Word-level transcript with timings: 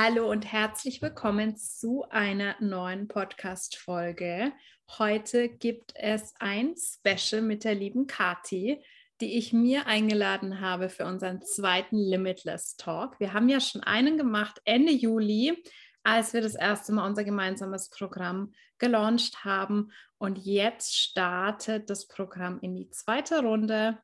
Hallo 0.00 0.30
und 0.30 0.44
herzlich 0.52 1.02
willkommen 1.02 1.56
zu 1.56 2.04
einer 2.08 2.54
neuen 2.60 3.08
Podcast-Folge. 3.08 4.52
Heute 4.96 5.48
gibt 5.48 5.92
es 5.96 6.34
ein 6.38 6.76
Special 6.76 7.42
mit 7.42 7.64
der 7.64 7.74
lieben 7.74 8.06
Kati, 8.06 8.80
die 9.20 9.36
ich 9.36 9.52
mir 9.52 9.88
eingeladen 9.88 10.60
habe 10.60 10.88
für 10.88 11.04
unseren 11.04 11.42
zweiten 11.42 11.96
Limitless 11.96 12.76
Talk. 12.76 13.18
Wir 13.18 13.32
haben 13.32 13.48
ja 13.48 13.58
schon 13.58 13.82
einen 13.82 14.16
gemacht 14.16 14.60
Ende 14.64 14.92
Juli, 14.92 15.60
als 16.04 16.32
wir 16.32 16.42
das 16.42 16.54
erste 16.54 16.92
Mal 16.92 17.04
unser 17.04 17.24
gemeinsames 17.24 17.90
Programm 17.90 18.52
gelauncht 18.78 19.44
haben. 19.44 19.90
Und 20.16 20.38
jetzt 20.38 20.96
startet 20.96 21.90
das 21.90 22.06
Programm 22.06 22.60
in 22.60 22.76
die 22.76 22.88
zweite 22.90 23.42
Runde 23.42 23.98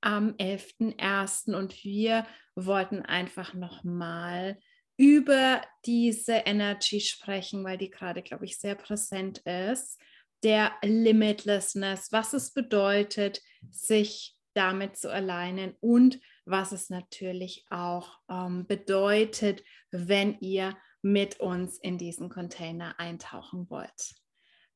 am 0.00 0.30
11.01. 0.40 1.54
Und 1.54 1.84
wir 1.84 2.26
wollten 2.56 3.02
einfach 3.02 3.54
nochmal 3.54 4.58
über 4.96 5.62
diese 5.84 6.32
Energy 6.32 7.00
sprechen, 7.00 7.64
weil 7.64 7.78
die 7.78 7.90
gerade, 7.90 8.22
glaube 8.22 8.44
ich, 8.44 8.58
sehr 8.58 8.74
präsent 8.74 9.38
ist, 9.38 10.00
der 10.42 10.72
Limitlessness, 10.82 12.12
was 12.12 12.32
es 12.32 12.52
bedeutet, 12.52 13.40
sich 13.70 14.36
damit 14.54 14.96
zu 14.96 15.12
alignen 15.12 15.76
und 15.80 16.18
was 16.44 16.72
es 16.72 16.88
natürlich 16.88 17.66
auch 17.70 18.18
ähm, 18.30 18.66
bedeutet, 18.66 19.62
wenn 19.90 20.38
ihr 20.40 20.76
mit 21.02 21.40
uns 21.40 21.78
in 21.78 21.98
diesen 21.98 22.30
Container 22.30 22.98
eintauchen 22.98 23.68
wollt. 23.68 24.14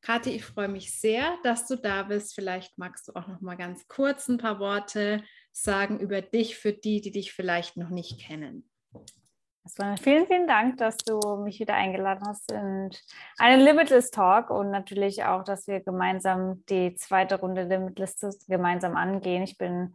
Kathi, 0.02 0.30
ich 0.30 0.44
freue 0.44 0.68
mich 0.68 0.98
sehr, 0.98 1.36
dass 1.42 1.66
du 1.66 1.76
da 1.76 2.04
bist. 2.04 2.34
Vielleicht 2.34 2.78
magst 2.78 3.08
du 3.08 3.12
auch 3.14 3.28
noch 3.28 3.40
mal 3.40 3.56
ganz 3.56 3.86
kurz 3.86 4.28
ein 4.28 4.38
paar 4.38 4.58
Worte 4.58 5.22
sagen 5.52 6.00
über 6.00 6.22
dich 6.22 6.56
für 6.56 6.72
die, 6.72 7.00
die 7.00 7.10
dich 7.10 7.32
vielleicht 7.32 7.76
noch 7.76 7.90
nicht 7.90 8.20
kennen. 8.20 8.70
Vielen, 10.02 10.26
vielen 10.26 10.46
Dank, 10.46 10.78
dass 10.78 10.96
du 10.96 11.18
mich 11.44 11.60
wieder 11.60 11.74
eingeladen 11.74 12.26
hast 12.26 12.50
in 12.50 12.90
einen 13.38 13.62
Limitless 13.62 14.10
Talk 14.10 14.50
und 14.50 14.70
natürlich 14.70 15.24
auch, 15.24 15.44
dass 15.44 15.66
wir 15.66 15.80
gemeinsam 15.80 16.64
die 16.68 16.94
zweite 16.94 17.40
Runde 17.40 17.64
Limitless 17.64 18.44
gemeinsam 18.48 18.96
angehen. 18.96 19.42
Ich 19.42 19.58
bin 19.58 19.94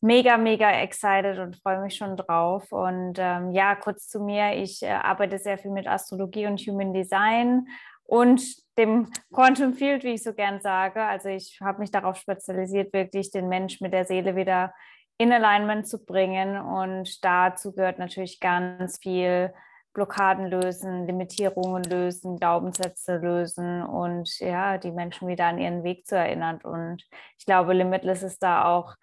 mega, 0.00 0.36
mega 0.36 0.70
excited 0.70 1.38
und 1.38 1.56
freue 1.56 1.80
mich 1.80 1.96
schon 1.96 2.16
drauf. 2.16 2.72
Und 2.72 3.18
ähm, 3.18 3.52
ja, 3.52 3.74
kurz 3.74 4.08
zu 4.08 4.20
mir. 4.20 4.54
Ich 4.54 4.82
äh, 4.82 4.88
arbeite 4.90 5.38
sehr 5.38 5.58
viel 5.58 5.70
mit 5.70 5.86
Astrologie 5.86 6.46
und 6.46 6.60
Human 6.60 6.92
Design 6.92 7.66
und 8.04 8.42
dem 8.76 9.10
Quantum 9.32 9.74
Field, 9.74 10.04
wie 10.04 10.14
ich 10.14 10.22
so 10.22 10.32
gern 10.32 10.60
sage. 10.60 11.02
Also 11.02 11.28
ich 11.28 11.58
habe 11.62 11.80
mich 11.80 11.90
darauf 11.90 12.16
spezialisiert, 12.16 12.92
wirklich 12.92 13.30
den 13.30 13.48
Mensch 13.48 13.80
mit 13.80 13.92
der 13.92 14.04
Seele 14.04 14.36
wieder 14.36 14.72
in 15.20 15.32
Alignment 15.32 15.86
zu 15.86 16.02
bringen. 16.02 16.58
Und 16.58 17.22
dazu 17.22 17.72
gehört 17.72 17.98
natürlich 17.98 18.40
ganz 18.40 18.98
viel 19.02 19.52
Blockaden 19.92 20.46
lösen, 20.46 21.06
Limitierungen 21.06 21.84
lösen, 21.84 22.38
Glaubenssätze 22.38 23.18
lösen 23.18 23.82
und 23.82 24.38
ja, 24.38 24.78
die 24.78 24.92
Menschen 24.92 25.28
wieder 25.28 25.44
an 25.44 25.58
ihren 25.58 25.84
Weg 25.84 26.06
zu 26.06 26.16
erinnern. 26.16 26.60
Und 26.62 27.04
ich 27.38 27.44
glaube, 27.44 27.74
Limitless 27.74 28.22
ist 28.22 28.42
da 28.42 28.64
auch 28.64 28.94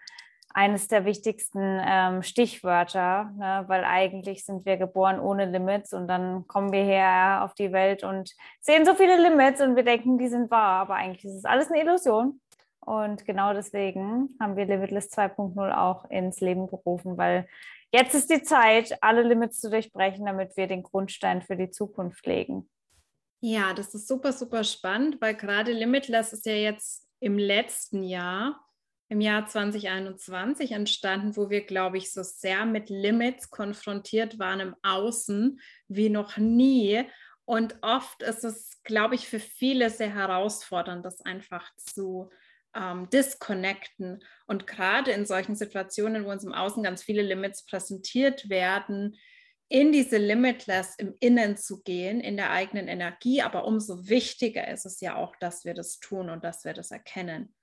eines 0.56 0.88
der 0.88 1.06
wichtigsten 1.06 1.80
ähm, 1.86 2.24
Stichwörter, 2.24 3.30
ne? 3.38 3.66
weil 3.68 3.84
eigentlich 3.84 4.44
sind 4.44 4.66
wir 4.66 4.78
geboren 4.78 5.20
ohne 5.20 5.46
Limits 5.46 5.94
und 5.94 6.08
dann 6.08 6.48
kommen 6.48 6.72
wir 6.72 6.84
her 6.84 7.44
auf 7.44 7.54
die 7.54 7.72
Welt 7.72 8.04
und 8.04 8.34
sehen 8.60 8.84
so 8.84 8.96
viele 8.96 9.22
Limits 9.22 9.62
und 9.62 9.76
wir 9.76 9.84
denken, 9.84 10.18
die 10.18 10.30
sind 10.30 10.50
wahr, 10.50 10.82
aber 10.82 10.96
eigentlich 10.96 11.26
ist 11.26 11.36
es 11.36 11.46
alles 11.46 11.70
eine 11.70 11.84
Illusion. 11.84 12.40
Und 12.88 13.26
genau 13.26 13.54
deswegen 13.54 14.30
haben 14.40 14.56
wir 14.56 14.66
Limitless 14.66 15.12
2.0 15.12 15.78
auch 15.78 16.10
ins 16.10 16.40
Leben 16.40 16.68
gerufen, 16.68 17.18
weil 17.18 17.46
jetzt 17.92 18.16
ist 18.16 18.30
die 18.30 18.42
Zeit, 18.44 18.98
alle 19.04 19.24
Limits 19.24 19.60
zu 19.60 19.70
durchbrechen, 19.70 20.26
damit 20.26 20.56
wir 20.56 20.68
den 20.68 20.84
Grundstein 20.84 21.42
für 21.42 21.58
die 21.58 21.70
Zukunft 21.70 22.26
legen. 22.26 22.70
Ja, 23.42 23.74
das 23.74 23.94
ist 23.94 24.08
super, 24.08 24.32
super 24.32 24.64
spannend, 24.64 25.20
weil 25.20 25.36
gerade 25.36 25.74
Limitless 25.74 26.32
ist 26.32 26.46
ja 26.46 26.54
jetzt 26.54 27.06
im 27.20 27.38
letzten 27.38 28.04
Jahr, 28.04 28.58
im 29.10 29.20
Jahr 29.20 29.46
2021 29.46 30.72
entstanden, 30.72 31.36
wo 31.36 31.50
wir, 31.50 31.66
glaube 31.66 31.98
ich, 31.98 32.14
so 32.14 32.24
sehr 32.24 32.66
mit 32.66 32.90
Limits 32.90 33.50
konfrontiert 33.50 34.40
waren 34.40 34.62
im 34.62 34.76
Außen 34.82 35.60
wie 35.90 36.08
noch 36.08 36.38
nie. 36.38 37.04
Und 37.44 37.80
oft 37.82 38.24
ist 38.24 38.46
es, 38.46 38.82
glaube 38.84 39.16
ich, 39.16 39.28
für 39.28 39.40
viele 39.40 39.90
sehr 39.90 40.14
herausfordernd, 40.14 41.06
das 41.06 41.20
einfach 41.20 41.70
zu 41.76 42.30
ähm, 42.78 43.10
disconnecten. 43.10 44.24
Und 44.46 44.68
gerade 44.68 45.12
in 45.12 45.26
solchen 45.26 45.56
Situationen, 45.56 46.26
wo 46.26 46.32
uns 46.32 46.44
im 46.44 46.54
Außen 46.54 46.84
ganz 46.84 47.04
viele 47.04 47.22
Limits 47.22 47.66
präsentiert 47.66 48.50
werden, 48.50 49.18
in 49.70 49.92
diese 49.92 50.18
Limitless 50.18 50.96
im 50.98 51.14
Innen 51.20 51.58
zu 51.58 51.84
gehen, 51.84 52.22
in 52.22 52.38
der 52.38 52.52
eigenen 52.52 52.88
Energie. 52.88 53.42
Aber 53.42 53.66
umso 53.66 54.08
wichtiger 54.08 54.68
ist 54.70 54.86
es 54.86 55.02
ja 55.02 55.16
auch, 55.16 55.36
dass 55.36 55.66
wir 55.66 55.74
das 55.74 56.00
tun 56.00 56.30
und 56.30 56.44
dass 56.44 56.64
wir 56.64 56.74
das 56.74 56.92
erkennen. 56.92 57.54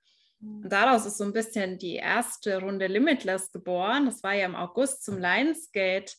Und 0.41 0.65
mhm. 0.65 0.69
daraus 0.69 1.05
ist 1.05 1.17
so 1.17 1.23
ein 1.23 1.33
bisschen 1.33 1.79
die 1.79 1.95
erste 1.95 2.59
Runde 2.61 2.87
Limitless 2.87 3.51
geboren. 3.51 4.05
Das 4.05 4.21
war 4.21 4.33
ja 4.33 4.45
im 4.45 4.55
August 4.55 5.03
zum 5.03 5.17
Lionsgate 5.17 6.13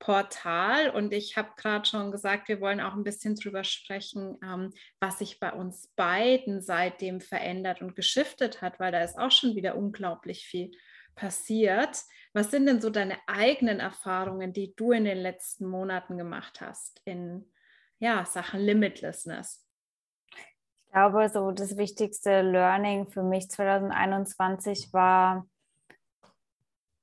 Portal. 0.00 0.90
Und 0.90 1.12
ich 1.12 1.36
habe 1.36 1.50
gerade 1.56 1.84
schon 1.84 2.10
gesagt, 2.10 2.48
wir 2.48 2.60
wollen 2.60 2.80
auch 2.80 2.94
ein 2.94 3.04
bisschen 3.04 3.36
drüber 3.36 3.62
sprechen, 3.62 4.36
ähm, 4.42 4.72
was 4.98 5.20
sich 5.20 5.38
bei 5.38 5.52
uns 5.52 5.88
beiden 5.94 6.62
seitdem 6.62 7.20
verändert 7.20 7.82
und 7.82 7.94
geschiftet 7.94 8.62
hat, 8.62 8.80
weil 8.80 8.90
da 8.90 9.02
ist 9.02 9.18
auch 9.18 9.30
schon 9.30 9.54
wieder 9.54 9.76
unglaublich 9.76 10.44
viel 10.44 10.72
passiert. 11.14 12.02
Was 12.32 12.50
sind 12.50 12.66
denn 12.66 12.80
so 12.80 12.90
deine 12.90 13.18
eigenen 13.26 13.78
Erfahrungen, 13.78 14.52
die 14.52 14.74
du 14.74 14.92
in 14.92 15.04
den 15.04 15.18
letzten 15.18 15.66
Monaten 15.66 16.16
gemacht 16.16 16.60
hast 16.60 17.00
in 17.04 17.52
ja, 17.98 18.24
Sachen 18.24 18.60
Limitlessness? 18.60 19.66
Ich 20.32 20.92
glaube, 20.92 21.28
so 21.28 21.50
das 21.52 21.76
wichtigste 21.76 22.40
Learning 22.40 23.06
für 23.06 23.22
mich 23.22 23.50
2021 23.50 24.92
war, 24.92 25.46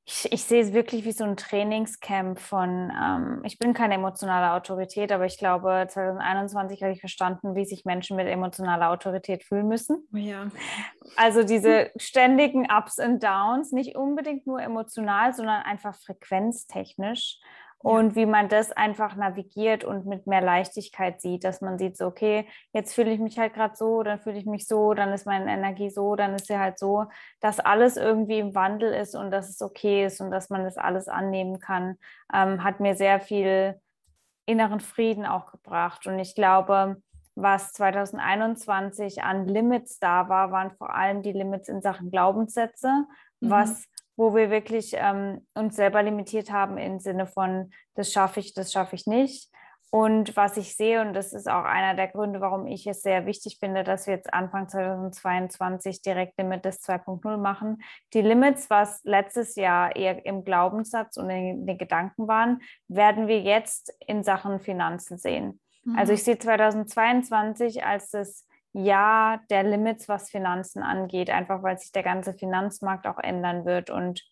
ich, 0.09 0.31
ich, 0.31 0.43
sehe 0.45 0.61
es 0.61 0.71
wirklich 0.71 1.03
wie 1.03 1.11
so 1.11 1.25
ein 1.25 1.35
Trainingscamp 1.35 2.39
von, 2.39 2.93
ähm, 2.97 3.41
ich 3.43 3.59
bin 3.59 3.73
keine 3.73 3.95
emotionale 3.95 4.53
Autorität, 4.53 5.11
aber 5.11 5.25
ich 5.25 5.37
glaube, 5.37 5.85
2021 5.89 6.81
habe 6.81 6.93
ich 6.93 7.01
verstanden, 7.01 7.55
wie 7.55 7.65
sich 7.65 7.83
Menschen 7.83 8.15
mit 8.15 8.25
emotionaler 8.25 8.89
Autorität 8.89 9.43
fühlen 9.43 9.67
müssen. 9.67 10.07
Oh 10.13 10.17
ja. 10.17 10.47
Also 11.17 11.43
diese 11.43 11.91
ständigen 11.97 12.67
Ups 12.71 12.99
und 12.99 13.21
Downs, 13.21 13.73
nicht 13.73 13.97
unbedingt 13.97 14.47
nur 14.47 14.61
emotional, 14.61 15.33
sondern 15.33 15.63
einfach 15.63 15.93
frequenztechnisch 15.95 17.39
und 17.79 18.15
wie 18.15 18.25
man 18.25 18.49
das 18.49 18.71
einfach 18.71 19.15
navigiert 19.15 19.83
und 19.83 20.05
mit 20.05 20.25
mehr 20.25 20.41
Leichtigkeit 20.41 21.21
sieht, 21.21 21.43
dass 21.43 21.61
man 21.61 21.77
sieht, 21.77 21.95
so, 21.95 22.07
okay, 22.07 22.47
jetzt 22.73 22.93
fühle 22.93 23.11
ich 23.11 23.19
mich 23.19 23.37
halt 23.37 23.53
gerade 23.53 23.75
so, 23.75 24.01
dann 24.01 24.19
fühle 24.19 24.37
ich 24.37 24.45
mich 24.45 24.67
so, 24.67 24.93
dann 24.93 25.13
ist 25.13 25.25
meine 25.25 25.51
Energie 25.51 25.89
so, 25.89 26.15
dann 26.15 26.33
ist 26.33 26.47
sie 26.47 26.57
halt 26.57 26.79
so, 26.79 27.05
dass 27.39 27.59
alles 27.59 27.95
irgendwie 27.95 28.39
im 28.39 28.55
Wandel 28.55 28.93
ist 28.93 29.15
und 29.15 29.29
dass 29.31 29.49
es 29.49 29.61
okay 29.61 30.05
ist 30.05 30.21
und 30.21 30.31
dass 30.31 30.49
man 30.49 30.63
das 30.63 30.77
alles 30.77 31.07
annehmen 31.07 31.59
kann, 31.59 31.97
ähm, 32.33 32.63
hat 32.63 32.79
mir 32.79 32.95
sehr 32.95 33.19
viel 33.19 33.79
inneren 34.47 34.79
Frieden 34.79 35.25
auch 35.25 35.51
gebracht. 35.51 36.07
Und 36.07 36.17
ich 36.17 36.33
glaube, 36.33 36.97
was 37.35 37.73
2021 37.73 39.21
an 39.21 39.47
Limits 39.47 39.99
da 39.99 40.29
war, 40.29 40.51
waren 40.51 40.71
vor 40.71 40.95
allem 40.95 41.21
die 41.21 41.33
Limits 41.33 41.69
in 41.69 41.81
Sachen 41.81 42.09
Glaubenssätze, 42.09 43.05
mhm. 43.39 43.49
was 43.51 43.85
wo 44.17 44.35
wir 44.35 44.49
wirklich 44.49 44.93
ähm, 44.95 45.47
uns 45.53 45.75
selber 45.75 46.03
limitiert 46.03 46.51
haben 46.51 46.77
im 46.77 46.99
Sinne 46.99 47.27
von, 47.27 47.71
das 47.95 48.11
schaffe 48.11 48.39
ich, 48.39 48.53
das 48.53 48.73
schaffe 48.73 48.95
ich 48.95 49.05
nicht. 49.05 49.49
Und 49.89 50.35
was 50.35 50.57
ich 50.57 50.75
sehe, 50.75 50.99
und 50.99 51.13
das 51.13 51.31
ist 51.31 51.49
auch 51.49 51.63
einer 51.63 51.95
der 51.95 52.09
Gründe, 52.09 52.41
warum 52.41 52.67
ich 52.67 52.85
es 52.87 53.01
sehr 53.01 53.25
wichtig 53.25 53.57
finde, 53.59 53.85
dass 53.85 54.05
wir 54.05 54.15
jetzt 54.15 54.33
Anfang 54.33 54.67
2022 54.67 56.01
direkt 56.01 56.37
Limit 56.37 56.65
des 56.65 56.81
2.0 56.83 57.37
machen. 57.37 57.81
Die 58.13 58.21
Limits, 58.21 58.69
was 58.69 59.01
letztes 59.05 59.55
Jahr 59.55 59.95
eher 59.95 60.25
im 60.25 60.43
Glaubenssatz 60.43 61.15
und 61.15 61.29
in 61.29 61.65
den 61.65 61.77
Gedanken 61.77 62.27
waren, 62.27 62.59
werden 62.89 63.27
wir 63.27 63.39
jetzt 63.39 63.95
in 64.05 64.23
Sachen 64.23 64.59
Finanzen 64.59 65.17
sehen. 65.17 65.61
Mhm. 65.85 65.95
Also 65.97 66.11
ich 66.11 66.23
sehe 66.23 66.37
2022 66.37 67.85
als 67.85 68.09
das 68.09 68.45
ja 68.73 69.41
der 69.49 69.63
Limits, 69.63 70.07
was 70.07 70.29
Finanzen 70.29 70.83
angeht, 70.83 71.29
einfach 71.29 71.63
weil 71.63 71.77
sich 71.77 71.91
der 71.91 72.03
ganze 72.03 72.33
Finanzmarkt 72.33 73.07
auch 73.07 73.19
ändern 73.19 73.65
wird. 73.65 73.89
Und 73.89 74.23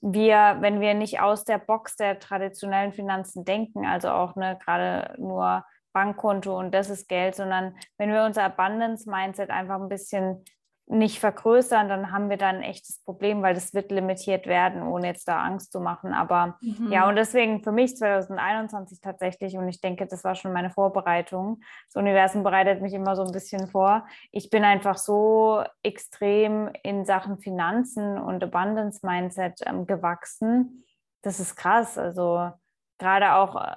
wir, 0.00 0.56
wenn 0.60 0.80
wir 0.80 0.94
nicht 0.94 1.20
aus 1.20 1.44
der 1.44 1.58
Box 1.58 1.96
der 1.96 2.18
traditionellen 2.18 2.92
Finanzen 2.92 3.44
denken, 3.44 3.86
also 3.86 4.10
auch 4.10 4.36
ne, 4.36 4.58
gerade 4.62 5.14
nur 5.20 5.64
Bankkonto 5.92 6.58
und 6.58 6.72
das 6.72 6.90
ist 6.90 7.08
Geld, 7.08 7.34
sondern 7.34 7.76
wenn 7.98 8.10
wir 8.10 8.24
unser 8.24 8.44
Abundance-Mindset 8.44 9.50
einfach 9.50 9.80
ein 9.80 9.88
bisschen 9.88 10.44
nicht 10.86 11.20
vergrößern, 11.20 11.88
dann 11.88 12.12
haben 12.12 12.28
wir 12.28 12.36
da 12.36 12.48
ein 12.48 12.62
echtes 12.62 13.02
Problem, 13.04 13.42
weil 13.42 13.54
das 13.54 13.72
wird 13.72 13.90
limitiert 13.90 14.46
werden, 14.46 14.82
ohne 14.82 15.06
jetzt 15.06 15.26
da 15.28 15.42
Angst 15.42 15.72
zu 15.72 15.80
machen. 15.80 16.12
Aber 16.12 16.58
mhm. 16.60 16.90
ja, 16.90 17.08
und 17.08 17.16
deswegen 17.16 17.62
für 17.62 17.72
mich 17.72 17.96
2021 17.96 19.00
tatsächlich, 19.00 19.56
und 19.56 19.68
ich 19.68 19.80
denke, 19.80 20.06
das 20.06 20.24
war 20.24 20.34
schon 20.34 20.52
meine 20.52 20.70
Vorbereitung. 20.70 21.60
Das 21.86 21.96
Universum 21.96 22.42
bereitet 22.42 22.82
mich 22.82 22.92
immer 22.92 23.16
so 23.16 23.22
ein 23.22 23.32
bisschen 23.32 23.68
vor. 23.68 24.06
Ich 24.32 24.50
bin 24.50 24.64
einfach 24.64 24.98
so 24.98 25.62
extrem 25.82 26.70
in 26.82 27.04
Sachen 27.04 27.38
Finanzen 27.38 28.18
und 28.18 28.42
Abundance 28.42 29.00
Mindset 29.06 29.60
ähm, 29.66 29.86
gewachsen. 29.86 30.84
Das 31.22 31.40
ist 31.40 31.56
krass. 31.56 31.96
Also 31.96 32.50
gerade 32.98 33.34
auch 33.34 33.56
äh, 33.56 33.76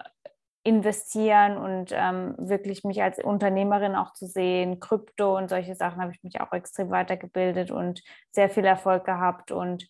investieren 0.66 1.58
und 1.58 1.92
ähm, 1.94 2.34
wirklich 2.40 2.84
mich 2.84 3.02
als 3.04 3.24
Unternehmerin 3.24 3.96
auch 3.96 4.14
zu 4.14 4.26
sehen. 4.26 4.80
Krypto 4.80 5.38
und 5.38 5.48
solche 5.48 5.76
Sachen 5.76 6.02
habe 6.02 6.12
ich 6.12 6.24
mich 6.24 6.42
auch 6.42 6.52
extrem 6.54 6.90
weitergebildet 6.90 7.70
und 7.70 8.02
sehr 8.32 8.50
viel 8.50 8.66
Erfolg 8.66 9.06
gehabt. 9.06 9.52
Und 9.52 9.88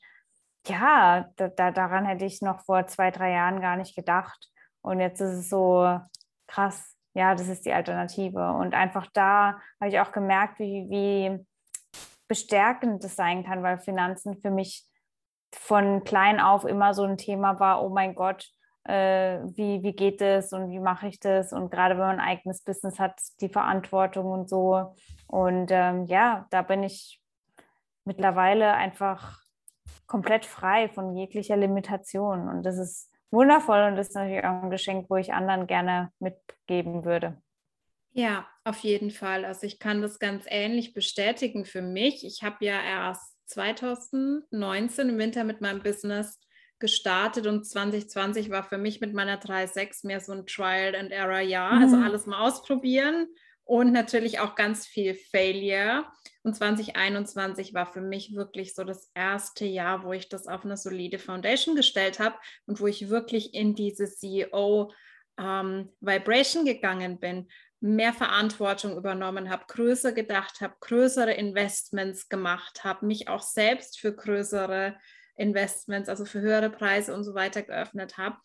ja, 0.68 1.30
da, 1.38 1.48
da, 1.48 1.72
daran 1.72 2.06
hätte 2.06 2.26
ich 2.26 2.42
noch 2.42 2.60
vor 2.66 2.88
zwei, 2.88 3.10
drei 3.10 3.32
Jahren 3.32 3.62
gar 3.62 3.78
nicht 3.78 3.96
gedacht. 3.96 4.50
Und 4.82 5.00
jetzt 5.00 5.22
ist 5.22 5.40
es 5.40 5.50
so 5.50 5.98
krass, 6.46 6.94
ja, 7.14 7.36
das 7.36 7.48
ist 7.48 7.66
die 7.66 7.72
Alternative. 7.72 8.52
Und 8.52 8.74
einfach 8.74 9.08
da 9.14 9.62
habe 9.80 9.90
ich 9.90 10.02
auch 10.02 10.12
gemerkt, 10.12 10.60
wie, 10.60 10.90
wie 10.90 11.46
bestärkend 12.28 13.02
das 13.02 13.16
sein 13.16 13.46
kann, 13.46 13.64
weil 13.64 13.80
Finanzen 13.80 14.42
für 14.42 14.52
mich 14.52 14.84
von 15.54 16.04
klein 16.04 16.42
auf 16.42 16.66
immer 16.66 16.94
so 16.94 17.04
ein 17.04 17.18
Thema 17.18 17.62
war, 17.62 17.82
oh 17.82 17.88
mein 17.88 18.14
Gott, 18.14 18.52
äh, 18.86 19.40
wie, 19.56 19.82
wie 19.84 19.94
geht 19.94 20.22
es 20.22 20.54
und 20.54 20.70
wie 20.70 20.80
mache 20.80 21.08
ich 21.08 21.20
das? 21.20 21.54
Und 21.54 21.72
gerade 21.72 21.96
wenn 21.96 22.06
man 22.06 22.20
ein 22.20 22.28
eigenes 22.28 22.62
Business 22.62 23.00
hat, 23.00 23.20
die 23.42 23.50
Verantwortung 23.50 24.26
und 24.32 24.50
so. 24.50 24.96
Und 25.28 25.70
ähm, 25.72 26.06
ja, 26.06 26.46
da 26.52 26.62
bin 26.62 26.84
ich 26.84 27.22
mittlerweile 28.06 28.74
einfach 28.74 29.42
komplett 30.06 30.46
frei 30.46 30.90
von 30.90 31.16
jeglicher 31.16 31.58
Limitation. 31.58 32.48
Und 32.48 32.64
das 32.64 32.78
ist 32.78 33.12
wundervoll 33.32 33.82
und 33.84 33.96
das 33.96 34.10
ist 34.10 34.16
natürlich 34.16 34.44
auch 34.44 34.64
ein 34.64 34.70
Geschenk, 34.70 35.10
wo 35.10 35.16
ich 35.16 35.34
anderen 35.34 35.66
gerne 35.66 36.12
mitgeben 36.20 37.06
würde. 37.06 37.42
Ja, 38.12 38.48
auf 38.64 38.80
jeden 38.80 39.12
Fall. 39.12 39.44
Also 39.46 39.66
ich 39.66 39.80
kann 39.80 40.02
das 40.02 40.20
ganz 40.20 40.46
ähnlich 40.48 40.94
bestätigen 40.94 41.66
für 41.66 41.82
mich. 41.82 42.26
Ich 42.26 42.44
habe 42.44 42.64
ja 42.64 42.82
erst 42.82 43.36
2019 43.48 45.10
im 45.10 45.18
Winter 45.18 45.44
mit 45.44 45.60
meinem 45.60 45.82
Business 45.82 46.40
gestartet 46.86 47.48
und 47.48 47.66
2020 47.66 48.52
war 48.52 48.62
für 48.62 48.78
mich 48.78 49.02
mit 49.02 49.16
meiner 49.16 49.42
3.6 49.42 50.06
mehr 50.06 50.20
so 50.20 50.34
ein 50.34 50.46
Trial 50.46 50.96
and 50.96 51.12
Error 51.12 51.40
Jahr. 51.40 51.72
Also 51.72 51.96
mhm. 51.96 52.04
Also 52.04 52.06
alles 52.06 52.26
mal 52.28 52.42
ausprobieren 52.42 53.28
und 53.64 53.92
natürlich 53.92 54.40
auch 54.40 54.54
ganz 54.54 54.86
viel 54.86 55.16
Failure. 55.16 56.06
Und 56.44 56.56
2021 56.56 57.74
war 57.74 57.88
für 57.88 58.02
mich 58.02 58.36
wirklich 58.36 58.76
so 58.76 58.84
das 58.84 59.10
erste 59.16 59.66
Jahr, 59.66 60.04
wo 60.04 60.14
ich 60.14 60.30
das 60.30 60.46
auf 60.46 60.64
eine 60.64 60.78
solide 60.78 61.18
Foundation 61.18 61.76
gestellt 61.76 62.20
habe 62.20 62.36
und 62.68 62.80
wo 62.80 62.86
ich 62.86 63.10
wirklich 63.10 63.56
in 63.56 63.74
diese 63.74 64.06
CEO 64.06 64.92
ähm, 65.40 65.90
Vibration 66.02 66.66
gegangen 66.66 67.20
bin, 67.20 67.48
mehr 67.80 68.14
Verantwortung 68.14 68.96
übernommen 68.96 69.50
habe, 69.50 69.66
größer 69.68 70.12
gedacht 70.12 70.62
habe, 70.62 70.76
größere 70.82 71.34
Investments 71.34 72.30
gemacht 72.30 72.84
habe, 72.84 73.08
mich 73.08 73.28
auch 73.28 73.42
selbst 73.42 74.00
für 74.00 74.14
größere 74.14 74.96
Investments, 75.36 76.10
also 76.10 76.26
für 76.26 76.42
höhere 76.42 76.70
Preise 76.70 77.14
und 77.14 77.24
so 77.24 77.34
weiter 77.34 77.62
geöffnet 77.62 78.18
habe. 78.18 78.38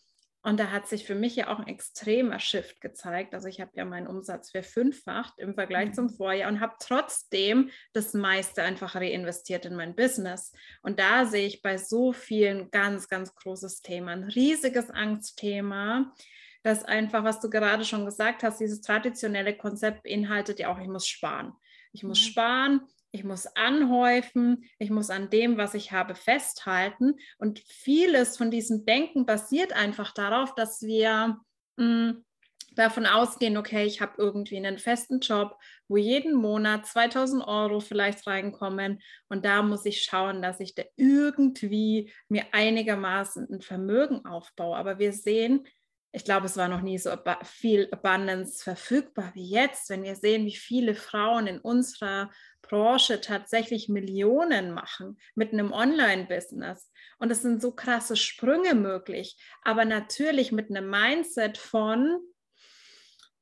Und 0.42 0.58
da 0.58 0.70
hat 0.70 0.88
sich 0.88 1.04
für 1.04 1.14
mich 1.14 1.36
ja 1.36 1.48
auch 1.48 1.58
ein 1.58 1.66
extremer 1.66 2.38
Shift 2.38 2.80
gezeigt. 2.80 3.34
Also 3.34 3.46
ich 3.46 3.60
habe 3.60 3.72
ja 3.74 3.84
meinen 3.84 4.06
Umsatz 4.06 4.50
verfünffacht 4.50 5.34
im 5.38 5.54
Vergleich 5.54 5.88
mhm. 5.88 5.94
zum 5.94 6.08
Vorjahr 6.08 6.50
und 6.50 6.60
habe 6.60 6.76
trotzdem 6.80 7.70
das 7.92 8.14
meiste 8.14 8.62
einfach 8.62 8.94
reinvestiert 8.94 9.66
in 9.66 9.76
mein 9.76 9.94
Business. 9.94 10.52
Und 10.82 10.98
da 10.98 11.26
sehe 11.26 11.46
ich 11.46 11.60
bei 11.60 11.76
so 11.76 12.14
vielen 12.14 12.70
ganz, 12.70 13.08
ganz 13.08 13.34
großes 13.34 13.82
Thema, 13.82 14.12
ein 14.12 14.24
riesiges 14.24 14.88
Angstthema, 14.90 16.14
das 16.62 16.84
einfach, 16.84 17.22
was 17.22 17.40
du 17.40 17.50
gerade 17.50 17.84
schon 17.84 18.06
gesagt 18.06 18.42
hast, 18.42 18.60
dieses 18.60 18.80
traditionelle 18.80 19.56
Konzept 19.56 20.04
beinhaltet 20.04 20.58
ja 20.58 20.72
auch, 20.72 20.78
ich 20.78 20.88
muss 20.88 21.06
sparen. 21.06 21.52
Ich 21.92 22.02
muss 22.02 22.20
mhm. 22.20 22.30
sparen, 22.30 22.80
ich 23.12 23.24
muss 23.24 23.46
anhäufen, 23.56 24.64
ich 24.78 24.90
muss 24.90 25.10
an 25.10 25.30
dem, 25.30 25.56
was 25.56 25.74
ich 25.74 25.92
habe, 25.92 26.14
festhalten. 26.14 27.16
Und 27.38 27.60
vieles 27.66 28.36
von 28.36 28.50
diesem 28.50 28.84
Denken 28.84 29.26
basiert 29.26 29.72
einfach 29.72 30.12
darauf, 30.12 30.54
dass 30.54 30.82
wir 30.82 31.38
mh, 31.76 31.84
hm, 31.84 32.24
davon 32.74 33.06
ausgehen, 33.06 33.56
okay, 33.56 33.84
ich 33.84 34.00
habe 34.00 34.14
irgendwie 34.18 34.56
einen 34.56 34.78
festen 34.78 35.20
Job, 35.20 35.56
wo 35.88 35.96
jeden 35.96 36.34
Monat 36.34 36.86
2000 36.86 37.46
Euro 37.46 37.80
vielleicht 37.80 38.26
reinkommen 38.26 39.00
und 39.28 39.44
da 39.44 39.62
muss 39.62 39.84
ich 39.84 40.02
schauen, 40.02 40.40
dass 40.40 40.60
ich 40.60 40.74
da 40.74 40.84
irgendwie 40.96 42.12
mir 42.28 42.44
einigermaßen 42.52 43.48
ein 43.50 43.60
Vermögen 43.60 44.24
aufbaue. 44.24 44.76
Aber 44.76 44.98
wir 44.98 45.12
sehen, 45.12 45.66
ich 46.12 46.24
glaube, 46.24 46.46
es 46.46 46.56
war 46.56 46.68
noch 46.68 46.82
nie 46.82 46.98
so 46.98 47.10
viel 47.44 47.88
Abundance 47.92 48.62
verfügbar 48.64 49.30
wie 49.34 49.48
jetzt, 49.48 49.90
wenn 49.90 50.02
wir 50.02 50.16
sehen, 50.16 50.44
wie 50.44 50.56
viele 50.56 50.94
Frauen 50.94 51.46
in 51.46 51.60
unserer 51.60 52.30
Branche 52.62 53.20
tatsächlich 53.20 53.88
Millionen 53.88 54.72
machen 54.72 55.18
mit 55.34 55.52
einem 55.52 55.72
Online-Business. 55.72 56.90
Und 57.18 57.30
es 57.30 57.42
sind 57.42 57.62
so 57.62 57.72
krasse 57.72 58.16
Sprünge 58.16 58.74
möglich, 58.74 59.36
aber 59.62 59.84
natürlich 59.84 60.52
mit 60.52 60.70
einem 60.70 60.90
Mindset 60.90 61.58
von, 61.58 62.20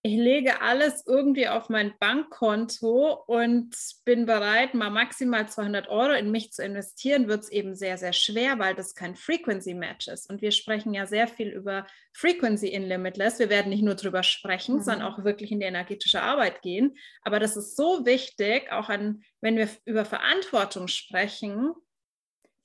ich 0.09 0.17
lege 0.17 0.63
alles 0.63 1.07
irgendwie 1.07 1.49
auf 1.49 1.69
mein 1.69 1.93
Bankkonto 1.99 3.25
und 3.27 3.77
bin 4.07 4.25
bereit, 4.25 4.73
mal 4.73 4.89
maximal 4.89 5.47
200 5.47 5.89
Euro 5.89 6.15
in 6.15 6.31
mich 6.31 6.51
zu 6.51 6.65
investieren, 6.65 7.29
wird 7.29 7.45
es 7.45 7.51
eben 7.51 7.75
sehr, 7.75 7.99
sehr 7.99 8.15
schwer, 8.15 8.59
weil 8.59 8.75
das 8.75 8.95
kein 8.95 9.17
Frequency 9.17 9.75
Match 9.75 10.09
ist. 10.09 10.31
Und 10.31 10.41
wir 10.41 10.51
sprechen 10.51 10.95
ja 10.95 11.05
sehr 11.05 11.29
viel 11.29 11.49
über 11.49 11.87
Frequency 12.15 12.69
in 12.69 12.85
Limitless. 12.85 13.39
Wir 13.39 13.51
werden 13.51 13.69
nicht 13.69 13.83
nur 13.83 13.97
drüber 13.97 14.23
sprechen, 14.23 14.77
mhm. 14.77 14.83
sondern 14.83 15.03
auch 15.03 15.25
wirklich 15.25 15.53
in 15.53 15.61
die 15.61 15.67
energetische 15.67 16.23
Arbeit 16.23 16.63
gehen. 16.63 16.97
Aber 17.21 17.39
das 17.39 17.57
ist 17.57 17.77
so 17.77 18.07
wichtig, 18.07 18.73
auch 18.73 18.89
an, 18.89 19.23
wenn 19.43 19.59
wir 19.59 19.69
über 19.85 20.07
Verantwortung 20.07 20.89
sprechen, 20.89 21.75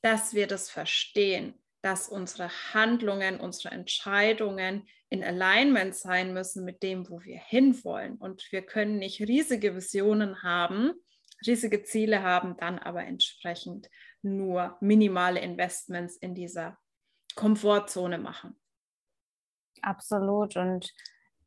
dass 0.02 0.34
wir 0.34 0.48
das 0.48 0.70
verstehen 0.70 1.56
dass 1.84 2.08
unsere 2.08 2.50
Handlungen, 2.74 3.42
unsere 3.42 3.76
Entscheidungen 3.76 4.88
in 5.14 5.24
Alignment 5.24 5.94
sein 5.94 6.34
müssen 6.34 6.66
mit 6.66 6.82
dem, 6.82 7.08
wo 7.08 7.22
wir 7.22 7.38
hinwollen. 7.38 8.18
Und 8.18 8.52
wir 8.52 8.64
können 8.64 8.98
nicht 8.98 9.20
riesige 9.22 9.76
Visionen 9.76 10.42
haben, 10.42 10.92
riesige 11.46 11.84
Ziele 11.84 12.24
haben, 12.24 12.58
dann 12.58 12.80
aber 12.80 13.04
entsprechend 13.04 13.92
nur 14.24 14.76
minimale 14.82 15.40
Investments 15.40 16.18
in 16.18 16.34
dieser 16.34 16.80
Komfortzone 17.36 18.18
machen. 18.18 18.60
Absolut. 19.84 20.58
Und 20.58 20.92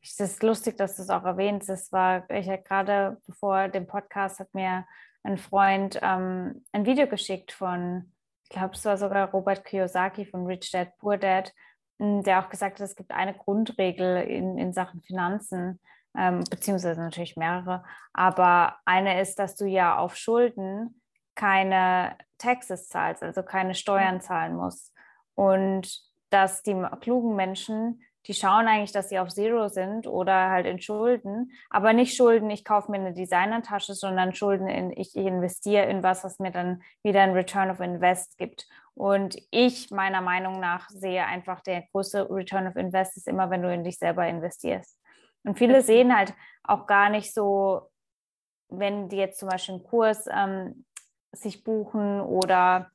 es 0.00 0.20
ist 0.20 0.44
lustig, 0.44 0.76
dass 0.76 0.94
du 0.94 1.02
es 1.02 1.10
auch 1.10 1.24
erwähnst. 1.24 1.68
Das 1.68 1.90
war, 1.90 2.30
ich 2.30 2.48
hatte 2.48 2.62
gerade 2.62 3.20
bevor 3.26 3.66
dem 3.66 3.88
Podcast 3.88 4.38
hat 4.38 4.54
mir 4.54 4.86
ein 5.24 5.38
Freund 5.38 5.98
ähm, 6.02 6.64
ein 6.70 6.86
Video 6.86 7.08
geschickt 7.08 7.50
von 7.50 8.12
ich 8.44 8.50
glaube, 8.50 8.74
es 8.74 8.84
war 8.84 8.96
sogar 8.96 9.28
Robert 9.32 9.64
Kiyosaki 9.64 10.24
von 10.24 10.46
Rich 10.46 10.70
Dad, 10.70 10.96
Poor 10.98 11.16
Dad, 11.16 11.52
der 11.98 12.40
auch 12.40 12.48
gesagt 12.48 12.78
hat, 12.78 12.84
es 12.84 12.96
gibt 12.96 13.10
eine 13.10 13.34
Grundregel 13.34 14.22
in, 14.22 14.58
in 14.58 14.72
Sachen 14.72 15.02
Finanzen, 15.02 15.80
ähm, 16.16 16.44
beziehungsweise 16.50 17.00
natürlich 17.00 17.36
mehrere. 17.36 17.84
Aber 18.12 18.76
eine 18.84 19.20
ist, 19.20 19.38
dass 19.38 19.56
du 19.56 19.66
ja 19.66 19.96
auf 19.96 20.16
Schulden 20.16 21.00
keine 21.34 22.16
Taxes 22.38 22.88
zahlst, 22.88 23.22
also 23.22 23.42
keine 23.42 23.74
Steuern 23.74 24.20
zahlen 24.20 24.56
musst. 24.56 24.92
Und 25.34 26.02
dass 26.30 26.62
die 26.62 26.74
klugen 27.00 27.36
Menschen 27.36 28.00
die 28.26 28.34
schauen 28.34 28.66
eigentlich, 28.66 28.92
dass 28.92 29.08
sie 29.08 29.18
auf 29.18 29.28
Zero 29.28 29.68
sind 29.68 30.06
oder 30.06 30.50
halt 30.50 30.66
in 30.66 30.80
Schulden, 30.80 31.52
aber 31.70 31.92
nicht 31.92 32.16
Schulden, 32.16 32.50
ich 32.50 32.64
kaufe 32.64 32.90
mir 32.90 32.98
eine 32.98 33.12
Designertasche, 33.12 33.94
sondern 33.94 34.34
Schulden 34.34 34.68
in, 34.68 34.92
ich 34.92 35.14
investiere 35.14 35.86
in 35.86 36.02
was, 36.02 36.24
was 36.24 36.38
mir 36.38 36.50
dann 36.50 36.82
wieder 37.02 37.22
ein 37.22 37.32
Return 37.32 37.70
of 37.70 37.80
Invest 37.80 38.36
gibt. 38.38 38.66
Und 38.96 39.36
ich 39.50 39.90
meiner 39.90 40.22
Meinung 40.22 40.58
nach 40.58 40.88
sehe 40.88 41.24
einfach, 41.26 41.60
der 41.60 41.82
größte 41.92 42.30
Return 42.30 42.66
of 42.66 42.76
Invest 42.76 43.16
ist 43.18 43.28
immer, 43.28 43.50
wenn 43.50 43.62
du 43.62 43.72
in 43.72 43.84
dich 43.84 43.98
selber 43.98 44.26
investierst. 44.26 44.98
Und 45.44 45.58
viele 45.58 45.82
sehen 45.82 46.16
halt 46.16 46.32
auch 46.64 46.86
gar 46.86 47.10
nicht 47.10 47.34
so, 47.34 47.90
wenn 48.68 49.10
die 49.10 49.18
jetzt 49.18 49.38
zum 49.38 49.50
Beispiel 49.50 49.74
einen 49.74 49.84
Kurs 49.84 50.26
ähm, 50.32 50.86
sich 51.32 51.62
buchen 51.62 52.20
oder 52.22 52.90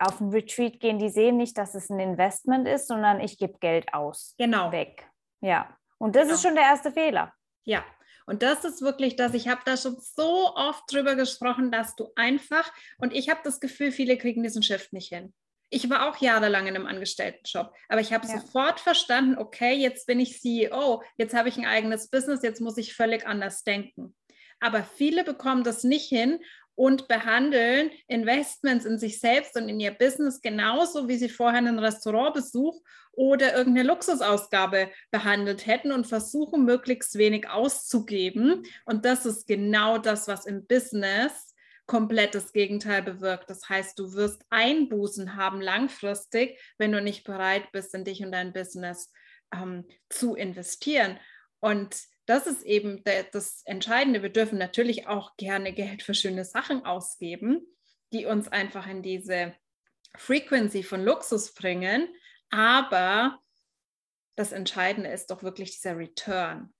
auf 0.00 0.20
ein 0.20 0.30
Retreat 0.30 0.80
gehen, 0.80 0.98
die 0.98 1.10
sehen 1.10 1.36
nicht, 1.36 1.56
dass 1.56 1.74
es 1.74 1.88
ein 1.88 2.00
Investment 2.00 2.66
ist, 2.66 2.88
sondern 2.88 3.20
ich 3.20 3.38
gebe 3.38 3.58
Geld 3.60 3.94
aus. 3.94 4.34
Genau. 4.36 4.72
Weg. 4.72 5.08
Ja. 5.40 5.76
Und 5.98 6.16
das 6.16 6.24
genau. 6.24 6.34
ist 6.34 6.42
schon 6.42 6.54
der 6.54 6.64
erste 6.64 6.90
Fehler. 6.90 7.32
Ja. 7.64 7.84
Und 8.26 8.42
das 8.42 8.64
ist 8.64 8.82
wirklich 8.82 9.16
das, 9.16 9.34
ich 9.34 9.48
habe 9.48 9.62
da 9.64 9.76
schon 9.76 9.96
so 10.00 10.54
oft 10.54 10.84
drüber 10.90 11.14
gesprochen, 11.16 11.70
dass 11.70 11.96
du 11.96 12.10
einfach, 12.16 12.70
und 12.98 13.12
ich 13.14 13.28
habe 13.28 13.40
das 13.44 13.60
Gefühl, 13.60 13.92
viele 13.92 14.16
kriegen 14.16 14.42
diesen 14.42 14.62
Shift 14.62 14.92
nicht 14.92 15.08
hin. 15.08 15.32
Ich 15.72 15.88
war 15.88 16.08
auch 16.08 16.16
jahrelang 16.16 16.66
in 16.66 16.74
einem 16.74 16.86
Angestelltenjob, 16.86 17.72
aber 17.88 18.00
ich 18.00 18.12
habe 18.12 18.26
ja. 18.26 18.40
sofort 18.40 18.80
verstanden, 18.80 19.38
okay, 19.38 19.74
jetzt 19.74 20.06
bin 20.06 20.18
ich 20.18 20.40
CEO, 20.40 21.02
jetzt 21.16 21.34
habe 21.34 21.48
ich 21.48 21.56
ein 21.56 21.66
eigenes 21.66 22.10
Business, 22.10 22.42
jetzt 22.42 22.60
muss 22.60 22.76
ich 22.76 22.94
völlig 22.94 23.26
anders 23.26 23.62
denken. 23.62 24.16
Aber 24.60 24.82
viele 24.82 25.24
bekommen 25.24 25.64
das 25.64 25.84
nicht 25.84 26.08
hin 26.08 26.40
und 26.80 27.08
behandeln 27.08 27.90
Investments 28.08 28.86
in 28.86 28.98
sich 28.98 29.20
selbst 29.20 29.54
und 29.54 29.68
in 29.68 29.78
ihr 29.80 29.90
Business 29.90 30.40
genauso, 30.40 31.08
wie 31.08 31.18
sie 31.18 31.28
vorher 31.28 31.58
einen 31.58 31.78
Restaurantbesuch 31.78 32.80
oder 33.12 33.54
irgendeine 33.54 33.86
Luxusausgabe 33.86 34.88
behandelt 35.10 35.66
hätten 35.66 35.92
und 35.92 36.06
versuchen, 36.06 36.64
möglichst 36.64 37.18
wenig 37.18 37.50
auszugeben. 37.50 38.62
Und 38.86 39.04
das 39.04 39.26
ist 39.26 39.46
genau 39.46 39.98
das, 39.98 40.26
was 40.26 40.46
im 40.46 40.66
Business 40.66 41.54
komplett 41.84 42.34
das 42.34 42.54
Gegenteil 42.54 43.02
bewirkt. 43.02 43.50
Das 43.50 43.68
heißt, 43.68 43.98
du 43.98 44.14
wirst 44.14 44.42
Einbußen 44.48 45.36
haben 45.36 45.60
langfristig, 45.60 46.58
wenn 46.78 46.92
du 46.92 47.02
nicht 47.02 47.24
bereit 47.24 47.70
bist, 47.72 47.94
in 47.94 48.04
dich 48.04 48.24
und 48.24 48.32
dein 48.32 48.54
Business 48.54 49.12
ähm, 49.52 49.84
zu 50.08 50.34
investieren. 50.34 51.20
Und 51.58 51.94
das 52.30 52.46
ist 52.46 52.62
eben 52.62 53.02
der, 53.02 53.24
das 53.24 53.62
Entscheidende. 53.64 54.22
Wir 54.22 54.30
dürfen 54.30 54.56
natürlich 54.56 55.08
auch 55.08 55.36
gerne 55.36 55.72
Geld 55.72 56.04
für 56.04 56.14
schöne 56.14 56.44
Sachen 56.44 56.86
ausgeben, 56.86 57.66
die 58.12 58.24
uns 58.24 58.46
einfach 58.46 58.86
in 58.86 59.02
diese 59.02 59.52
Frequency 60.16 60.84
von 60.84 61.04
Luxus 61.04 61.52
bringen. 61.52 62.08
Aber 62.50 63.40
das 64.36 64.52
Entscheidende 64.52 65.10
ist 65.10 65.32
doch 65.32 65.42
wirklich 65.42 65.72
dieser 65.72 65.98
Return. 65.98 66.72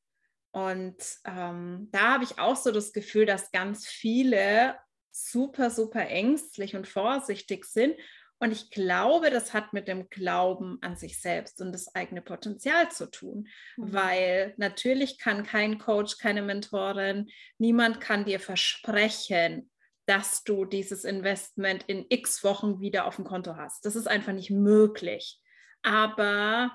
Und 0.52 0.96
ähm, 1.24 1.88
da 1.90 2.12
habe 2.12 2.24
ich 2.24 2.38
auch 2.38 2.56
so 2.56 2.70
das 2.70 2.92
Gefühl, 2.92 3.26
dass 3.26 3.50
ganz 3.50 3.88
viele 3.88 4.76
super, 5.10 5.70
super 5.70 6.06
ängstlich 6.06 6.76
und 6.76 6.86
vorsichtig 6.86 7.64
sind. 7.64 7.96
Und 8.40 8.52
ich 8.52 8.70
glaube, 8.70 9.30
das 9.30 9.52
hat 9.52 9.74
mit 9.74 9.86
dem 9.86 10.08
Glauben 10.08 10.78
an 10.80 10.96
sich 10.96 11.20
selbst 11.20 11.60
und 11.60 11.72
das 11.72 11.94
eigene 11.94 12.22
Potenzial 12.22 12.90
zu 12.90 13.10
tun, 13.10 13.48
mhm. 13.76 13.92
weil 13.92 14.54
natürlich 14.56 15.18
kann 15.18 15.44
kein 15.44 15.78
Coach, 15.78 16.16
keine 16.16 16.40
Mentorin, 16.42 17.30
niemand 17.58 18.00
kann 18.00 18.24
dir 18.24 18.40
versprechen, 18.40 19.70
dass 20.06 20.42
du 20.42 20.64
dieses 20.64 21.04
Investment 21.04 21.84
in 21.86 22.06
x 22.08 22.42
Wochen 22.42 22.80
wieder 22.80 23.04
auf 23.04 23.16
dem 23.16 23.26
Konto 23.26 23.56
hast. 23.56 23.84
Das 23.84 23.94
ist 23.94 24.08
einfach 24.08 24.32
nicht 24.32 24.50
möglich. 24.50 25.38
Aber 25.82 26.72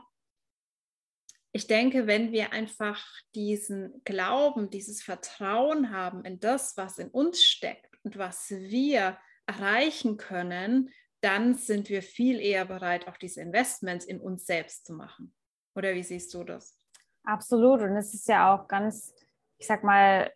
ich 1.51 1.67
denke, 1.67 2.05
wenn 2.05 2.31
wir 2.31 2.53
einfach 2.53 3.03
diesen 3.34 4.03
Glauben, 4.03 4.69
dieses 4.69 5.01
Vertrauen 5.01 5.91
haben 5.91 6.24
in 6.25 6.39
das, 6.39 6.77
was 6.77 7.00
in 7.00 7.10
uns 7.10 7.43
steckt 7.43 7.98
und 8.03 8.17
was 8.17 8.51
wir 8.51 9.17
erreichen 9.48 10.17
können, 10.17 10.91
dann 11.25 11.55
sind 11.55 11.89
wir 11.89 12.03
viel 12.03 12.39
eher 12.39 12.65
bereit, 12.65 13.08
auch 13.08 13.17
diese 13.17 13.41
Investments 13.41 14.05
in 14.05 14.22
uns 14.22 14.46
selbst 14.46 14.86
zu 14.86 14.94
machen. 14.94 15.34
Oder 15.74 15.96
wie 15.96 16.03
siehst 16.03 16.32
du 16.36 16.44
das? 16.44 16.79
Absolut. 17.24 17.82
Und 17.82 17.98
es 17.98 18.13
ist 18.13 18.27
ja 18.27 18.53
auch 18.53 18.67
ganz, 18.67 19.12
ich 19.58 19.65
sag 19.65 19.84
mal, 19.84 20.32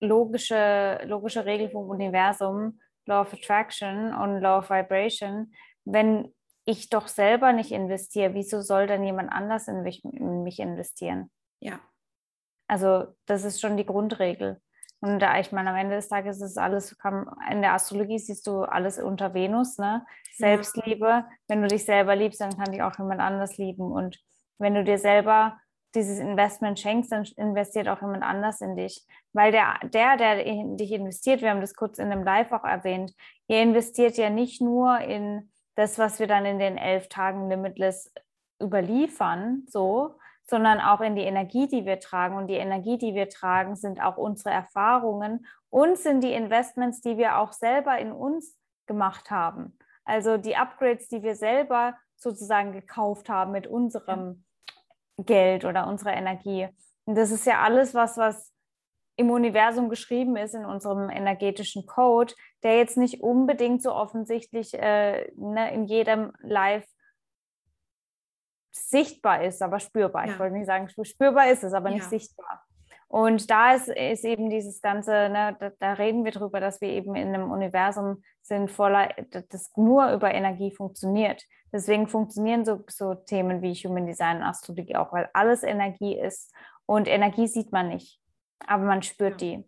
logische, 0.00 1.00
logische 1.04 1.44
Regel 1.44 1.68
vom 1.68 1.90
Universum, 1.90 2.80
Law 3.04 3.20
of 3.20 3.34
Attraction 3.34 4.14
und 4.14 4.40
Law 4.40 4.58
of 4.58 4.70
Vibration. 4.70 5.52
Wenn 5.84 6.34
ich 6.64 6.88
doch 6.88 7.06
selber 7.06 7.52
nicht 7.52 7.70
investiere, 7.70 8.32
wieso 8.32 8.62
soll 8.62 8.86
dann 8.86 9.04
jemand 9.04 9.30
anders 9.30 9.68
in 9.68 9.82
mich, 9.82 10.02
in 10.02 10.44
mich 10.44 10.60
investieren? 10.60 11.30
Ja. 11.60 11.78
Also 12.66 13.14
das 13.26 13.44
ist 13.44 13.60
schon 13.60 13.76
die 13.76 13.84
Grundregel. 13.84 14.62
Und 15.04 15.18
da, 15.20 15.38
ich 15.38 15.52
meine, 15.52 15.68
am 15.68 15.76
Ende 15.76 15.96
des 15.96 16.08
Tages 16.08 16.40
ist 16.40 16.56
alles, 16.56 16.96
in 17.50 17.60
der 17.60 17.74
Astrologie 17.74 18.18
siehst 18.18 18.46
du 18.46 18.62
alles 18.62 18.98
unter 18.98 19.34
Venus, 19.34 19.76
ne? 19.76 20.06
Selbstliebe. 20.36 21.26
Wenn 21.46 21.60
du 21.60 21.68
dich 21.68 21.84
selber 21.84 22.16
liebst, 22.16 22.40
dann 22.40 22.56
kann 22.56 22.72
dich 22.72 22.80
auch 22.80 22.98
jemand 22.98 23.20
anders 23.20 23.58
lieben. 23.58 23.92
Und 23.92 24.18
wenn 24.56 24.74
du 24.74 24.82
dir 24.82 24.96
selber 24.96 25.58
dieses 25.94 26.20
Investment 26.20 26.80
schenkst, 26.80 27.12
dann 27.12 27.28
investiert 27.36 27.86
auch 27.86 28.00
jemand 28.00 28.22
anders 28.22 28.62
in 28.62 28.76
dich. 28.76 29.04
Weil 29.34 29.52
der, 29.52 29.78
der, 29.82 30.16
der 30.16 30.42
in 30.42 30.78
dich 30.78 30.90
investiert, 30.92 31.42
wir 31.42 31.50
haben 31.50 31.60
das 31.60 31.74
kurz 31.74 31.98
in 31.98 32.08
dem 32.08 32.24
Live 32.24 32.50
auch 32.52 32.64
erwähnt, 32.64 33.12
ihr 33.46 33.60
investiert 33.60 34.16
ja 34.16 34.30
nicht 34.30 34.62
nur 34.62 35.00
in 35.00 35.52
das, 35.74 35.98
was 35.98 36.18
wir 36.18 36.28
dann 36.28 36.46
in 36.46 36.58
den 36.58 36.78
elf 36.78 37.10
Tagen 37.10 37.50
Limitless 37.50 38.10
überliefern, 38.58 39.64
so, 39.68 40.14
sondern 40.46 40.80
auch 40.80 41.00
in 41.00 41.16
die 41.16 41.22
Energie, 41.22 41.66
die 41.66 41.86
wir 41.86 42.00
tragen. 42.00 42.36
Und 42.36 42.48
die 42.48 42.54
Energie, 42.54 42.98
die 42.98 43.14
wir 43.14 43.28
tragen, 43.28 43.76
sind 43.76 44.02
auch 44.02 44.16
unsere 44.16 44.50
Erfahrungen 44.50 45.46
und 45.70 45.98
sind 45.98 46.22
die 46.22 46.32
Investments, 46.32 47.00
die 47.00 47.16
wir 47.16 47.38
auch 47.38 47.52
selber 47.52 47.98
in 47.98 48.12
uns 48.12 48.56
gemacht 48.86 49.30
haben. 49.30 49.78
Also 50.04 50.36
die 50.36 50.56
Upgrades, 50.56 51.08
die 51.08 51.22
wir 51.22 51.34
selber 51.34 51.94
sozusagen 52.16 52.72
gekauft 52.72 53.28
haben 53.28 53.52
mit 53.52 53.66
unserem 53.66 54.44
Geld 55.18 55.64
oder 55.64 55.86
unserer 55.86 56.14
Energie. 56.14 56.68
Und 57.04 57.16
das 57.16 57.30
ist 57.30 57.46
ja 57.46 57.60
alles 57.60 57.94
was, 57.94 58.16
was 58.16 58.52
im 59.16 59.30
Universum 59.30 59.88
geschrieben 59.88 60.36
ist, 60.36 60.54
in 60.54 60.64
unserem 60.64 61.08
energetischen 61.08 61.86
Code, 61.86 62.34
der 62.62 62.78
jetzt 62.78 62.96
nicht 62.96 63.20
unbedingt 63.22 63.82
so 63.82 63.92
offensichtlich 63.92 64.74
äh, 64.74 65.30
ne, 65.36 65.72
in 65.72 65.84
jedem 65.84 66.32
Live 66.40 66.86
sichtbar 68.74 69.42
ist, 69.42 69.62
aber 69.62 69.80
spürbar. 69.80 70.26
Ja. 70.26 70.32
Ich 70.32 70.38
wollte 70.38 70.54
nicht 70.54 70.66
sagen, 70.66 70.88
spürbar 70.88 71.50
ist 71.50 71.64
es, 71.64 71.72
aber 71.72 71.90
ja. 71.90 71.96
nicht 71.96 72.08
sichtbar. 72.08 72.64
Und 73.08 73.48
da 73.50 73.74
ist, 73.74 73.88
ist 73.88 74.24
eben 74.24 74.50
dieses 74.50 74.82
Ganze, 74.82 75.28
ne, 75.28 75.56
da, 75.60 75.70
da, 75.78 75.92
reden 75.92 76.24
wir 76.24 76.32
drüber, 76.32 76.58
dass 76.58 76.80
wir 76.80 76.88
eben 76.88 77.14
in 77.14 77.28
einem 77.28 77.50
Universum 77.52 78.22
sind, 78.42 78.70
voller, 78.70 79.08
das 79.30 79.70
nur 79.76 80.10
über 80.12 80.34
Energie 80.34 80.72
funktioniert. 80.72 81.44
Deswegen 81.72 82.08
funktionieren 82.08 82.64
so, 82.64 82.84
so 82.88 83.14
Themen 83.14 83.62
wie 83.62 83.74
Human 83.74 84.06
Design 84.06 84.38
und 84.38 84.42
Astrologie 84.42 84.96
auch, 84.96 85.12
weil 85.12 85.28
alles 85.32 85.62
Energie 85.62 86.18
ist. 86.18 86.52
Und 86.86 87.06
Energie 87.06 87.46
sieht 87.46 87.70
man 87.70 87.88
nicht 87.88 88.20
aber 88.66 88.84
man 88.84 89.02
spürt 89.02 89.40
ja. 89.42 89.58
die. 89.58 89.64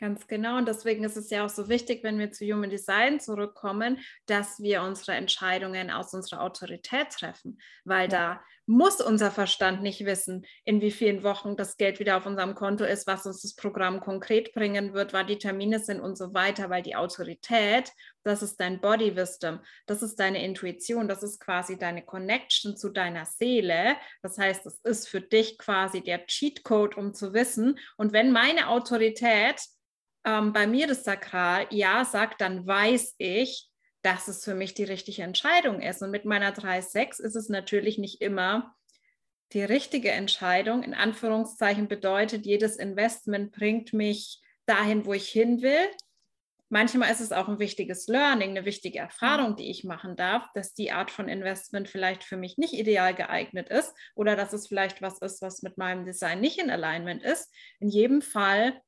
Ganz 0.00 0.28
genau. 0.28 0.58
Und 0.58 0.68
deswegen 0.68 1.02
ist 1.02 1.16
es 1.16 1.28
ja 1.28 1.44
auch 1.44 1.48
so 1.48 1.68
wichtig, 1.68 2.04
wenn 2.04 2.20
wir 2.20 2.30
zu 2.30 2.44
Human 2.44 2.70
Design 2.70 3.18
zurückkommen, 3.18 3.98
dass 4.26 4.60
wir 4.60 4.82
unsere 4.82 5.16
Entscheidungen 5.16 5.90
aus 5.90 6.14
unserer 6.14 6.42
Autorität 6.42 7.10
treffen, 7.10 7.58
weil 7.84 8.04
ja. 8.12 8.34
da 8.34 8.40
muss 8.66 9.00
unser 9.00 9.32
Verstand 9.32 9.82
nicht 9.82 10.04
wissen, 10.04 10.46
in 10.64 10.80
wie 10.82 10.92
vielen 10.92 11.24
Wochen 11.24 11.56
das 11.56 11.78
Geld 11.78 11.98
wieder 11.98 12.18
auf 12.18 12.26
unserem 12.26 12.54
Konto 12.54 12.84
ist, 12.84 13.06
was 13.06 13.26
uns 13.26 13.40
das 13.40 13.56
Programm 13.56 14.00
konkret 14.00 14.52
bringen 14.52 14.92
wird, 14.92 15.14
wann 15.14 15.26
die 15.26 15.38
Termine 15.38 15.80
sind 15.80 16.00
und 16.00 16.16
so 16.16 16.32
weiter, 16.32 16.68
weil 16.68 16.82
die 16.82 16.94
Autorität, 16.94 17.90
das 18.22 18.42
ist 18.42 18.60
dein 18.60 18.80
Body 18.80 19.16
Wisdom, 19.16 19.60
das 19.86 20.02
ist 20.02 20.20
deine 20.20 20.44
Intuition, 20.44 21.08
das 21.08 21.22
ist 21.24 21.40
quasi 21.40 21.78
deine 21.78 22.04
Connection 22.04 22.76
zu 22.76 22.90
deiner 22.90 23.24
Seele. 23.24 23.96
Das 24.22 24.38
heißt, 24.38 24.66
es 24.66 24.78
ist 24.84 25.08
für 25.08 25.22
dich 25.22 25.58
quasi 25.58 26.02
der 26.02 26.26
Cheatcode, 26.26 26.96
um 26.98 27.14
zu 27.14 27.32
wissen. 27.32 27.80
Und 27.96 28.12
wenn 28.12 28.30
meine 28.30 28.68
Autorität 28.68 29.60
ähm, 30.28 30.52
bei 30.52 30.66
mir 30.66 30.86
das 30.86 31.04
Sakral 31.04 31.66
ja 31.70 32.04
sagt, 32.04 32.40
dann 32.40 32.66
weiß 32.66 33.14
ich, 33.18 33.70
dass 34.02 34.28
es 34.28 34.44
für 34.44 34.54
mich 34.54 34.74
die 34.74 34.84
richtige 34.84 35.22
Entscheidung 35.22 35.80
ist. 35.80 36.02
Und 36.02 36.10
mit 36.10 36.24
meiner 36.24 36.52
3.6 36.52 37.20
ist 37.22 37.34
es 37.34 37.48
natürlich 37.48 37.98
nicht 37.98 38.20
immer 38.20 38.74
die 39.52 39.64
richtige 39.64 40.10
Entscheidung. 40.10 40.82
In 40.82 40.94
Anführungszeichen 40.94 41.88
bedeutet, 41.88 42.44
jedes 42.44 42.76
Investment 42.76 43.52
bringt 43.52 43.92
mich 43.92 44.40
dahin, 44.66 45.06
wo 45.06 45.14
ich 45.14 45.28
hin 45.28 45.62
will. 45.62 45.88
Manchmal 46.68 47.10
ist 47.10 47.20
es 47.20 47.32
auch 47.32 47.48
ein 47.48 47.58
wichtiges 47.58 48.08
Learning, 48.08 48.50
eine 48.50 48.66
wichtige 48.66 48.98
Erfahrung, 48.98 49.56
die 49.56 49.70
ich 49.70 49.84
machen 49.84 50.16
darf, 50.16 50.46
dass 50.52 50.74
die 50.74 50.92
Art 50.92 51.10
von 51.10 51.26
Investment 51.26 51.88
vielleicht 51.88 52.24
für 52.24 52.36
mich 52.36 52.58
nicht 52.58 52.74
ideal 52.74 53.14
geeignet 53.14 53.70
ist 53.70 53.94
oder 54.14 54.36
dass 54.36 54.52
es 54.52 54.68
vielleicht 54.68 55.00
was 55.00 55.18
ist, 55.22 55.40
was 55.40 55.62
mit 55.62 55.78
meinem 55.78 56.04
Design 56.04 56.40
nicht 56.42 56.58
in 56.58 56.68
Alignment 56.68 57.22
ist. 57.22 57.50
In 57.80 57.88
jedem 57.88 58.20
Fall 58.20 58.78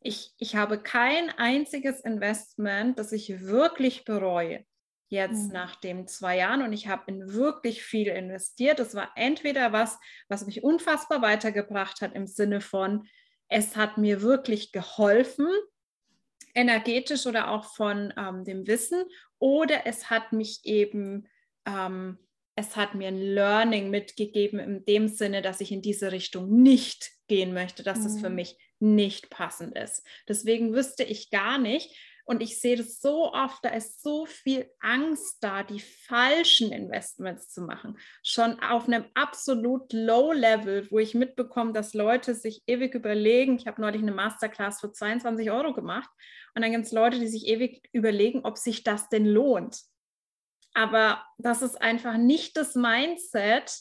ich, 0.00 0.32
ich 0.38 0.56
habe 0.56 0.80
kein 0.80 1.30
einziges 1.30 2.00
Investment, 2.00 2.98
das 2.98 3.12
ich 3.12 3.40
wirklich 3.40 4.04
bereue. 4.04 4.64
Jetzt 5.10 5.46
mhm. 5.46 5.52
nach 5.52 5.76
den 5.76 6.06
zwei 6.06 6.36
Jahren 6.36 6.62
und 6.62 6.72
ich 6.72 6.86
habe 6.86 7.04
in 7.06 7.32
wirklich 7.32 7.82
viel 7.82 8.08
investiert. 8.08 8.78
Es 8.78 8.94
war 8.94 9.10
entweder 9.16 9.72
was, 9.72 9.98
was 10.28 10.44
mich 10.44 10.62
unfassbar 10.62 11.22
weitergebracht 11.22 12.02
hat 12.02 12.14
im 12.14 12.26
Sinne 12.26 12.60
von, 12.60 13.08
es 13.48 13.76
hat 13.76 13.96
mir 13.96 14.20
wirklich 14.20 14.72
geholfen, 14.72 15.48
energetisch 16.54 17.26
oder 17.26 17.50
auch 17.50 17.64
von 17.64 18.12
ähm, 18.18 18.44
dem 18.44 18.66
Wissen, 18.66 19.02
oder 19.38 19.86
es 19.86 20.10
hat 20.10 20.32
mich 20.32 20.60
eben, 20.64 21.26
ähm, 21.64 22.18
es 22.56 22.76
hat 22.76 22.94
mir 22.94 23.08
ein 23.08 23.20
Learning 23.20 23.88
mitgegeben 23.88 24.58
in 24.58 24.84
dem 24.84 25.08
Sinne, 25.08 25.40
dass 25.40 25.60
ich 25.60 25.72
in 25.72 25.80
diese 25.80 26.12
Richtung 26.12 26.62
nicht 26.62 27.12
gehen 27.28 27.54
möchte, 27.54 27.82
dass 27.82 28.00
mhm. 28.00 28.06
es 28.06 28.20
für 28.20 28.28
mhm. 28.28 28.34
mich 28.34 28.56
nicht 28.80 29.30
passend 29.30 29.76
ist. 29.76 30.06
Deswegen 30.28 30.74
wüsste 30.74 31.04
ich 31.04 31.30
gar 31.30 31.58
nicht, 31.58 31.96
und 32.28 32.42
ich 32.42 32.60
sehe 32.60 32.76
das 32.76 33.00
so 33.00 33.32
oft, 33.32 33.64
da 33.64 33.70
ist 33.70 34.02
so 34.02 34.26
viel 34.26 34.70
Angst 34.80 35.38
da, 35.40 35.62
die 35.62 35.80
falschen 35.80 36.72
Investments 36.72 37.48
zu 37.48 37.62
machen. 37.62 37.98
Schon 38.22 38.60
auf 38.60 38.86
einem 38.86 39.06
absolut 39.14 39.90
Low 39.94 40.32
Level, 40.32 40.86
wo 40.90 40.98
ich 40.98 41.14
mitbekomme, 41.14 41.72
dass 41.72 41.94
Leute 41.94 42.34
sich 42.34 42.62
ewig 42.66 42.94
überlegen. 42.94 43.56
Ich 43.56 43.66
habe 43.66 43.80
neulich 43.80 44.02
eine 44.02 44.12
Masterclass 44.12 44.80
für 44.80 44.92
22 44.92 45.50
Euro 45.50 45.72
gemacht. 45.72 46.10
Und 46.54 46.60
dann 46.60 46.70
gibt 46.70 46.84
es 46.84 46.92
Leute, 46.92 47.18
die 47.18 47.28
sich 47.28 47.46
ewig 47.46 47.88
überlegen, 47.92 48.44
ob 48.44 48.58
sich 48.58 48.84
das 48.84 49.08
denn 49.08 49.24
lohnt. 49.24 49.80
Aber 50.74 51.24
das 51.38 51.62
ist 51.62 51.80
einfach 51.80 52.18
nicht 52.18 52.58
das 52.58 52.74
Mindset, 52.74 53.74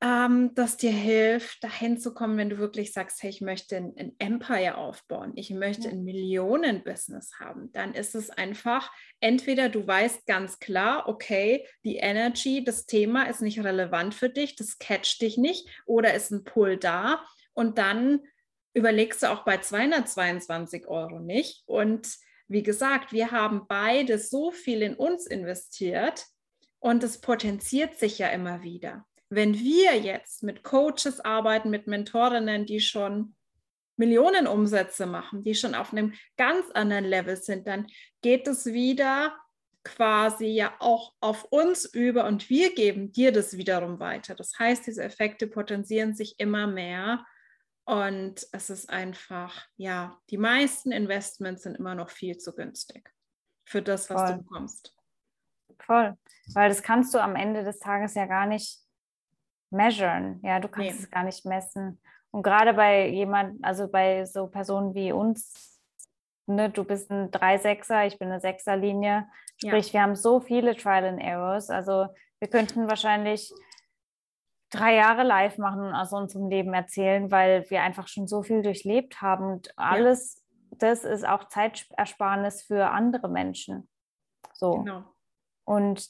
ähm, 0.00 0.54
das 0.54 0.76
dir 0.76 0.90
hilft, 0.90 1.62
dahin 1.62 1.98
zu 1.98 2.12
kommen, 2.14 2.36
wenn 2.36 2.50
du 2.50 2.58
wirklich 2.58 2.92
sagst, 2.92 3.22
hey, 3.22 3.30
ich 3.30 3.40
möchte 3.40 3.76
ein, 3.76 3.94
ein 3.96 4.12
Empire 4.18 4.76
aufbauen, 4.76 5.32
ich 5.36 5.50
möchte 5.50 5.88
ein 5.88 6.04
Millionen-Business 6.04 7.38
haben, 7.38 7.72
dann 7.72 7.94
ist 7.94 8.14
es 8.14 8.30
einfach, 8.30 8.92
entweder 9.20 9.68
du 9.68 9.86
weißt 9.86 10.26
ganz 10.26 10.58
klar, 10.58 11.08
okay, 11.08 11.66
die 11.84 11.96
Energy, 11.96 12.64
das 12.64 12.86
Thema 12.86 13.24
ist 13.24 13.40
nicht 13.40 13.62
relevant 13.62 14.14
für 14.14 14.28
dich, 14.28 14.56
das 14.56 14.78
catcht 14.78 15.22
dich 15.22 15.38
nicht 15.38 15.68
oder 15.86 16.14
ist 16.14 16.30
ein 16.30 16.44
Pull 16.44 16.76
da 16.76 17.24
und 17.52 17.78
dann 17.78 18.20
überlegst 18.74 19.22
du 19.22 19.30
auch 19.30 19.44
bei 19.44 19.58
222 19.58 20.88
Euro 20.88 21.20
nicht. 21.20 21.62
Und 21.66 22.08
wie 22.48 22.64
gesagt, 22.64 23.12
wir 23.12 23.30
haben 23.30 23.66
beide 23.68 24.18
so 24.18 24.50
viel 24.50 24.82
in 24.82 24.96
uns 24.96 25.26
investiert 25.26 26.26
und 26.80 27.04
es 27.04 27.20
potenziert 27.20 27.96
sich 27.96 28.18
ja 28.18 28.28
immer 28.28 28.62
wieder 28.62 29.06
wenn 29.34 29.54
wir 29.54 29.96
jetzt 29.98 30.42
mit 30.42 30.62
Coaches 30.62 31.20
arbeiten, 31.20 31.70
mit 31.70 31.86
Mentorinnen, 31.86 32.66
die 32.66 32.80
schon 32.80 33.34
Millionen 33.96 34.46
Umsätze 34.46 35.06
machen, 35.06 35.44
die 35.44 35.54
schon 35.54 35.74
auf 35.74 35.92
einem 35.92 36.14
ganz 36.36 36.70
anderen 36.72 37.04
Level 37.04 37.36
sind, 37.36 37.66
dann 37.66 37.86
geht 38.22 38.48
es 38.48 38.66
wieder 38.66 39.36
quasi 39.84 40.46
ja 40.46 40.74
auch 40.80 41.12
auf 41.20 41.44
uns 41.44 41.84
über 41.84 42.24
und 42.26 42.48
wir 42.48 42.74
geben 42.74 43.12
dir 43.12 43.32
das 43.32 43.56
wiederum 43.56 44.00
weiter. 44.00 44.34
Das 44.34 44.58
heißt, 44.58 44.86
diese 44.86 45.04
Effekte 45.04 45.46
potenzieren 45.46 46.14
sich 46.14 46.40
immer 46.40 46.66
mehr 46.66 47.24
und 47.84 48.46
es 48.52 48.70
ist 48.70 48.88
einfach, 48.88 49.66
ja, 49.76 50.18
die 50.30 50.38
meisten 50.38 50.90
Investments 50.90 51.64
sind 51.64 51.76
immer 51.76 51.94
noch 51.94 52.10
viel 52.10 52.38
zu 52.38 52.54
günstig 52.54 53.12
für 53.66 53.82
das, 53.82 54.08
was 54.08 54.22
Voll. 54.22 54.32
du 54.32 54.42
bekommst. 54.42 54.96
Voll, 55.80 56.16
weil 56.54 56.68
das 56.70 56.82
kannst 56.82 57.12
du 57.12 57.22
am 57.22 57.36
Ende 57.36 57.62
des 57.62 57.78
Tages 57.78 58.14
ja 58.14 58.26
gar 58.26 58.46
nicht 58.46 58.83
measuren. 59.74 60.40
Ja, 60.42 60.60
du 60.60 60.68
kannst 60.68 60.90
nee. 60.90 60.96
es 60.98 61.10
gar 61.10 61.24
nicht 61.24 61.44
messen. 61.44 62.00
Und 62.30 62.42
gerade 62.42 62.74
bei 62.74 63.08
jemand, 63.08 63.62
also 63.64 63.88
bei 63.88 64.24
so 64.24 64.46
Personen 64.46 64.94
wie 64.94 65.12
uns, 65.12 65.80
ne, 66.46 66.70
du 66.70 66.84
bist 66.84 67.10
ein 67.10 67.30
3-6er, 67.30 68.06
ich 68.06 68.18
bin 68.18 68.30
eine 68.30 68.40
6er-Linie. 68.40 69.28
Sprich, 69.58 69.88
ja. 69.88 69.92
wir 69.92 70.02
haben 70.02 70.16
so 70.16 70.40
viele 70.40 70.74
Trial 70.74 71.04
and 71.04 71.20
Errors. 71.20 71.70
Also 71.70 72.08
wir 72.40 72.48
könnten 72.48 72.88
wahrscheinlich 72.88 73.52
drei 74.70 74.96
Jahre 74.96 75.22
live 75.22 75.58
machen 75.58 75.82
und 75.82 75.94
aus 75.94 76.12
unserem 76.12 76.48
Leben 76.48 76.74
erzählen, 76.74 77.30
weil 77.30 77.68
wir 77.70 77.82
einfach 77.82 78.08
schon 78.08 78.26
so 78.26 78.42
viel 78.42 78.62
durchlebt 78.62 79.22
haben. 79.22 79.52
Und 79.52 79.72
alles, 79.76 80.42
ja. 80.70 80.76
das 80.78 81.04
ist 81.04 81.26
auch 81.26 81.48
Zeitersparnis 81.48 82.62
für 82.64 82.90
andere 82.90 83.28
Menschen. 83.28 83.88
So. 84.52 84.78
Genau. 84.78 85.04
Und 85.64 86.08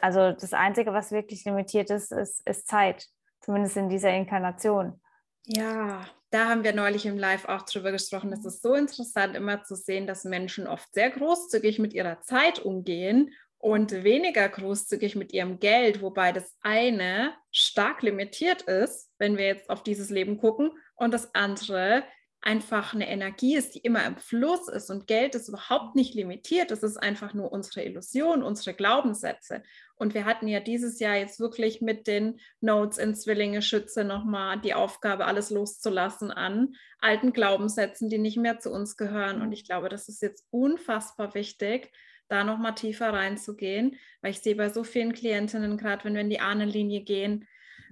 also 0.00 0.32
das 0.32 0.52
Einzige, 0.52 0.92
was 0.92 1.10
wirklich 1.10 1.44
limitiert 1.44 1.90
ist, 1.90 2.12
ist, 2.12 2.46
ist 2.46 2.68
Zeit, 2.68 3.06
zumindest 3.40 3.76
in 3.76 3.88
dieser 3.88 4.12
Inkarnation. 4.12 5.00
Ja, 5.46 6.06
da 6.30 6.48
haben 6.48 6.64
wir 6.64 6.74
neulich 6.74 7.06
im 7.06 7.18
Live 7.18 7.46
auch 7.46 7.62
drüber 7.62 7.92
gesprochen. 7.92 8.32
Es 8.32 8.44
ist 8.44 8.62
so 8.62 8.74
interessant, 8.74 9.36
immer 9.36 9.62
zu 9.62 9.74
sehen, 9.76 10.06
dass 10.06 10.24
Menschen 10.24 10.66
oft 10.66 10.92
sehr 10.92 11.10
großzügig 11.10 11.78
mit 11.78 11.92
ihrer 11.92 12.20
Zeit 12.22 12.58
umgehen 12.58 13.30
und 13.58 13.92
weniger 14.04 14.48
großzügig 14.48 15.16
mit 15.16 15.32
ihrem 15.32 15.58
Geld, 15.58 16.02
wobei 16.02 16.32
das 16.32 16.54
eine 16.60 17.34
stark 17.50 18.02
limitiert 18.02 18.62
ist, 18.62 19.10
wenn 19.18 19.38
wir 19.38 19.46
jetzt 19.46 19.70
auf 19.70 19.82
dieses 19.82 20.10
Leben 20.10 20.38
gucken, 20.38 20.70
und 20.96 21.12
das 21.12 21.34
andere 21.34 22.04
einfach 22.44 22.94
eine 22.94 23.08
Energie 23.08 23.56
ist, 23.56 23.74
die 23.74 23.78
immer 23.78 24.04
im 24.04 24.16
Fluss 24.16 24.68
ist 24.68 24.90
und 24.90 25.06
Geld 25.06 25.34
ist 25.34 25.48
überhaupt 25.48 25.96
nicht 25.96 26.14
limitiert. 26.14 26.70
Es 26.70 26.82
ist 26.82 26.98
einfach 26.98 27.32
nur 27.32 27.50
unsere 27.50 27.82
Illusion, 27.84 28.42
unsere 28.42 28.74
Glaubenssätze. 28.74 29.62
Und 29.96 30.12
wir 30.12 30.26
hatten 30.26 30.46
ja 30.46 30.60
dieses 30.60 31.00
Jahr 31.00 31.16
jetzt 31.16 31.40
wirklich 31.40 31.80
mit 31.80 32.06
den 32.06 32.40
Notes 32.60 32.98
in 32.98 33.14
Zwillinge 33.14 33.62
Schütze 33.62 34.04
nochmal 34.04 34.60
die 34.60 34.74
Aufgabe, 34.74 35.24
alles 35.24 35.50
loszulassen 35.50 36.30
an 36.30 36.74
alten 37.00 37.32
Glaubenssätzen, 37.32 38.10
die 38.10 38.18
nicht 38.18 38.36
mehr 38.36 38.58
zu 38.58 38.70
uns 38.70 38.96
gehören. 38.96 39.40
Und 39.40 39.52
ich 39.52 39.64
glaube, 39.64 39.88
das 39.88 40.08
ist 40.08 40.20
jetzt 40.20 40.46
unfassbar 40.50 41.34
wichtig, 41.34 41.92
da 42.28 42.44
nochmal 42.44 42.74
tiefer 42.74 43.12
reinzugehen, 43.12 43.96
weil 44.20 44.32
ich 44.32 44.40
sehe 44.40 44.56
bei 44.56 44.68
so 44.68 44.84
vielen 44.84 45.12
Klientinnen, 45.12 45.76
gerade 45.76 46.04
wenn 46.04 46.14
wir 46.14 46.22
in 46.22 46.30
die 46.30 46.40
Ahnenlinie 46.40 47.02
gehen, 47.02 47.46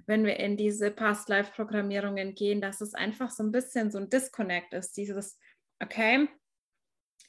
wenn 0.05 0.25
wir 0.25 0.39
in 0.39 0.57
diese 0.57 0.91
Past-Life-Programmierungen 0.91 2.35
gehen, 2.35 2.61
dass 2.61 2.81
es 2.81 2.93
einfach 2.93 3.31
so 3.31 3.43
ein 3.43 3.51
bisschen 3.51 3.91
so 3.91 3.99
ein 3.99 4.09
Disconnect 4.09 4.73
ist, 4.73 4.97
dieses, 4.97 5.39
okay, 5.81 6.27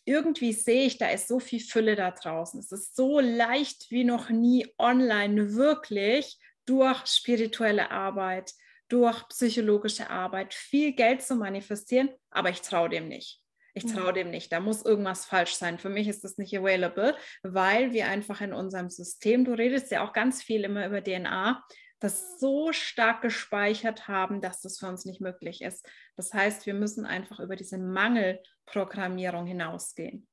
irgendwie 0.05 0.53
sehe 0.53 0.87
ich, 0.87 0.99
da 0.99 1.09
ist 1.09 1.29
so 1.29 1.41
viel 1.41 1.61
Fülle 1.61 1.97
da 1.97 2.11
draußen. 2.11 2.61
Es 2.61 2.73
ist 2.73 2.95
so 2.95 3.21
leicht 3.21 3.91
wie 3.91 4.05
noch 4.05 4.29
nie 4.31 4.67
online 4.79 5.55
wirklich 5.55 6.39
durch 6.67 7.07
spirituelle 7.07 7.91
Arbeit, 7.91 8.53
durch 8.89 9.27
psychologische 9.29 10.11
Arbeit 10.11 10.53
viel 10.53 10.93
Geld 10.93 11.23
zu 11.23 11.37
manifestieren, 11.37 12.11
aber 12.31 12.51
ich 12.51 12.61
traue 12.61 12.89
dem 12.89 13.09
nicht. 13.09 13.41
Ich 13.77 13.87
traue 13.87 14.13
dem 14.13 14.31
nicht. 14.31 14.53
Da 14.53 14.61
muss 14.61 14.85
irgendwas 14.85 15.25
falsch 15.25 15.55
sein. 15.55 15.81
Für 15.81 15.89
mich 15.89 16.07
ist 16.07 16.23
das 16.23 16.39
nicht 16.39 16.57
available, 16.57 17.17
weil 17.43 17.93
wir 17.93 18.07
einfach 18.07 18.41
in 18.41 18.53
unserem 18.53 18.89
System, 18.89 19.45
du 19.45 19.53
redest 19.53 19.91
ja 19.91 20.07
auch 20.07 20.13
ganz 20.13 20.45
viel 20.45 20.63
immer 20.63 20.87
über 20.87 21.03
DNA, 21.03 21.61
das 22.01 22.39
so 22.39 22.73
stark 22.73 23.23
gespeichert 23.23 24.09
haben, 24.09 24.41
dass 24.41 24.61
das 24.61 24.79
für 24.79 24.89
uns 24.89 25.05
nicht 25.05 25.21
möglich 25.21 25.63
ist. 25.63 25.89
Das 26.17 26.35
heißt, 26.35 26.67
wir 26.67 26.75
müssen 26.75 27.07
einfach 27.07 27.41
über 27.41 27.57
diese 27.57 27.79
Mangelprogrammierung 27.79 29.47
hinausgehen. 29.47 30.29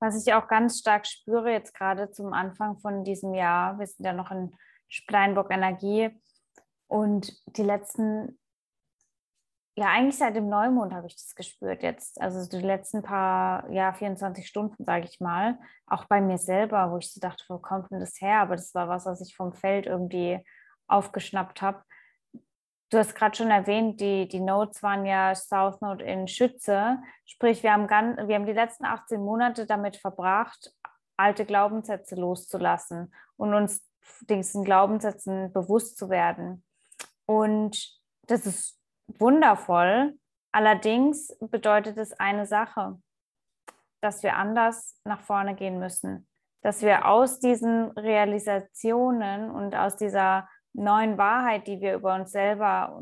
Was 0.00 0.20
ich 0.20 0.34
auch 0.34 0.48
ganz 0.48 0.80
stark 0.80 1.06
spüre, 1.06 1.52
jetzt 1.52 1.74
gerade 1.74 2.10
zum 2.10 2.32
Anfang 2.32 2.78
von 2.78 3.04
diesem 3.04 3.34
Jahr, 3.34 3.78
wir 3.78 3.86
sind 3.86 4.04
ja 4.04 4.12
noch 4.12 4.30
in 4.32 4.54
Steinbock 4.88 5.50
Energie 5.50 6.10
und 6.88 7.32
die 7.56 7.62
letzten, 7.62 8.38
ja, 9.76 9.86
eigentlich 9.86 10.18
seit 10.18 10.36
dem 10.36 10.48
Neumond 10.48 10.92
habe 10.92 11.06
ich 11.06 11.14
das 11.14 11.34
gespürt 11.34 11.82
jetzt. 11.82 12.20
Also 12.20 12.46
die 12.50 12.62
letzten 12.62 13.02
paar, 13.02 13.70
ja, 13.70 13.94
24 13.94 14.46
Stunden, 14.46 14.84
sage 14.84 15.06
ich 15.06 15.20
mal, 15.20 15.58
auch 15.86 16.04
bei 16.06 16.20
mir 16.20 16.36
selber, 16.36 16.90
wo 16.90 16.98
ich 16.98 17.10
so 17.10 17.20
dachte, 17.20 17.44
wo 17.48 17.58
kommt 17.58 17.90
denn 17.90 18.00
das 18.00 18.20
her? 18.20 18.40
Aber 18.40 18.56
das 18.56 18.74
war 18.74 18.88
was, 18.88 19.06
was 19.06 19.20
ich 19.22 19.34
vom 19.34 19.54
Feld 19.54 19.86
irgendwie 19.86 20.44
aufgeschnappt 20.92 21.62
habe. 21.62 21.82
Du 22.90 22.98
hast 22.98 23.14
gerade 23.14 23.34
schon 23.34 23.50
erwähnt, 23.50 24.00
die, 24.00 24.28
die 24.28 24.40
Notes 24.40 24.82
waren 24.82 25.06
ja 25.06 25.34
South 25.34 25.80
Node 25.80 26.04
in 26.04 26.28
Schütze. 26.28 26.98
Sprich, 27.24 27.62
wir 27.62 27.72
haben, 27.72 27.86
ganz, 27.86 28.18
wir 28.28 28.34
haben 28.34 28.46
die 28.46 28.52
letzten 28.52 28.84
18 28.84 29.18
Monate 29.22 29.64
damit 29.64 29.96
verbracht, 29.96 30.74
alte 31.16 31.46
Glaubenssätze 31.46 32.16
loszulassen 32.16 33.14
und 33.36 33.54
uns 33.54 33.82
diesen 34.28 34.64
Glaubenssätzen 34.64 35.52
bewusst 35.52 35.96
zu 35.96 36.10
werden. 36.10 36.64
Und 37.24 37.98
das 38.26 38.44
ist 38.46 38.78
wundervoll. 39.06 40.18
Allerdings 40.52 41.34
bedeutet 41.40 41.96
es 41.96 42.12
eine 42.12 42.46
Sache, 42.46 43.00
dass 44.02 44.22
wir 44.22 44.36
anders 44.36 45.00
nach 45.04 45.20
vorne 45.20 45.54
gehen 45.54 45.78
müssen, 45.78 46.28
dass 46.60 46.82
wir 46.82 47.06
aus 47.06 47.40
diesen 47.40 47.90
Realisationen 47.92 49.50
und 49.50 49.74
aus 49.74 49.96
dieser 49.96 50.48
neuen 50.74 51.18
Wahrheit, 51.18 51.66
die 51.66 51.80
wir 51.80 51.94
über 51.94 52.14
uns 52.14 52.32
selber 52.32 53.00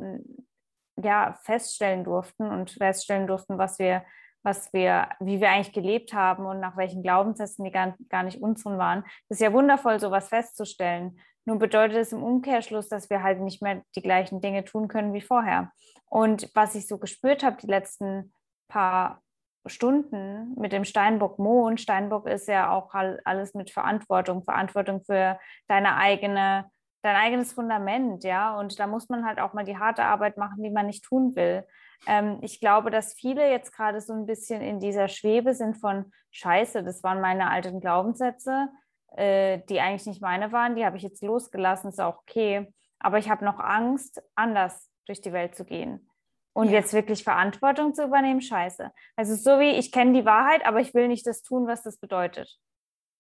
ja, 1.03 1.39
feststellen 1.43 2.05
durften 2.05 2.51
und 2.51 2.71
feststellen 2.71 3.27
durften, 3.27 3.59
was 3.59 3.79
wir, 3.79 4.05
was 4.43 4.73
wir, 4.73 5.09
wie 5.21 5.41
wir 5.41 5.51
eigentlich 5.51 5.73
gelebt 5.73 6.13
haben 6.13 6.47
und 6.47 6.61
nach 6.61 6.77
welchen 6.77 7.03
Glaubenssätzen 7.03 7.65
die 7.65 7.71
gar, 7.71 7.97
gar 8.09 8.23
nicht 8.23 8.43
unseren 8.43 8.79
waren. 8.79 9.05
Es 9.29 9.37
ist 9.37 9.43
ja 9.43 9.53
wundervoll, 9.53 10.01
sowas 10.01 10.29
festzustellen. 10.29 11.19
Nun 11.45 11.59
bedeutet 11.59 11.99
es 11.99 12.13
im 12.13 12.23
Umkehrschluss, 12.23 12.89
dass 12.89 13.11
wir 13.11 13.23
halt 13.23 13.41
nicht 13.41 13.63
mehr 13.63 13.83
die 13.97 14.03
gleichen 14.03 14.41
Dinge 14.41 14.65
tun 14.65 14.89
können 14.89 15.15
wie 15.15 15.21
vorher. 15.21 15.73
Und 16.07 16.51
was 16.55 16.75
ich 16.75 16.87
so 16.87 16.99
gespürt 16.99 17.43
habe 17.43 17.57
die 17.61 17.67
letzten 17.67 18.33
paar 18.69 19.23
Stunden 19.67 20.55
mit 20.59 20.73
dem 20.73 20.85
Steinbock 20.85 21.39
Mond, 21.39 21.81
Steinbock 21.81 22.27
ist 22.27 22.49
ja 22.49 22.73
auch 22.73 22.95
alles 22.95 23.55
mit 23.55 23.71
Verantwortung, 23.71 24.43
Verantwortung 24.43 25.03
für 25.05 25.39
deine 25.69 25.97
eigene 25.97 26.71
dein 27.03 27.17
eigenes 27.17 27.53
Fundament, 27.53 28.25
ja. 28.25 28.59
Und 28.59 28.79
da 28.79 28.87
muss 28.87 29.09
man 29.09 29.25
halt 29.25 29.41
auch 29.41 29.53
mal 29.53 29.65
die 29.65 29.79
harte 29.79 30.05
Arbeit 30.05 30.37
machen, 30.37 30.63
die 30.63 30.71
man 30.71 30.87
nicht 30.87 31.05
tun 31.05 31.35
will. 31.37 31.67
Ähm, 32.07 32.39
ich 32.43 32.61
glaube, 32.61 32.91
dass 32.91 33.15
viele 33.15 33.51
jetzt 33.51 33.73
gerade 33.73 34.01
so 34.01 34.13
ein 34.13 34.27
bisschen 34.27 34.63
in 34.63 34.81
dieser 34.81 35.09
Schwebe 35.09 35.55
sind 35.55 35.77
von 35.77 36.13
Scheiße, 36.31 36.83
das 36.83 37.03
waren 37.03 37.21
meine 37.21 37.51
alten 37.51 37.81
Glaubenssätze, 37.81 38.69
äh, 39.17 39.61
die 39.69 39.81
eigentlich 39.81 40.07
nicht 40.07 40.23
meine 40.23 40.53
waren, 40.53 40.77
die 40.77 40.85
habe 40.85 40.97
ich 40.97 41.03
jetzt 41.03 41.23
losgelassen, 41.23 41.91
ist 41.91 42.01
auch 42.01 42.19
okay. 42.19 42.73
Aber 42.99 43.19
ich 43.19 43.31
habe 43.31 43.45
noch 43.45 43.59
Angst, 43.59 44.23
anders 44.35 44.91
durch 45.07 45.21
die 45.21 45.33
Welt 45.33 45.55
zu 45.55 45.65
gehen. 45.65 46.07
Und 46.53 46.67
ja. 46.67 46.75
jetzt 46.75 46.93
wirklich 46.93 47.25
Verantwortung 47.25 47.95
zu 47.95 48.05
übernehmen, 48.05 48.41
scheiße. 48.41 48.91
Also 49.17 49.35
so 49.35 49.61
wie 49.61 49.71
ich 49.71 49.93
kenne 49.93 50.13
die 50.13 50.25
Wahrheit, 50.25 50.67
aber 50.67 50.81
ich 50.81 50.95
will 50.95 51.09
nicht 51.09 51.27
das 51.27 51.43
tun, 51.43 51.67
was 51.67 51.83
das 51.83 51.99
bedeutet. 51.99 52.59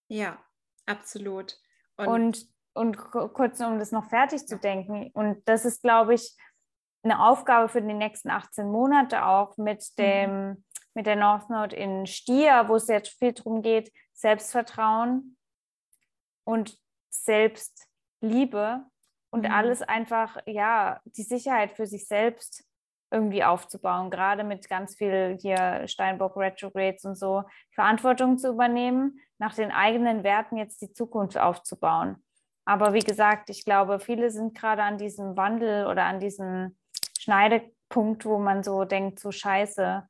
Ja, 0.09 0.39
absolut. 0.87 1.57
Und, 1.97 2.09
und 2.09 2.47
und 2.73 2.97
kurz 2.99 3.61
um 3.61 3.79
das 3.79 3.93
noch 3.93 4.09
fertig 4.09 4.47
zu 4.47 4.59
denken. 4.59 5.11
Und 5.13 5.43
das 5.49 5.65
ist, 5.65 5.83
glaube 5.83 6.15
ich, 6.15 6.37
eine 7.03 7.25
Aufgabe 7.25 7.69
für 7.69 7.83
die 7.83 7.95
nächsten 7.95 8.31
18 8.31 8.71
Monate 8.71 9.25
auch 9.25 9.57
mit 9.57 9.85
mhm. 9.97 10.03
dem, 10.03 10.49
mhm. 10.49 10.65
mit 10.95 11.07
der 11.07 11.17
North 11.17 11.51
Node 11.51 11.77
in 11.77 12.07
Stier, 12.07 12.65
wo 12.69 12.77
es 12.77 12.89
jetzt 12.89 13.19
viel 13.19 13.33
darum 13.33 13.63
geht, 13.63 13.93
Selbstvertrauen 14.13 15.37
und 16.45 16.77
Selbstliebe 17.09 18.85
und 19.31 19.45
mhm. 19.45 19.53
alles 19.53 19.83
einfach, 19.83 20.39
ja, 20.47 21.01
die 21.05 21.23
Sicherheit 21.23 21.73
für 21.73 21.87
sich 21.87 22.07
selbst 22.07 22.65
irgendwie 23.13 23.43
aufzubauen, 23.43 24.11
gerade 24.11 24.45
mit 24.45 24.69
ganz 24.69 24.95
viel 24.95 25.37
hier 25.41 25.89
Steinbock 25.89 26.37
Retrogrades 26.37 27.05
und 27.05 27.17
so, 27.17 27.43
Verantwortung 27.75 28.39
zu 28.39 28.51
übernehmen, 28.51 29.21
nach 29.39 29.55
den 29.55 29.73
eigenen 29.73 30.23
Werten 30.23 30.57
jetzt 30.57 30.81
die 30.81 30.93
Zukunft 30.93 31.37
aufzubauen. 31.37 32.23
Aber 32.65 32.93
wie 32.93 33.01
gesagt, 33.01 33.51
ich 33.51 33.65
glaube, 33.65 34.01
viele 34.01 34.31
sind 34.31 34.57
gerade 34.57 34.83
an 34.83 34.99
diesem 34.99 35.37
Wandel 35.37 35.87
oder 35.87 36.05
an 36.05 36.21
diesem 36.21 36.77
Schneidepunkt, 37.19 38.25
wo 38.25 38.39
man 38.39 38.63
so 38.63 38.85
denkt, 38.85 39.19
so 39.19 39.33
scheiße, 39.33 40.07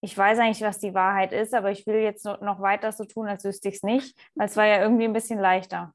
ich 0.00 0.16
weiß 0.16 0.38
eigentlich, 0.38 0.60
was 0.60 0.78
die 0.78 0.94
Wahrheit 0.94 1.32
ist, 1.32 1.54
aber 1.54 1.70
ich 1.70 1.86
will 1.86 1.96
jetzt 1.96 2.26
noch 2.26 2.60
weiter 2.60 2.92
so 2.92 3.04
tun, 3.04 3.26
als 3.26 3.44
wüsste 3.44 3.68
ich 3.68 3.76
es 3.76 3.82
nicht, 3.82 4.16
weil 4.34 4.46
es 4.46 4.56
war 4.56 4.66
ja 4.66 4.82
irgendwie 4.82 5.04
ein 5.04 5.14
bisschen 5.14 5.40
leichter. 5.40 5.94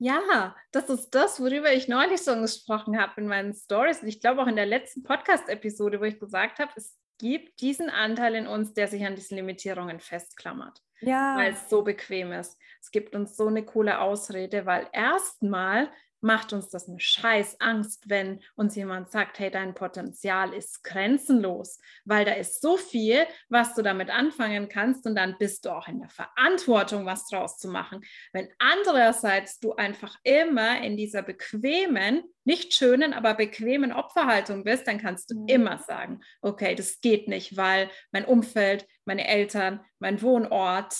Ja, 0.00 0.54
das 0.70 0.88
ist 0.90 1.10
das, 1.10 1.40
worüber 1.40 1.72
ich 1.72 1.88
neulich 1.88 2.22
so 2.22 2.38
gesprochen 2.40 3.00
habe 3.00 3.20
in 3.20 3.26
meinen 3.26 3.52
Stories. 3.52 4.02
Und 4.02 4.08
ich 4.08 4.20
glaube 4.20 4.42
auch 4.42 4.46
in 4.46 4.54
der 4.54 4.66
letzten 4.66 5.02
Podcast-Episode, 5.02 5.98
wo 5.98 6.04
ich 6.04 6.20
gesagt 6.20 6.60
habe, 6.60 6.70
es 6.76 6.96
gibt 7.18 7.60
diesen 7.60 7.90
Anteil 7.90 8.36
in 8.36 8.46
uns, 8.46 8.74
der 8.74 8.86
sich 8.86 9.04
an 9.04 9.16
diesen 9.16 9.36
Limitierungen 9.36 9.98
festklammert. 9.98 10.80
Ja. 11.00 11.36
Weil 11.36 11.52
es 11.52 11.68
so 11.68 11.82
bequem 11.82 12.32
ist. 12.32 12.58
Es 12.80 12.90
gibt 12.90 13.14
uns 13.14 13.36
so 13.36 13.46
eine 13.46 13.64
coole 13.64 14.00
Ausrede, 14.00 14.66
weil 14.66 14.88
erstmal 14.92 15.90
macht 16.20 16.52
uns 16.52 16.68
das 16.68 16.88
eine 16.88 17.00
scheiß 17.00 17.60
Angst, 17.60 18.08
wenn 18.08 18.40
uns 18.56 18.74
jemand 18.74 19.10
sagt, 19.10 19.38
hey, 19.38 19.50
dein 19.50 19.74
Potenzial 19.74 20.52
ist 20.52 20.82
grenzenlos, 20.82 21.78
weil 22.04 22.24
da 22.24 22.32
ist 22.32 22.60
so 22.60 22.76
viel, 22.76 23.26
was 23.48 23.74
du 23.74 23.82
damit 23.82 24.10
anfangen 24.10 24.68
kannst 24.68 25.06
und 25.06 25.14
dann 25.14 25.36
bist 25.38 25.64
du 25.64 25.70
auch 25.70 25.86
in 25.86 26.00
der 26.00 26.08
Verantwortung, 26.08 27.06
was 27.06 27.28
draus 27.28 27.58
zu 27.58 27.68
machen. 27.68 28.00
Wenn 28.32 28.48
andererseits 28.58 29.60
du 29.60 29.74
einfach 29.74 30.16
immer 30.24 30.82
in 30.82 30.96
dieser 30.96 31.22
bequemen, 31.22 32.22
nicht 32.44 32.74
schönen, 32.74 33.12
aber 33.12 33.34
bequemen 33.34 33.92
Opferhaltung 33.92 34.64
bist, 34.64 34.86
dann 34.88 34.98
kannst 34.98 35.30
du 35.30 35.40
mhm. 35.40 35.48
immer 35.48 35.78
sagen, 35.78 36.20
okay, 36.40 36.74
das 36.74 37.00
geht 37.00 37.28
nicht, 37.28 37.56
weil 37.56 37.90
mein 38.10 38.24
Umfeld, 38.24 38.86
meine 39.08 39.26
Eltern, 39.26 39.84
mein 39.98 40.22
Wohnort, 40.22 40.94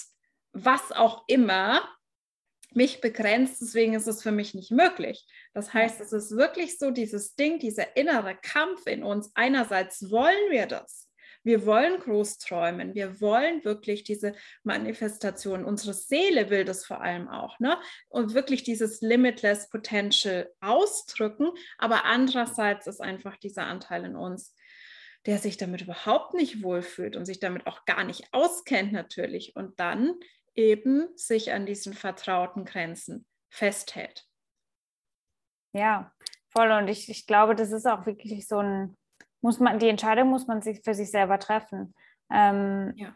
was 0.52 0.90
auch 0.90 1.22
immer 1.28 1.88
mich 2.72 3.00
begrenzt, 3.00 3.60
deswegen 3.62 3.94
ist 3.94 4.06
es 4.06 4.22
für 4.22 4.32
mich 4.32 4.54
nicht 4.54 4.70
möglich. 4.70 5.26
Das 5.54 5.72
heißt, 5.72 6.00
es 6.00 6.12
ist 6.12 6.36
wirklich 6.36 6.78
so 6.78 6.90
dieses 6.90 7.34
Ding, 7.34 7.58
dieser 7.58 7.96
innere 7.96 8.36
Kampf 8.36 8.86
in 8.86 9.02
uns. 9.04 9.30
Einerseits 9.34 10.10
wollen 10.10 10.50
wir 10.50 10.66
das. 10.66 11.08
Wir 11.44 11.64
wollen 11.64 12.00
groß 12.00 12.38
träumen. 12.38 12.94
Wir 12.94 13.20
wollen 13.20 13.64
wirklich 13.64 14.04
diese 14.04 14.34
Manifestation. 14.64 15.64
Unsere 15.64 15.94
Seele 15.94 16.50
will 16.50 16.64
das 16.64 16.84
vor 16.84 17.00
allem 17.00 17.28
auch. 17.28 17.58
Ne? 17.58 17.78
Und 18.08 18.34
wirklich 18.34 18.64
dieses 18.64 19.00
Limitless 19.00 19.70
Potential 19.70 20.50
ausdrücken. 20.60 21.50
Aber 21.78 22.04
andererseits 22.04 22.86
ist 22.86 23.00
einfach 23.00 23.36
dieser 23.36 23.64
Anteil 23.66 24.04
in 24.04 24.16
uns, 24.16 24.54
der 25.28 25.36
sich 25.36 25.58
damit 25.58 25.82
überhaupt 25.82 26.32
nicht 26.32 26.62
wohlfühlt 26.62 27.14
und 27.14 27.26
sich 27.26 27.38
damit 27.38 27.66
auch 27.66 27.84
gar 27.84 28.02
nicht 28.02 28.32
auskennt 28.32 28.92
natürlich. 28.92 29.54
Und 29.54 29.78
dann 29.78 30.14
eben 30.54 31.06
sich 31.16 31.52
an 31.52 31.66
diesen 31.66 31.92
vertrauten 31.92 32.64
Grenzen 32.64 33.26
festhält. 33.50 34.26
Ja, 35.74 36.14
voll. 36.48 36.70
Und 36.70 36.88
ich, 36.88 37.10
ich 37.10 37.26
glaube, 37.26 37.54
das 37.54 37.72
ist 37.72 37.84
auch 37.84 38.06
wirklich 38.06 38.48
so 38.48 38.60
ein, 38.60 38.96
muss 39.42 39.60
man, 39.60 39.78
die 39.78 39.90
Entscheidung 39.90 40.30
muss 40.30 40.46
man 40.46 40.62
sich 40.62 40.80
für 40.82 40.94
sich 40.94 41.10
selber 41.10 41.38
treffen. 41.38 41.94
Ähm, 42.32 42.94
ja. 42.96 43.14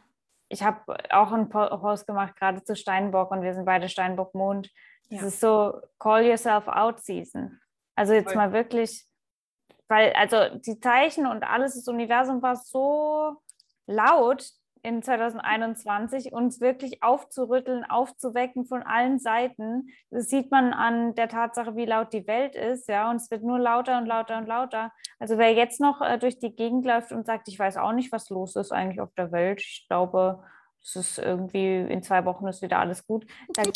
Ich 0.50 0.62
habe 0.62 0.94
auch 1.08 1.32
einen 1.32 1.48
Post 1.48 2.06
gemacht, 2.06 2.36
gerade 2.36 2.62
zu 2.62 2.76
Steinbock, 2.76 3.30
und 3.30 3.40
wir 3.40 3.54
sind 3.54 3.64
beide 3.64 3.88
Steinbock-Mond. 3.88 4.70
Es 5.08 5.20
ja. 5.22 5.26
ist 5.28 5.40
so 5.40 5.80
Call 5.98 6.26
Yourself 6.26 6.68
Out 6.68 7.00
Season. 7.00 7.58
Also 7.94 8.12
jetzt 8.12 8.32
voll. 8.32 8.36
mal 8.36 8.52
wirklich, 8.52 9.06
weil, 9.92 10.14
also 10.14 10.58
die 10.58 10.80
Zeichen 10.80 11.26
und 11.26 11.44
alles, 11.44 11.74
das 11.74 11.86
Universum 11.86 12.40
war 12.40 12.56
so 12.56 13.36
laut, 13.86 14.50
in 14.84 15.02
2021, 15.02 16.32
uns 16.32 16.60
wirklich 16.60 17.02
aufzurütteln, 17.02 17.84
aufzuwecken 17.84 18.64
von 18.64 18.82
allen 18.82 19.20
Seiten. 19.20 19.90
Das 20.10 20.28
sieht 20.28 20.50
man 20.50 20.72
an 20.72 21.14
der 21.14 21.28
Tatsache, 21.28 21.76
wie 21.76 21.84
laut 21.84 22.12
die 22.12 22.26
Welt 22.26 22.56
ist, 22.56 22.88
ja, 22.88 23.08
und 23.10 23.16
es 23.16 23.30
wird 23.30 23.44
nur 23.44 23.58
lauter 23.58 23.98
und 23.98 24.06
lauter 24.06 24.38
und 24.38 24.48
lauter. 24.48 24.90
Also 25.20 25.38
wer 25.38 25.52
jetzt 25.52 25.78
noch 25.80 26.00
äh, 26.00 26.18
durch 26.18 26.38
die 26.38 26.56
Gegend 26.56 26.84
läuft 26.84 27.12
und 27.12 27.26
sagt, 27.26 27.46
ich 27.48 27.58
weiß 27.58 27.76
auch 27.76 27.92
nicht, 27.92 28.10
was 28.12 28.30
los 28.30 28.56
ist 28.56 28.72
eigentlich 28.72 29.00
auf 29.00 29.12
der 29.14 29.30
Welt, 29.30 29.60
ich 29.60 29.86
glaube, 29.88 30.42
es 30.82 30.96
ist 30.96 31.18
irgendwie 31.18 31.76
in 31.76 32.02
zwei 32.02 32.24
Wochen 32.24 32.48
ist 32.48 32.60
wieder 32.60 32.80
alles 32.80 33.06
gut, 33.06 33.24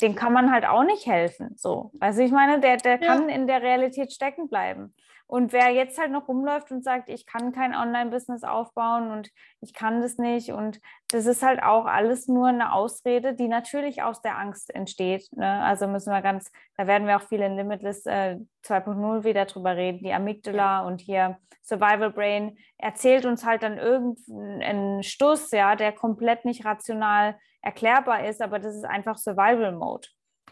dem 0.00 0.16
kann 0.16 0.32
man 0.32 0.50
halt 0.50 0.66
auch 0.66 0.82
nicht 0.82 1.06
helfen. 1.06 1.52
So, 1.56 1.92
also 2.00 2.20
ich 2.20 2.32
meine, 2.32 2.58
der, 2.58 2.78
der 2.78 3.00
ja. 3.00 3.06
kann 3.06 3.28
in 3.28 3.46
der 3.46 3.62
Realität 3.62 4.12
stecken 4.12 4.48
bleiben. 4.48 4.92
Und 5.28 5.52
wer 5.52 5.70
jetzt 5.70 5.98
halt 5.98 6.12
noch 6.12 6.28
rumläuft 6.28 6.70
und 6.70 6.84
sagt, 6.84 7.08
ich 7.08 7.26
kann 7.26 7.52
kein 7.52 7.74
Online-Business 7.74 8.44
aufbauen 8.44 9.10
und 9.10 9.30
ich 9.60 9.74
kann 9.74 10.00
das 10.00 10.18
nicht 10.18 10.52
und 10.52 10.80
das 11.10 11.26
ist 11.26 11.42
halt 11.42 11.62
auch 11.62 11.86
alles 11.86 12.28
nur 12.28 12.46
eine 12.46 12.72
Ausrede, 12.72 13.34
die 13.34 13.48
natürlich 13.48 14.02
aus 14.02 14.20
der 14.20 14.38
Angst 14.38 14.72
entsteht. 14.72 15.28
Ne? 15.32 15.62
Also 15.62 15.88
müssen 15.88 16.12
wir 16.12 16.22
ganz, 16.22 16.52
da 16.76 16.86
werden 16.86 17.08
wir 17.08 17.16
auch 17.16 17.22
viel 17.22 17.40
in 17.40 17.56
Limitless 17.56 18.06
äh, 18.06 18.36
2.0 18.64 19.24
wieder 19.24 19.46
drüber 19.46 19.76
reden, 19.76 20.04
die 20.04 20.12
Amygdala 20.12 20.86
und 20.86 21.00
hier 21.00 21.38
Survival 21.64 22.12
Brain 22.12 22.56
erzählt 22.78 23.26
uns 23.26 23.44
halt 23.44 23.64
dann 23.64 23.78
irgendeinen 23.78 25.02
Stuss, 25.02 25.50
ja, 25.50 25.74
der 25.74 25.92
komplett 25.92 26.44
nicht 26.44 26.64
rational 26.64 27.36
erklärbar 27.62 28.24
ist, 28.26 28.40
aber 28.40 28.60
das 28.60 28.76
ist 28.76 28.84
einfach 28.84 29.18
Survival 29.18 29.72
Mode. 29.72 30.06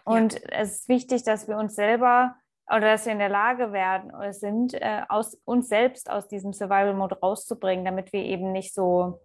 Und 0.04 0.34
ja. 0.34 0.40
es 0.50 0.80
ist 0.80 0.88
wichtig, 0.88 1.22
dass 1.22 1.46
wir 1.46 1.56
uns 1.56 1.76
selber 1.76 2.34
oder 2.68 2.92
dass 2.92 3.04
wir 3.04 3.12
in 3.12 3.18
der 3.18 3.28
Lage 3.28 3.72
werden 3.72 4.10
oder 4.14 4.32
sind, 4.32 4.74
äh, 4.74 5.02
aus 5.08 5.34
uns 5.44 5.68
selbst 5.68 6.10
aus 6.10 6.28
diesem 6.28 6.52
Survival-Mode 6.52 7.18
rauszubringen, 7.20 7.84
damit 7.84 8.12
wir 8.12 8.22
eben 8.22 8.52
nicht 8.52 8.74
so 8.74 9.20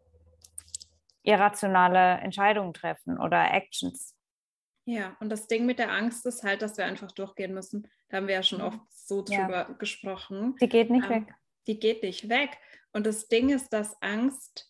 irrationale 1.24 2.20
Entscheidungen 2.22 2.74
treffen 2.74 3.20
oder 3.20 3.54
Actions. 3.54 4.16
Ja, 4.86 5.16
und 5.20 5.30
das 5.30 5.48
Ding 5.48 5.66
mit 5.66 5.80
der 5.80 5.92
Angst 5.92 6.26
ist 6.26 6.44
halt, 6.44 6.62
dass 6.62 6.78
wir 6.78 6.86
einfach 6.86 7.12
durchgehen 7.12 7.54
müssen. 7.54 7.88
Da 8.10 8.18
haben 8.18 8.28
wir 8.28 8.36
ja 8.36 8.44
schon 8.44 8.60
mhm. 8.60 8.66
oft 8.66 8.80
so 8.90 9.22
drüber 9.22 9.68
ja. 9.70 9.76
gesprochen. 9.78 10.56
Die 10.60 10.70
geht 10.70 10.90
nicht 10.90 11.06
ähm, 11.06 11.28
weg. 11.28 11.36
Die 11.68 11.80
geht 11.80 12.04
nicht 12.04 12.28
weg. 12.28 12.58
Und 12.92 13.06
das 13.06 13.28
Ding 13.28 13.50
ist, 13.50 13.72
dass 13.72 14.02
Angst 14.02 14.70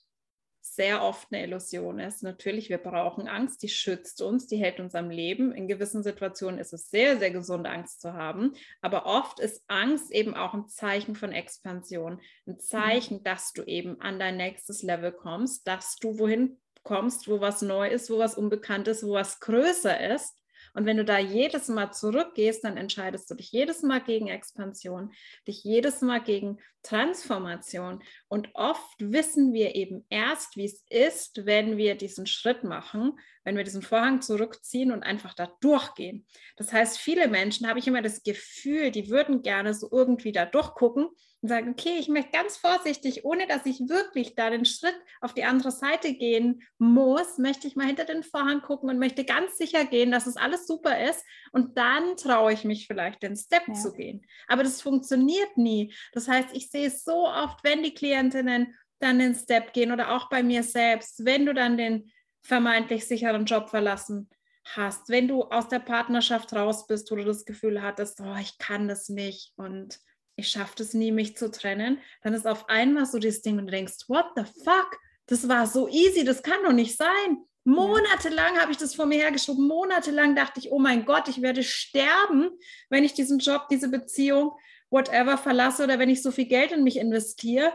sehr 0.75 1.03
oft 1.03 1.27
eine 1.32 1.43
Illusion 1.43 1.99
ist. 1.99 2.23
Natürlich, 2.23 2.69
wir 2.69 2.77
brauchen 2.77 3.27
Angst, 3.27 3.63
die 3.63 3.69
schützt 3.69 4.21
uns, 4.21 4.47
die 4.47 4.58
hält 4.58 4.79
uns 4.79 4.95
am 4.95 5.10
Leben. 5.10 5.51
In 5.51 5.67
gewissen 5.67 6.03
Situationen 6.03 6.60
ist 6.60 6.73
es 6.73 6.89
sehr, 6.89 7.17
sehr 7.17 7.32
gesund, 7.32 7.67
Angst 7.67 8.01
zu 8.01 8.13
haben. 8.13 8.53
Aber 8.82 9.05
oft 9.05 9.39
ist 9.39 9.63
Angst 9.67 10.12
eben 10.12 10.36
auch 10.36 10.53
ein 10.53 10.67
Zeichen 10.67 11.15
von 11.15 11.32
Expansion, 11.32 12.19
ein 12.45 12.53
mhm. 12.53 12.60
Zeichen, 12.60 13.23
dass 13.23 13.53
du 13.53 13.63
eben 13.63 13.99
an 14.01 14.19
dein 14.19 14.38
nächstes 14.38 14.84
Level 14.84 15.12
kommst, 15.12 15.67
dass 15.67 15.95
du 15.97 16.17
wohin 16.19 16.58
kommst, 16.84 17.27
wo 17.27 17.41
was 17.41 17.62
neu 17.62 17.88
ist, 17.88 18.10
wo 18.10 18.17
was 18.17 18.36
unbekannt 18.36 18.88
ist, 18.88 19.05
wo 19.05 19.13
was 19.13 19.39
größer 19.39 20.13
ist. 20.13 20.38
Und 20.73 20.86
wenn 20.86 20.97
du 20.97 21.05
da 21.05 21.17
jedes 21.17 21.67
Mal 21.67 21.91
zurückgehst, 21.91 22.63
dann 22.63 22.77
entscheidest 22.77 23.29
du 23.29 23.36
dich 23.36 23.51
jedes 23.51 23.84
Mal 23.84 24.01
gegen 24.01 24.27
Expansion, 24.27 25.12
dich 25.47 25.63
jedes 25.63 26.01
Mal 26.01 26.21
gegen 26.21 26.60
Transformation. 26.84 28.01
Und 28.27 28.49
oft 28.53 28.95
wissen 28.99 29.53
wir 29.53 29.75
eben 29.75 30.05
erst, 30.10 30.55
wie 30.55 30.65
es 30.65 30.86
ist, 30.89 31.45
wenn 31.45 31.77
wir 31.77 31.95
diesen 31.95 32.25
Schritt 32.25 32.63
machen, 32.63 33.19
wenn 33.43 33.58
wir 33.58 33.63
diesen 33.63 33.82
Vorhang 33.82 34.21
zurückziehen 34.21 34.91
und 34.91 35.03
einfach 35.03 35.34
da 35.34 35.51
durchgehen. 35.62 36.25
Das 36.55 36.71
heißt, 36.71 36.97
viele 36.97 37.27
Menschen 37.27 37.67
habe 37.67 37.79
ich 37.79 37.88
immer 37.88 38.01
das 38.01 38.23
Gefühl, 38.23 38.91
die 38.91 39.10
würden 39.10 39.41
gerne 39.41 39.73
so 39.73 39.89
irgendwie 39.91 40.32
da 40.32 40.45
durchgucken 40.45 41.10
und 41.41 41.49
sagen, 41.49 41.69
okay, 41.69 41.97
ich 41.99 42.10
möchte 42.10 42.32
ganz 42.32 42.58
vorsichtig, 42.58 43.23
ohne 43.23 43.47
dass 43.47 43.65
ich 43.65 43.88
wirklich 43.88 44.36
da 44.36 44.49
den 44.49 44.65
Schritt 44.65 44.95
auf 45.21 45.34
die 45.34 45.45
andere 45.45 45.71
Seite 45.71 46.13
gehen 46.13 46.63
muss, 46.78 47.38
möchte 47.38 47.67
ich 47.67 47.75
mal 47.75 47.88
hinter 47.88 48.06
den 48.06 48.23
Vorhang 48.23 48.62
gucken 48.62 48.89
und 48.89 48.99
möchte 48.99 49.23
ganz 49.23 49.58
sicher 49.58 49.86
gehen, 49.86 50.12
dass 50.12 50.28
es 50.28 50.38
alles 50.38 50.67
super 50.67 50.99
ist. 51.10 51.23
Und 51.52 51.78
dann 51.78 52.17
traue 52.17 52.54
ich 52.54 52.65
mich 52.65 52.88
vielleicht, 52.88 53.23
den 53.23 53.38
Step 53.38 53.67
ja. 53.67 53.73
zu 53.73 53.93
gehen. 53.93 54.25
Aber 54.47 54.63
das 54.63 54.82
funktioniert 54.82 55.58
nie. 55.58 55.93
Das 56.13 56.28
heißt, 56.28 56.49
ich 56.54 56.69
sehe 56.69 56.88
es 56.88 57.04
so 57.04 57.28
oft, 57.28 57.63
wenn 57.63 57.84
die 57.84 57.93
Klientinnen 57.93 58.75
dann 58.99 59.19
den 59.19 59.36
Step 59.36 59.71
gehen 59.71 59.91
oder 59.91 60.15
auch 60.15 60.30
bei 60.30 60.43
mir 60.43 60.63
selbst, 60.63 61.25
wenn 61.25 61.45
du 61.45 61.54
dann 61.54 61.78
den 61.78 62.12
vermeintlich 62.41 63.08
sicheren 63.08 63.45
Job 63.45 63.69
verlassen 63.69 64.30
hast, 64.65 65.10
wenn 65.10 65.28
du 65.28 65.43
aus 65.43 65.67
der 65.67 65.80
Partnerschaft 65.80 66.54
raus 66.54 66.86
bist, 66.86 67.10
wo 67.12 67.15
du 67.15 67.23
das 67.23 67.45
Gefühl 67.45 67.82
hattest, 67.82 68.21
oh, 68.21 68.36
ich 68.39 68.58
kann 68.58 68.88
das 68.88 69.10
nicht 69.10 69.54
und 69.56 69.99
ich 70.39 70.49
schaffe 70.49 70.82
es 70.82 70.93
nie, 70.93 71.12
mich 71.12 71.38
zu 71.38 71.52
trennen, 71.52 71.99
dann 72.23 72.34
ist 72.34 72.47
auf 72.47 72.67
einmal 72.69 73.06
so 73.06 73.19
das 73.19 73.41
Ding 73.41 73.58
und 73.58 73.67
du 73.67 73.71
denkst, 73.71 74.08
what 74.08 74.25
the 74.36 74.43
fuck? 74.63 74.97
Das 75.28 75.47
war 75.47 75.67
so 75.67 75.88
easy, 75.88 76.23
das 76.23 76.41
kann 76.41 76.63
doch 76.63 76.73
nicht 76.73 76.97
sein. 76.97 77.45
Monatelang 77.65 78.58
habe 78.60 78.71
ich 78.71 78.78
das 78.78 78.95
vor 78.95 79.06
mir 79.06 79.19
hergeschoben. 79.19 79.67
Monatelang 79.67 80.36
dachte 80.36 80.60
ich, 80.60 80.71
oh 80.71 80.80
mein 80.80 81.06
Gott, 81.06 81.28
ich 81.28 81.41
werde 81.41 81.63
sterben, 81.63 82.49
wenn 82.89 83.04
ich 83.04 83.13
diesen 83.13 83.39
Job, 83.39 83.67
diese 83.69 83.89
Beziehung, 83.89 84.54
whatever 84.89 85.38
verlasse 85.38 85.84
oder 85.84 85.99
wenn 85.99 86.10
ich 86.10 86.23
so 86.23 86.32
viel 86.32 86.47
Geld 86.47 86.71
in 86.71 86.84
mich 86.84 86.97
investiere. 86.97 87.73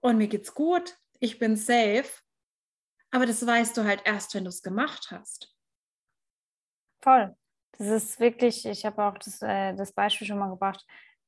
Und 0.00 0.18
mir 0.18 0.26
geht's 0.26 0.52
gut. 0.52 0.96
Ich 1.20 1.38
bin 1.38 1.56
safe. 1.56 2.08
Aber 3.10 3.26
das 3.26 3.46
weißt 3.46 3.76
du 3.76 3.84
halt 3.84 4.02
erst, 4.04 4.34
wenn 4.34 4.44
du 4.44 4.48
es 4.48 4.62
gemacht 4.62 5.08
hast. 5.10 5.54
Voll. 7.00 7.36
Das 7.78 7.88
ist 7.88 8.20
wirklich, 8.20 8.66
ich 8.66 8.84
habe 8.84 9.04
auch 9.04 9.18
das, 9.18 9.42
äh, 9.42 9.74
das 9.74 9.92
Beispiel 9.92 10.26
schon 10.26 10.38
mal 10.38 10.50
gebracht. 10.50 10.84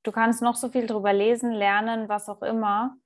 Du 0.06 0.12
kannst 0.12 0.40
noch 0.40 0.54
so 0.54 0.68
viel 0.68 0.86
drüber 0.86 1.12
lesen, 1.12 1.50
lernen, 1.50 2.08
was 2.08 2.28
auch 2.28 2.40
immer. 2.42 2.96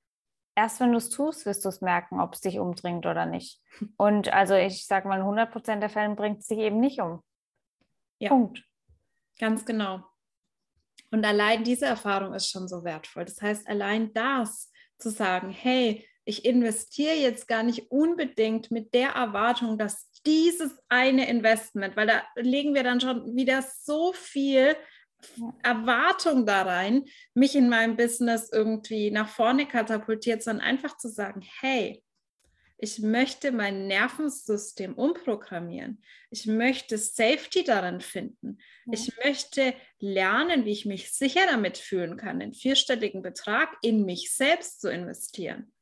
Erst 0.54 0.80
wenn 0.80 0.92
du 0.92 0.98
es 0.98 1.08
tust, 1.08 1.46
wirst 1.46 1.64
du 1.64 1.70
es 1.70 1.80
merken, 1.80 2.20
ob 2.20 2.34
es 2.34 2.42
dich 2.42 2.58
umdringt 2.58 3.06
oder 3.06 3.24
nicht. 3.24 3.58
Und 3.96 4.30
also 4.30 4.54
ich 4.54 4.86
sage 4.86 5.08
mal, 5.08 5.14
in 5.14 5.22
100 5.22 5.50
Prozent 5.50 5.82
der 5.82 5.88
Fälle 5.88 6.14
bringt 6.14 6.40
es 6.40 6.48
dich 6.48 6.58
eben 6.58 6.78
nicht 6.78 7.00
um. 7.00 7.22
Ja. 8.18 8.28
Punkt. 8.28 8.62
Ganz 9.38 9.64
genau. 9.64 10.04
Und 11.10 11.24
allein 11.24 11.64
diese 11.64 11.86
Erfahrung 11.86 12.34
ist 12.34 12.50
schon 12.50 12.68
so 12.68 12.84
wertvoll. 12.84 13.24
Das 13.24 13.40
heißt, 13.40 13.66
allein 13.66 14.12
das 14.12 14.70
zu 14.98 15.08
sagen, 15.08 15.48
hey, 15.48 16.06
ich 16.26 16.44
investiere 16.44 17.14
jetzt 17.14 17.48
gar 17.48 17.62
nicht 17.62 17.90
unbedingt 17.90 18.70
mit 18.70 18.92
der 18.92 19.12
Erwartung, 19.12 19.78
dass 19.78 20.10
dieses 20.26 20.78
eine 20.90 21.30
Investment, 21.30 21.96
weil 21.96 22.06
da 22.06 22.22
legen 22.36 22.74
wir 22.74 22.84
dann 22.84 23.00
schon 23.00 23.34
wieder 23.34 23.62
so 23.62 24.12
viel 24.12 24.76
Erwartung 25.62 26.46
da 26.46 26.62
rein, 26.62 27.04
mich 27.34 27.56
in 27.56 27.68
meinem 27.68 27.96
Business 27.96 28.50
irgendwie 28.52 29.10
nach 29.10 29.28
vorne 29.28 29.66
katapultiert, 29.66 30.42
sondern 30.42 30.66
einfach 30.66 30.96
zu 30.96 31.08
sagen, 31.08 31.42
hey, 31.60 32.02
ich 32.82 32.98
möchte 32.98 33.52
mein 33.52 33.88
Nervensystem 33.88 34.94
umprogrammieren. 34.94 36.02
Ich 36.30 36.46
möchte 36.46 36.96
Safety 36.96 37.62
darin 37.62 38.00
finden. 38.00 38.58
Ja. 38.86 38.92
Ich 38.94 39.12
möchte 39.22 39.74
lernen, 39.98 40.64
wie 40.64 40.72
ich 40.72 40.86
mich 40.86 41.12
sicher 41.12 41.42
damit 41.46 41.76
fühlen 41.76 42.16
kann, 42.16 42.40
einen 42.40 42.54
vierstelligen 42.54 43.20
Betrag 43.20 43.76
in 43.82 44.06
mich 44.06 44.34
selbst 44.34 44.80
zu 44.80 44.90
investieren 44.90 45.72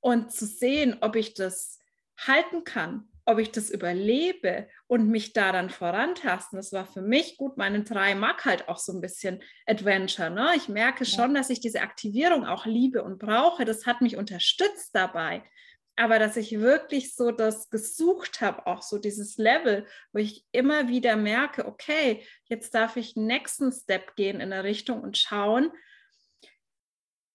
und 0.00 0.32
zu 0.32 0.46
sehen, 0.46 0.96
ob 1.02 1.14
ich 1.14 1.34
das 1.34 1.78
halten 2.16 2.64
kann, 2.64 3.08
ob 3.26 3.38
ich 3.38 3.50
das 3.50 3.70
überlebe 3.70 4.68
und 4.86 5.08
mich 5.08 5.32
daran 5.32 5.70
vorantasten. 5.70 6.56
Das 6.56 6.72
war 6.72 6.86
für 6.86 7.02
mich 7.02 7.36
gut. 7.36 7.56
Meine 7.56 7.82
drei 7.82 8.14
mag 8.14 8.44
halt 8.44 8.68
auch 8.68 8.78
so 8.78 8.92
ein 8.92 9.00
bisschen 9.00 9.42
Adventure. 9.66 10.30
Ne? 10.30 10.52
Ich 10.56 10.68
merke 10.68 11.04
schon, 11.04 11.34
dass 11.34 11.50
ich 11.50 11.60
diese 11.60 11.80
Aktivierung 11.80 12.44
auch 12.44 12.66
liebe 12.66 13.02
und 13.02 13.18
brauche. 13.18 13.64
Das 13.64 13.86
hat 13.86 14.00
mich 14.00 14.16
unterstützt 14.16 14.90
dabei 14.94 15.42
aber 15.96 16.18
dass 16.18 16.36
ich 16.36 16.60
wirklich 16.60 17.14
so 17.14 17.30
das 17.30 17.70
gesucht 17.70 18.40
habe, 18.40 18.66
auch 18.66 18.82
so 18.82 18.98
dieses 18.98 19.36
Level, 19.36 19.86
wo 20.12 20.18
ich 20.18 20.44
immer 20.50 20.88
wieder 20.88 21.16
merke, 21.16 21.66
okay, 21.66 22.26
jetzt 22.44 22.74
darf 22.74 22.96
ich 22.96 23.16
einen 23.16 23.26
nächsten 23.26 23.70
Step 23.72 24.16
gehen 24.16 24.40
in 24.40 24.50
der 24.50 24.64
Richtung 24.64 25.02
und 25.02 25.16
schauen, 25.16 25.70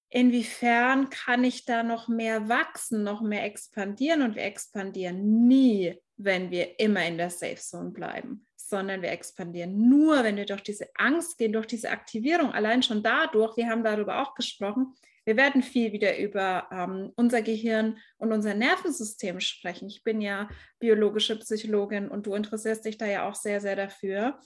inwiefern 0.10 1.10
kann 1.10 1.44
ich 1.44 1.66
da 1.66 1.84
noch 1.84 2.08
mehr 2.08 2.50
wachsen, 2.50 3.04
noch 3.04 3.22
mehr 3.22 3.44
expandieren 3.46 4.22
und 4.22 4.36
wir 4.36 4.44
expandieren 4.44 5.48
nie, 5.48 5.96
wenn 6.18 6.52
wir 6.52 6.80
immer 6.80 7.06
in 7.06 7.18
der 7.18 7.30
Safe 7.30 7.56
Zone 7.56 7.92
bleiben, 7.92 8.46
sondern 8.56 9.02
wir 9.02 9.12
expandieren 9.12 9.90
nur, 9.90 10.24
wenn 10.24 10.36
wir 10.36 10.46
durch 10.46 10.62
diese 10.64 10.88
Angst 10.96 11.38
gehen, 11.38 11.54
durch 11.54 11.68
diese 11.68 11.92
Aktivierung, 11.92 12.52
allein 12.52 12.84
schon 12.84 13.04
dadurch, 13.04 13.56
wir 13.56 13.70
haben 13.70 13.84
darüber 13.84 14.22
auch 14.22 14.36
gesprochen, 14.36 14.94
wir 15.26 15.38
werden 15.38 15.62
viel 15.62 15.92
wieder 15.92 16.18
über 16.18 16.68
ähm, 16.72 17.12
unser 17.16 17.44
Gehirn 17.44 18.00
und 18.18 18.32
unser 18.32 18.56
Nervensystem 18.56 19.40
sprechen. 19.40 19.88
Ich 19.88 20.04
bin 20.04 20.22
ja 20.22 20.50
biologische 20.80 21.38
Psychologin 21.38 22.10
und 22.10 22.26
du 22.26 22.34
interessierst 22.34 22.84
dich 22.84 22.98
da 22.98 23.06
ja 23.06 23.30
auch 23.30 23.36
sehr, 23.36 23.62
sehr 23.62 23.76
dafür, 23.76 24.40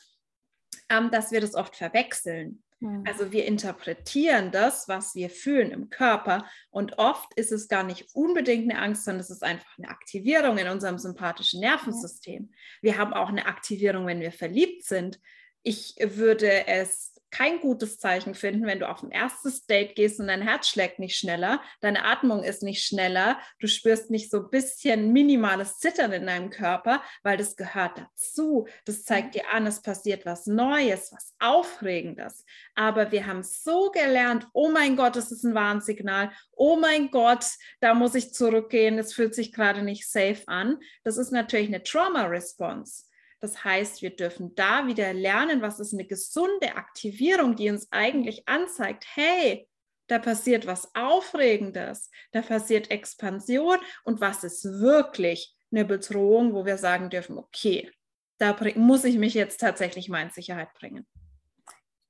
ähm, 0.89 1.09
dass 1.09 1.31
wir 1.31 1.39
das 1.39 1.55
oft 1.55 1.77
verwechseln. 1.77 2.63
Mhm. 2.83 3.03
Also 3.07 3.31
wir 3.31 3.45
interpretieren 3.45 4.51
das, 4.51 4.87
was 4.87 5.15
wir 5.15 5.29
fühlen 5.29 5.71
im 5.71 5.89
Körper 5.89 6.45
und 6.69 6.99
oft 6.99 7.33
ist 7.35 7.51
es 7.51 7.69
gar 7.69 7.83
nicht 7.83 8.13
unbedingt 8.13 8.69
eine 8.69 8.81
Angst, 8.81 9.05
sondern 9.05 9.21
es 9.21 9.29
ist 9.29 9.43
einfach 9.43 9.77
eine 9.77 9.87
Aktivierung 9.87 10.57
in 10.57 10.67
unserem 10.67 10.97
sympathischen 10.97 11.61
Nervensystem. 11.61 12.51
Wir 12.81 12.97
haben 12.97 13.13
auch 13.13 13.29
eine 13.29 13.45
Aktivierung, 13.45 14.05
wenn 14.05 14.19
wir 14.19 14.33
verliebt 14.33 14.83
sind. 14.83 15.19
Ich 15.63 15.95
würde 16.01 16.67
es 16.67 17.12
kein 17.33 17.59
gutes 17.61 17.97
Zeichen 17.97 18.35
finden, 18.35 18.67
wenn 18.67 18.79
du 18.79 18.87
auf 18.87 19.01
ein 19.01 19.09
erstes 19.09 19.65
Date 19.65 19.95
gehst 19.95 20.19
und 20.19 20.27
dein 20.27 20.43
Herz 20.43 20.67
schlägt 20.67 20.99
nicht 20.99 21.17
schneller, 21.17 21.63
deine 21.81 22.05
Atmung 22.05 22.43
ist 22.43 22.61
nicht 22.61 22.85
schneller, 22.85 23.39
du 23.59 23.67
spürst 23.67 24.11
nicht 24.11 24.29
so 24.29 24.37
ein 24.37 24.49
bisschen 24.51 25.11
minimales 25.11 25.79
Zittern 25.79 26.11
in 26.11 26.27
deinem 26.27 26.51
Körper, 26.51 27.01
weil 27.23 27.37
das 27.37 27.55
gehört 27.55 27.97
dazu. 27.97 28.67
Das 28.85 29.03
zeigt 29.03 29.33
dir 29.33 29.49
an, 29.51 29.65
es 29.65 29.81
passiert 29.81 30.27
was 30.27 30.45
Neues, 30.45 31.11
was 31.11 31.33
Aufregendes. 31.39 32.45
Aber 32.75 33.11
wir 33.11 33.25
haben 33.25 33.41
so 33.41 33.89
gelernt, 33.89 34.47
oh 34.53 34.69
mein 34.69 34.95
Gott, 34.95 35.15
das 35.15 35.31
ist 35.31 35.43
ein 35.43 35.55
Warnsignal, 35.55 36.31
oh 36.51 36.75
mein 36.75 37.09
Gott, 37.09 37.45
da 37.79 37.95
muss 37.95 38.13
ich 38.13 38.31
zurückgehen, 38.33 38.99
es 38.99 39.11
fühlt 39.11 39.33
sich 39.33 39.51
gerade 39.51 39.81
nicht 39.81 40.07
safe 40.07 40.43
an. 40.45 40.77
Das 41.03 41.17
ist 41.17 41.31
natürlich 41.31 41.69
eine 41.69 41.81
Trauma-Response. 41.81 43.05
Das 43.43 43.61
heißt, 43.65 44.01
wir 44.01 44.15
dürfen 44.15 44.55
da 44.55 44.87
wieder 44.87 45.11
lernen, 45.11 45.61
was 45.61 45.81
ist 45.81 45.91
eine 45.91 46.05
gesunde 46.05 46.77
Aktivierung, 46.77 47.57
die 47.57 47.69
uns 47.69 47.91
eigentlich 47.91 48.47
anzeigt, 48.47 49.05
hey, 49.15 49.67
da 50.07 50.17
passiert 50.17 50.65
was 50.65 50.95
Aufregendes, 50.95 52.09
da 52.31 52.41
passiert 52.41 52.89
Expansion 52.89 53.79
und 54.05 54.21
was 54.21 54.45
ist 54.45 54.63
wirklich 54.63 55.53
eine 55.73 55.83
Bedrohung, 55.83 56.53
wo 56.53 56.65
wir 56.65 56.77
sagen 56.77 57.09
dürfen, 57.09 57.37
okay, 57.37 57.91
da 58.37 58.55
muss 58.75 59.03
ich 59.03 59.17
mich 59.17 59.33
jetzt 59.33 59.59
tatsächlich 59.59 60.07
mal 60.07 60.23
in 60.23 60.29
Sicherheit 60.29 60.73
bringen. 60.75 61.05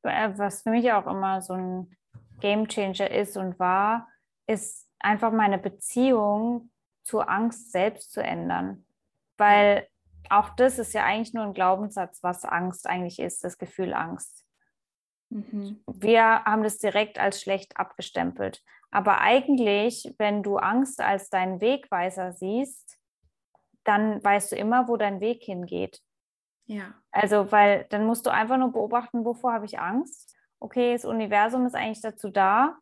Äh, 0.04 0.38
was 0.38 0.62
für 0.62 0.69
mich 0.69 0.91
auch 0.91 1.08
immer 1.08 1.41
so 1.41 1.54
ein 1.54 1.98
Game 2.41 2.67
Changer 2.67 3.10
ist 3.10 3.38
und 3.38 3.58
war, 3.58 4.08
ist 4.46 4.88
einfach 5.00 5.32
meine 5.32 5.58
Beziehung 5.58 6.69
zur 7.02 7.28
Angst 7.28 7.72
selbst 7.72 8.12
zu 8.12 8.22
ändern. 8.22 8.86
Weil 9.38 9.88
auch 10.30 10.50
das 10.56 10.80
ist 10.80 10.94
ja 10.94 11.04
eigentlich 11.04 11.34
nur 11.34 11.44
ein 11.44 11.54
Glaubenssatz, 11.54 12.24
was 12.24 12.46
Angst 12.46 12.88
eigentlich 12.88 13.20
ist, 13.20 13.44
das 13.44 13.58
Gefühl 13.58 13.94
Angst. 13.94 14.46
Mhm. 15.30 15.84
Wir 15.88 16.44
haben 16.46 16.64
das 16.64 16.78
direkt 16.78 17.20
als 17.20 17.42
schlecht 17.42 17.78
abgestempelt. 17.78 18.62
Aber 18.92 19.22
eigentlich, 19.22 20.14
wenn 20.20 20.44
du 20.44 20.58
Angst 20.58 21.02
als 21.02 21.30
deinen 21.30 21.62
Wegweiser 21.62 22.32
siehst, 22.32 23.00
dann 23.84 24.24
weißt 24.24 24.52
du 24.52 24.56
immer, 24.56 24.88
wo 24.88 24.98
dein 24.98 25.20
Weg 25.20 25.44
hingeht. 25.44 26.00
Ja. 26.66 26.94
Also, 27.12 27.52
weil 27.52 27.86
dann 27.90 28.06
musst 28.06 28.26
du 28.26 28.30
einfach 28.30 28.58
nur 28.58 28.72
beobachten, 28.72 29.26
wovor 29.26 29.54
habe 29.54 29.66
ich 29.66 29.80
Angst? 29.80 30.36
Okay, 30.60 30.94
das 30.94 31.06
Universum 31.06 31.66
ist 31.66 31.76
eigentlich 31.76 32.02
dazu 32.02 32.30
da, 32.30 32.78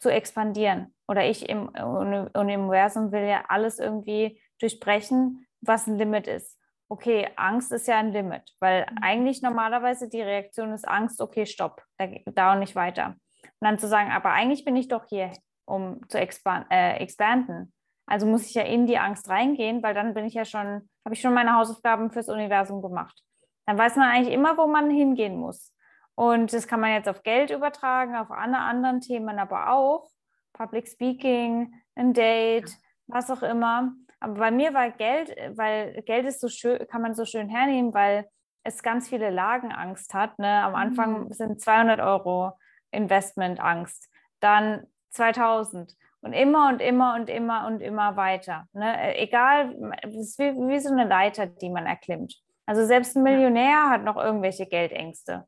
zu 0.00 0.08
expandieren. 0.08 0.94
Oder 1.06 1.26
ich 1.26 1.48
im 1.48 1.68
Universum 1.68 3.12
will 3.12 3.24
ja 3.24 3.44
alles 3.48 3.78
irgendwie 3.78 4.42
durchbrechen, 4.58 5.46
was 5.62 5.86
ein 5.86 5.96
Limit 5.96 6.26
ist. 6.26 6.58
Okay, 6.88 7.28
Angst 7.36 7.72
ist 7.72 7.88
ja 7.88 7.98
ein 7.98 8.12
Limit, 8.12 8.54
weil 8.60 8.82
mhm. 8.82 8.98
eigentlich 9.00 9.40
normalerweise 9.40 10.08
die 10.08 10.20
Reaktion 10.20 10.72
ist 10.72 10.86
Angst, 10.86 11.20
okay, 11.20 11.46
stopp, 11.46 11.82
da, 11.96 12.06
da 12.26 12.52
und 12.52 12.58
nicht 12.58 12.76
weiter. 12.76 13.16
Und 13.44 13.66
dann 13.66 13.78
zu 13.78 13.88
sagen, 13.88 14.10
aber 14.10 14.30
eigentlich 14.32 14.64
bin 14.64 14.76
ich 14.76 14.88
doch 14.88 15.06
hier, 15.08 15.32
um 15.64 16.06
zu 16.08 16.18
expand, 16.18 16.66
äh, 16.70 16.96
expanden. 16.96 17.72
Also 18.06 18.26
muss 18.26 18.46
ich 18.46 18.54
ja 18.54 18.62
in 18.62 18.86
die 18.86 18.98
Angst 18.98 19.28
reingehen, 19.30 19.82
weil 19.82 19.94
dann 19.94 20.12
bin 20.12 20.26
ich 20.26 20.34
ja 20.34 20.44
schon, 20.44 20.88
habe 21.04 21.14
ich 21.14 21.20
schon 21.20 21.32
meine 21.32 21.54
Hausaufgaben 21.54 22.10
fürs 22.10 22.28
Universum 22.28 22.82
gemacht. 22.82 23.22
Dann 23.64 23.78
weiß 23.78 23.96
man 23.96 24.10
eigentlich 24.10 24.34
immer, 24.34 24.58
wo 24.58 24.66
man 24.66 24.90
hingehen 24.90 25.38
muss. 25.38 25.72
Und 26.14 26.52
das 26.52 26.66
kann 26.66 26.80
man 26.80 26.92
jetzt 26.92 27.08
auf 27.08 27.22
Geld 27.22 27.50
übertragen, 27.50 28.16
auf 28.16 28.30
alle 28.30 28.58
anderen 28.58 29.00
Themen, 29.00 29.38
aber 29.38 29.72
auch 29.72 30.10
Public 30.52 30.88
Speaking, 30.88 31.74
ein 31.94 32.12
Date, 32.12 32.70
was 33.06 33.30
auch 33.30 33.42
immer. 33.42 33.94
Aber 34.22 34.34
bei 34.34 34.50
mir 34.50 34.72
war 34.72 34.90
Geld, 34.90 35.34
weil 35.56 36.00
Geld 36.02 36.26
ist 36.26 36.40
so 36.40 36.48
schön, 36.48 36.86
kann 36.86 37.02
man 37.02 37.14
so 37.14 37.24
schön 37.24 37.48
hernehmen, 37.48 37.92
weil 37.92 38.28
es 38.62 38.82
ganz 38.82 39.08
viele 39.08 39.30
Lagenangst 39.30 40.14
hat. 40.14 40.38
Ne? 40.38 40.62
Am 40.62 40.76
Anfang 40.76 41.24
mhm. 41.24 41.32
sind 41.32 41.60
200 41.60 42.00
Euro 42.00 42.52
Investmentangst, 42.92 44.08
dann 44.40 44.86
2000 45.10 45.96
und 46.20 46.32
immer 46.34 46.68
und 46.68 46.80
immer 46.80 47.16
und 47.16 47.28
immer 47.28 47.66
und 47.66 47.80
immer 47.80 48.16
weiter. 48.16 48.68
Ne? 48.72 49.14
Äh, 49.14 49.24
egal, 49.24 49.92
es 50.02 50.14
ist 50.14 50.38
wie, 50.38 50.52
wie 50.68 50.78
so 50.78 50.92
eine 50.92 51.04
Leiter, 51.04 51.46
die 51.46 51.70
man 51.70 51.86
erklimmt. 51.86 52.40
Also 52.64 52.86
selbst 52.86 53.16
ein 53.16 53.24
Millionär 53.24 53.90
hat 53.90 54.04
noch 54.04 54.16
irgendwelche 54.16 54.66
Geldängste. 54.66 55.46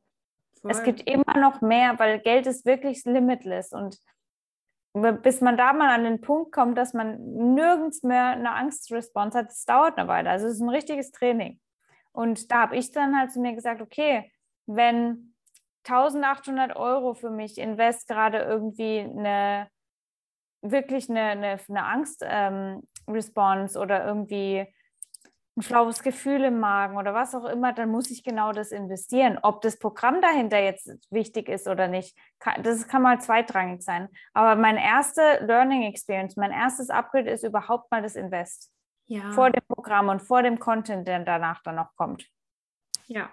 Voll. 0.61 0.71
Es 0.71 0.83
gibt 0.83 1.09
immer 1.09 1.37
noch 1.39 1.61
mehr, 1.61 1.97
weil 1.97 2.19
Geld 2.19 2.45
ist 2.45 2.65
wirklich 2.65 3.05
limitless 3.05 3.71
und 3.71 3.97
bis 4.95 5.41
man 5.41 5.57
da 5.57 5.73
mal 5.73 5.89
an 5.89 6.05
den 6.05 6.21
Punkt 6.21 6.53
kommt, 6.53 6.77
dass 6.77 6.93
man 6.93 7.17
nirgends 7.53 8.01
mehr 8.03 8.27
eine 8.27 8.51
Angstresponse 8.51 9.39
hat, 9.39 9.49
das 9.49 9.65
dauert 9.65 9.97
eine 9.97 10.07
Weile. 10.07 10.29
Also 10.29 10.47
es 10.47 10.53
ist 10.53 10.61
ein 10.61 10.69
richtiges 10.69 11.11
Training. 11.11 11.59
Und 12.13 12.49
da 12.51 12.61
habe 12.61 12.77
ich 12.77 12.91
dann 12.91 13.17
halt 13.17 13.33
zu 13.33 13.41
mir 13.41 13.53
gesagt, 13.53 13.81
okay, 13.81 14.31
wenn 14.67 15.35
1800 15.83 16.77
Euro 16.77 17.13
für 17.13 17.29
mich 17.29 17.57
Invest 17.57 18.07
gerade 18.07 18.39
irgendwie 18.39 18.99
eine 18.99 19.67
wirklich 20.61 21.09
eine, 21.09 21.21
eine, 21.21 21.59
eine 21.67 21.85
Angst-Response 21.85 23.77
ähm, 23.77 23.83
oder 23.83 24.05
irgendwie 24.05 24.65
ein 25.57 25.61
flaues 25.61 26.03
Gefühl 26.03 26.43
im 26.43 26.59
Magen 26.59 26.97
oder 26.97 27.13
was 27.13 27.33
auch 27.33 27.45
immer, 27.45 27.71
dann 27.71 27.89
muss 27.89 28.11
ich 28.11 28.23
genau 28.23 28.51
das 28.51 28.71
investieren. 28.71 29.39
Ob 29.41 29.61
das 29.61 29.79
Programm 29.79 30.21
dahinter 30.21 30.59
jetzt 30.59 30.89
wichtig 31.11 31.47
ist 31.47 31.67
oder 31.67 31.87
nicht, 31.87 32.17
kann, 32.39 32.61
das 32.63 32.87
kann 32.87 33.01
mal 33.01 33.21
zweitrangig 33.21 33.81
sein. 33.81 34.09
Aber 34.33 34.59
mein 34.59 34.77
erste 34.77 35.21
Learning 35.45 35.83
Experience, 35.83 36.35
mein 36.35 36.51
erstes 36.51 36.89
Upgrade 36.89 37.29
ist 37.29 37.43
überhaupt 37.43 37.89
mal 37.89 38.01
das 38.01 38.15
Invest. 38.15 38.71
Ja. 39.05 39.31
Vor 39.31 39.49
dem 39.49 39.63
Programm 39.67 40.09
und 40.09 40.21
vor 40.21 40.43
dem 40.43 40.59
Content, 40.59 41.07
der 41.07 41.19
danach 41.19 41.61
dann 41.63 41.75
noch 41.75 41.95
kommt. 41.95 42.27
Ja, 43.07 43.29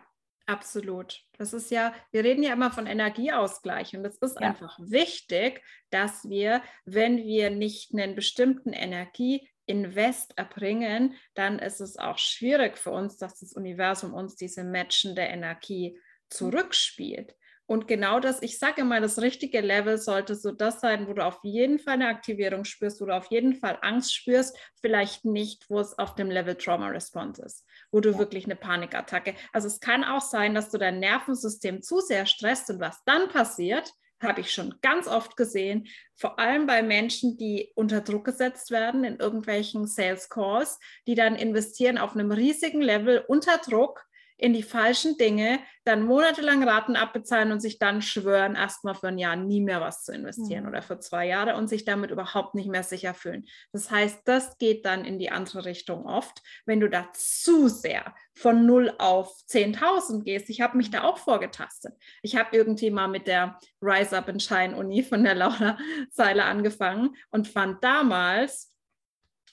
Absolut. 0.46 1.20
Das 1.38 1.52
ist 1.52 1.70
ja, 1.70 1.94
wir 2.10 2.24
reden 2.24 2.42
ja 2.42 2.52
immer 2.52 2.70
von 2.70 2.86
Energieausgleich 2.86 3.96
und 3.96 4.04
es 4.04 4.18
ist 4.18 4.40
ja. 4.40 4.48
einfach 4.48 4.78
wichtig, 4.80 5.62
dass 5.90 6.28
wir, 6.28 6.62
wenn 6.84 7.18
wir 7.18 7.50
nicht 7.50 7.92
einen 7.92 8.14
bestimmten 8.14 8.72
Energie 8.72 9.48
Invest 9.72 10.36
erbringen, 10.36 11.14
dann 11.34 11.58
ist 11.58 11.80
es 11.80 11.96
auch 11.96 12.18
schwierig 12.18 12.76
für 12.76 12.90
uns, 12.90 13.16
dass 13.16 13.40
das 13.40 13.54
Universum 13.54 14.12
uns 14.12 14.36
diese 14.36 14.64
matchende 14.64 15.22
Energie 15.22 15.98
zurückspielt. 16.28 17.34
Und 17.64 17.88
genau 17.88 18.20
das, 18.20 18.42
ich 18.42 18.58
sage 18.58 18.82
immer, 18.82 19.00
das 19.00 19.22
richtige 19.22 19.62
Level 19.62 19.96
sollte 19.96 20.34
so 20.34 20.52
das 20.52 20.80
sein, 20.80 21.08
wo 21.08 21.14
du 21.14 21.24
auf 21.24 21.38
jeden 21.42 21.78
Fall 21.78 21.94
eine 21.94 22.08
Aktivierung 22.08 22.66
spürst, 22.66 23.00
wo 23.00 23.06
du 23.06 23.16
auf 23.16 23.30
jeden 23.30 23.54
Fall 23.54 23.78
Angst 23.80 24.14
spürst, 24.14 24.58
vielleicht 24.82 25.24
nicht, 25.24 25.70
wo 25.70 25.80
es 25.80 25.98
auf 25.98 26.14
dem 26.14 26.30
Level 26.30 26.54
Trauma 26.56 26.88
Response 26.88 27.42
ist, 27.42 27.64
wo 27.90 28.00
du 28.00 28.10
ja. 28.10 28.18
wirklich 28.18 28.44
eine 28.44 28.56
Panikattacke. 28.56 29.34
Also 29.54 29.68
es 29.68 29.80
kann 29.80 30.04
auch 30.04 30.20
sein, 30.20 30.54
dass 30.54 30.70
du 30.70 30.76
dein 30.76 30.98
Nervensystem 30.98 31.80
zu 31.80 32.00
sehr 32.00 32.26
stresst 32.26 32.68
und 32.68 32.78
was 32.78 33.02
dann 33.06 33.28
passiert, 33.28 33.90
habe 34.22 34.40
ich 34.40 34.52
schon 34.52 34.74
ganz 34.82 35.08
oft 35.08 35.36
gesehen, 35.36 35.88
vor 36.14 36.38
allem 36.38 36.66
bei 36.66 36.82
Menschen, 36.82 37.36
die 37.36 37.72
unter 37.74 38.00
Druck 38.00 38.24
gesetzt 38.24 38.70
werden 38.70 39.04
in 39.04 39.16
irgendwelchen 39.16 39.86
Sales 39.86 40.28
Calls, 40.28 40.78
die 41.06 41.14
dann 41.14 41.36
investieren 41.36 41.98
auf 41.98 42.14
einem 42.14 42.32
riesigen 42.32 42.80
Level 42.80 43.24
unter 43.26 43.58
Druck 43.58 44.06
in 44.36 44.52
die 44.52 44.62
falschen 44.62 45.16
Dinge, 45.16 45.60
dann 45.84 46.04
monatelang 46.04 46.62
Raten 46.62 46.96
abbezahlen 46.96 47.52
und 47.52 47.60
sich 47.60 47.78
dann 47.78 48.02
schwören, 48.02 48.54
erstmal 48.54 48.94
für 48.94 49.08
ein 49.08 49.18
Jahr 49.18 49.36
nie 49.36 49.60
mehr 49.60 49.80
was 49.80 50.04
zu 50.04 50.12
investieren 50.12 50.64
mhm. 50.64 50.68
oder 50.68 50.82
für 50.82 50.98
zwei 50.98 51.26
Jahre 51.26 51.56
und 51.56 51.68
sich 51.68 51.84
damit 51.84 52.10
überhaupt 52.10 52.54
nicht 52.54 52.68
mehr 52.68 52.82
sicher 52.82 53.14
fühlen. 53.14 53.44
Das 53.72 53.90
heißt, 53.90 54.20
das 54.24 54.58
geht 54.58 54.86
dann 54.86 55.04
in 55.04 55.18
die 55.18 55.30
andere 55.30 55.64
Richtung 55.64 56.06
oft, 56.06 56.42
wenn 56.66 56.80
du 56.80 56.88
da 56.88 57.08
zu 57.12 57.68
sehr 57.68 58.14
von 58.34 58.64
0 58.66 58.94
auf 58.98 59.28
10.000 59.48 60.22
gehst. 60.24 60.48
Ich 60.50 60.60
habe 60.60 60.76
mich 60.76 60.90
da 60.90 61.02
auch 61.02 61.18
vorgetastet. 61.18 61.94
Ich 62.22 62.36
habe 62.36 62.56
irgendwie 62.56 62.90
mal 62.90 63.08
mit 63.08 63.26
der 63.26 63.58
Rise 63.80 64.16
Up 64.16 64.28
in 64.28 64.40
Shine 64.40 64.76
Uni 64.76 65.02
von 65.02 65.24
der 65.24 65.34
Laura 65.34 65.78
Seiler 66.10 66.46
angefangen 66.46 67.16
und 67.30 67.48
fand 67.48 67.82
damals 67.84 68.71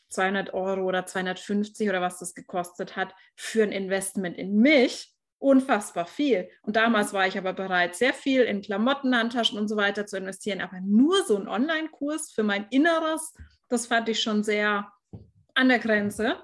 200 0.10 0.54
Euro 0.54 0.82
oder 0.84 1.06
250 1.06 1.90
oder 1.90 2.02
was 2.02 2.20
das 2.20 2.34
gekostet 2.34 2.96
hat 2.96 3.14
für 3.36 3.64
ein 3.64 3.72
Investment 3.72 4.38
in 4.38 4.58
mich 4.58 5.14
unfassbar 5.40 6.06
viel. 6.06 6.50
Und 6.64 6.76
damals 6.76 7.14
war 7.14 7.26
ich 7.26 7.38
aber 7.38 7.54
bereit, 7.54 7.96
sehr 7.96 8.14
viel 8.14 8.42
in 8.42 8.62
Klamotten, 8.62 9.16
Handtaschen 9.16 9.58
und 9.58 9.70
so 9.70 9.78
weiter 9.78 10.06
zu 10.06 10.18
investieren. 10.18 10.62
Aber 10.62 10.80
nur 10.82 11.24
so 11.24 11.38
ein 11.38 11.48
Online-Kurs 11.48 12.32
für 12.32 12.44
mein 12.44 12.68
Inneres, 12.70 13.34
das 13.70 13.88
fand 13.88 14.10
ich 14.10 14.22
schon 14.22 14.44
sehr 14.44 14.92
an 15.54 15.70
der 15.70 15.80
Grenze. 15.80 16.38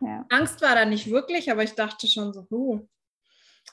Ja. 0.00 0.26
Angst 0.28 0.60
war 0.60 0.74
da 0.74 0.84
nicht 0.84 1.10
wirklich, 1.10 1.50
aber 1.50 1.62
ich 1.62 1.74
dachte 1.74 2.06
schon 2.06 2.34
so, 2.34 2.46
huh, 2.50 2.86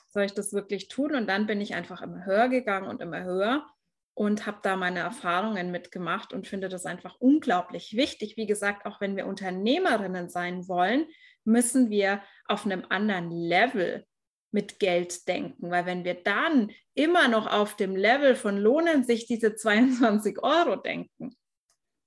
soll 0.08 0.24
ich 0.24 0.32
das 0.32 0.52
wirklich 0.54 0.88
tun? 0.88 1.14
Und 1.14 1.26
dann 1.26 1.46
bin 1.46 1.60
ich 1.60 1.74
einfach 1.74 2.00
immer 2.00 2.24
höher 2.24 2.48
gegangen 2.48 2.88
und 2.88 3.02
immer 3.02 3.22
höher 3.22 3.66
und 4.14 4.46
habe 4.46 4.58
da 4.62 4.76
meine 4.76 5.00
Erfahrungen 5.00 5.70
mitgemacht 5.70 6.32
und 6.32 6.46
finde 6.46 6.68
das 6.68 6.86
einfach 6.86 7.16
unglaublich 7.18 7.96
wichtig. 7.96 8.36
Wie 8.36 8.46
gesagt, 8.46 8.86
auch 8.86 9.00
wenn 9.00 9.16
wir 9.16 9.26
Unternehmerinnen 9.26 10.28
sein 10.28 10.68
wollen, 10.68 11.06
müssen 11.44 11.90
wir 11.90 12.22
auf 12.46 12.64
einem 12.64 12.84
anderen 12.88 13.30
Level 13.30 14.06
mit 14.52 14.78
Geld 14.78 15.26
denken, 15.26 15.70
weil 15.70 15.84
wenn 15.84 16.04
wir 16.04 16.14
dann 16.14 16.70
immer 16.94 17.26
noch 17.26 17.48
auf 17.48 17.74
dem 17.74 17.96
Level 17.96 18.36
von 18.36 18.56
lohnen 18.56 19.02
sich 19.04 19.26
diese 19.26 19.56
22 19.56 20.42
Euro 20.42 20.76
denken, 20.76 21.36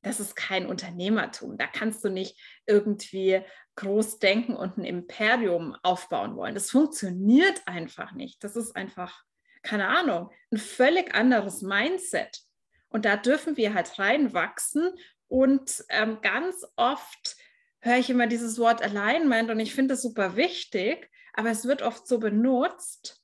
das 0.02 0.22
ist 0.22 0.36
kein 0.36 0.68
Unternehmertum. 0.68 1.58
Da 1.58 1.68
kannst 1.68 2.06
du 2.06 2.10
nicht 2.10 2.40
irgendwie 2.66 3.42
groß 3.76 4.20
denken 4.20 4.56
und 4.56 4.78
ein 4.78 4.86
Imperium 4.86 5.76
aufbauen 5.84 6.38
wollen. 6.38 6.56
Das 6.56 6.72
funktioniert 6.72 7.62
einfach 7.66 8.14
nicht. 8.14 8.42
Das 8.44 8.56
ist 8.56 8.76
einfach 8.76 9.24
keine 9.64 9.88
Ahnung, 9.88 10.32
ein 10.52 10.58
völlig 10.58 11.14
anderes 11.16 11.62
Mindset. 11.62 12.42
Und 12.90 13.06
da 13.06 13.18
dürfen 13.18 13.58
wir 13.58 13.74
halt 13.74 14.00
reinwachsen. 14.00 14.92
Und 15.28 15.84
ähm, 15.90 16.20
ganz 16.22 16.66
oft 16.76 17.36
höre 17.82 17.98
ich 17.98 18.10
immer 18.10 18.28
dieses 18.28 18.58
Wort 18.60 18.82
Alignment 18.82 19.50
und 19.50 19.60
ich 19.60 19.74
finde 19.74 19.94
das 19.94 20.02
super 20.02 20.36
wichtig, 20.36 21.10
aber 21.34 21.50
es 21.50 21.66
wird 21.66 21.82
oft 21.82 22.08
so 22.08 22.20
benutzt, 22.20 23.22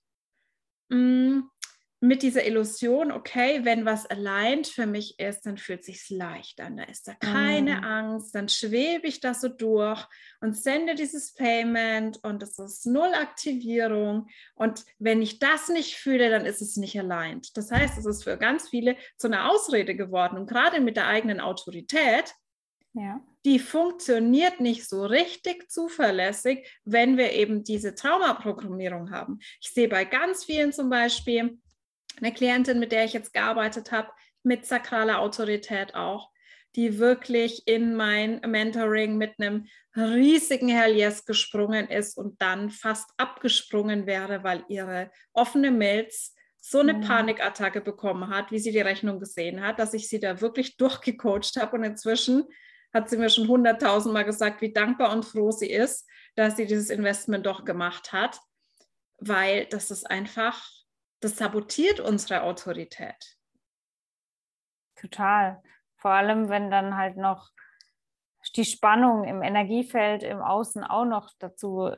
mh, 0.89 0.97
mm, 0.97 1.49
mit 2.03 2.21
dieser 2.21 2.45
Illusion, 2.45 3.13
okay, 3.13 3.61
wenn 3.63 3.85
was 3.85 4.05
allein 4.05 4.65
für 4.65 4.85
mich 4.85 5.19
ist, 5.19 5.45
dann 5.45 5.57
fühlt 5.57 5.85
sich 5.85 6.09
leicht 6.09 6.59
an. 6.59 6.75
Da 6.75 6.83
ist 6.83 7.07
da 7.07 7.13
keine 7.13 7.77
mm. 7.79 7.83
Angst, 7.85 8.35
dann 8.35 8.49
schwebe 8.49 9.07
ich 9.07 9.21
das 9.21 9.39
so 9.39 9.47
durch 9.47 10.05
und 10.41 10.53
sende 10.53 10.95
dieses 10.95 11.33
Payment 11.33 12.21
und 12.21 12.43
es 12.43 12.59
ist 12.59 12.85
null 12.85 13.13
Aktivierung. 13.13 14.27
Und 14.53 14.83
wenn 14.99 15.21
ich 15.21 15.39
das 15.39 15.69
nicht 15.69 15.95
fühle, 15.95 16.29
dann 16.29 16.45
ist 16.45 16.61
es 16.61 16.75
nicht 16.75 16.99
allein. 16.99 17.39
Das 17.53 17.71
heißt, 17.71 17.97
es 17.97 18.05
ist 18.05 18.25
für 18.25 18.37
ganz 18.37 18.67
viele 18.67 18.97
zu 19.17 19.27
einer 19.27 19.49
Ausrede 19.49 19.95
geworden 19.95 20.37
und 20.37 20.49
gerade 20.49 20.81
mit 20.81 20.97
der 20.97 21.07
eigenen 21.07 21.39
Autorität. 21.39 22.33
Ja. 22.91 23.21
Die 23.45 23.59
funktioniert 23.59 24.59
nicht 24.59 24.89
so 24.89 25.05
richtig 25.05 25.71
zuverlässig, 25.71 26.67
wenn 26.83 27.15
wir 27.15 27.31
eben 27.31 27.63
diese 27.63 27.95
Traumaprogrammierung 27.95 29.09
haben. 29.09 29.39
Ich 29.61 29.69
sehe 29.69 29.87
bei 29.87 30.03
ganz 30.03 30.43
vielen 30.43 30.73
zum 30.73 30.89
Beispiel, 30.89 31.57
eine 32.17 32.33
Klientin, 32.33 32.79
mit 32.79 32.91
der 32.91 33.05
ich 33.05 33.13
jetzt 33.13 33.33
gearbeitet 33.33 33.91
habe, 33.91 34.09
mit 34.43 34.65
sakraler 34.65 35.19
Autorität 35.19 35.95
auch, 35.95 36.29
die 36.75 36.99
wirklich 36.99 37.67
in 37.67 37.95
mein 37.95 38.41
Mentoring 38.41 39.17
mit 39.17 39.39
einem 39.39 39.67
riesigen 39.95 40.69
Hell 40.69 40.95
Yes 40.95 41.25
gesprungen 41.25 41.87
ist 41.87 42.17
und 42.17 42.41
dann 42.41 42.69
fast 42.69 43.11
abgesprungen 43.17 44.07
wäre, 44.07 44.43
weil 44.43 44.65
ihre 44.67 45.11
offene 45.33 45.71
Milz 45.71 46.33
so 46.59 46.79
eine 46.79 46.93
mhm. 46.93 47.01
Panikattacke 47.01 47.81
bekommen 47.81 48.29
hat, 48.29 48.51
wie 48.51 48.59
sie 48.59 48.71
die 48.71 48.79
Rechnung 48.79 49.19
gesehen 49.19 49.61
hat, 49.61 49.79
dass 49.79 49.93
ich 49.93 50.07
sie 50.07 50.19
da 50.19 50.41
wirklich 50.41 50.77
durchgecoacht 50.77 51.57
habe 51.57 51.75
und 51.75 51.83
inzwischen 51.83 52.45
hat 52.93 53.09
sie 53.09 53.17
mir 53.17 53.29
schon 53.29 53.47
hunderttausendmal 53.47 54.23
gesagt, 54.23 54.61
wie 54.61 54.71
dankbar 54.71 55.11
und 55.11 55.25
froh 55.25 55.51
sie 55.51 55.69
ist, 55.69 56.07
dass 56.35 56.55
sie 56.55 56.65
dieses 56.65 56.89
Investment 56.89 57.45
doch 57.45 57.65
gemacht 57.65 58.13
hat, 58.13 58.39
weil 59.17 59.65
das 59.65 59.91
ist 59.91 60.09
einfach 60.09 60.65
das 61.23 61.37
sabotiert 61.37 61.99
unsere 61.99 62.43
Autorität. 62.43 63.37
Total. 64.95 65.61
Vor 65.97 66.11
allem, 66.11 66.49
wenn 66.49 66.69
dann 66.69 66.97
halt 66.97 67.17
noch 67.17 67.51
die 68.55 68.65
Spannung 68.65 69.23
im 69.23 69.41
Energiefeld 69.41 70.23
im 70.23 70.41
Außen 70.41 70.83
auch 70.83 71.05
noch 71.05 71.29
dazu 71.39 71.91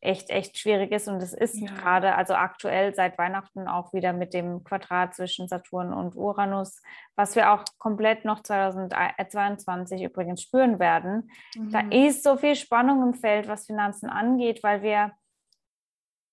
echt, 0.00 0.30
echt 0.30 0.58
schwierig 0.58 0.92
ist. 0.92 1.08
Und 1.08 1.22
es 1.22 1.32
ist 1.32 1.58
ja. 1.58 1.72
gerade, 1.72 2.14
also 2.14 2.34
aktuell 2.34 2.94
seit 2.94 3.16
Weihnachten 3.16 3.66
auch 3.66 3.92
wieder 3.92 4.12
mit 4.12 4.34
dem 4.34 4.62
Quadrat 4.62 5.14
zwischen 5.14 5.48
Saturn 5.48 5.92
und 5.92 6.14
Uranus, 6.14 6.82
was 7.16 7.34
wir 7.34 7.52
auch 7.52 7.64
komplett 7.78 8.24
noch 8.24 8.42
2022 8.42 10.02
übrigens 10.02 10.42
spüren 10.42 10.78
werden. 10.78 11.30
Mhm. 11.54 11.70
Da 11.70 11.80
ist 11.90 12.22
so 12.22 12.36
viel 12.36 12.56
Spannung 12.56 13.02
im 13.02 13.14
Feld, 13.14 13.48
was 13.48 13.66
Finanzen 13.66 14.10
angeht, 14.10 14.62
weil 14.62 14.82
wir 14.82 15.12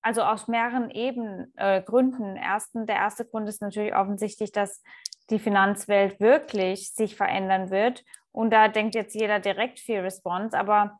also 0.03 0.21
aus 0.21 0.47
mehreren 0.47 0.91
Eben, 0.91 1.51
äh, 1.55 1.81
Gründen. 1.81 2.35
Ersten, 2.35 2.85
der 2.85 2.97
erste 2.97 3.25
Grund 3.25 3.47
ist 3.47 3.61
natürlich 3.61 3.95
offensichtlich, 3.95 4.51
dass 4.51 4.83
die 5.29 5.39
Finanzwelt 5.39 6.19
wirklich 6.19 6.93
sich 6.93 7.15
verändern 7.15 7.71
wird. 7.71 8.03
Und 8.31 8.51
da 8.51 8.67
denkt 8.67 8.95
jetzt 8.95 9.15
jeder 9.15 9.39
direkt 9.39 9.79
viel 9.79 9.99
Response. 9.99 10.57
Aber 10.57 10.97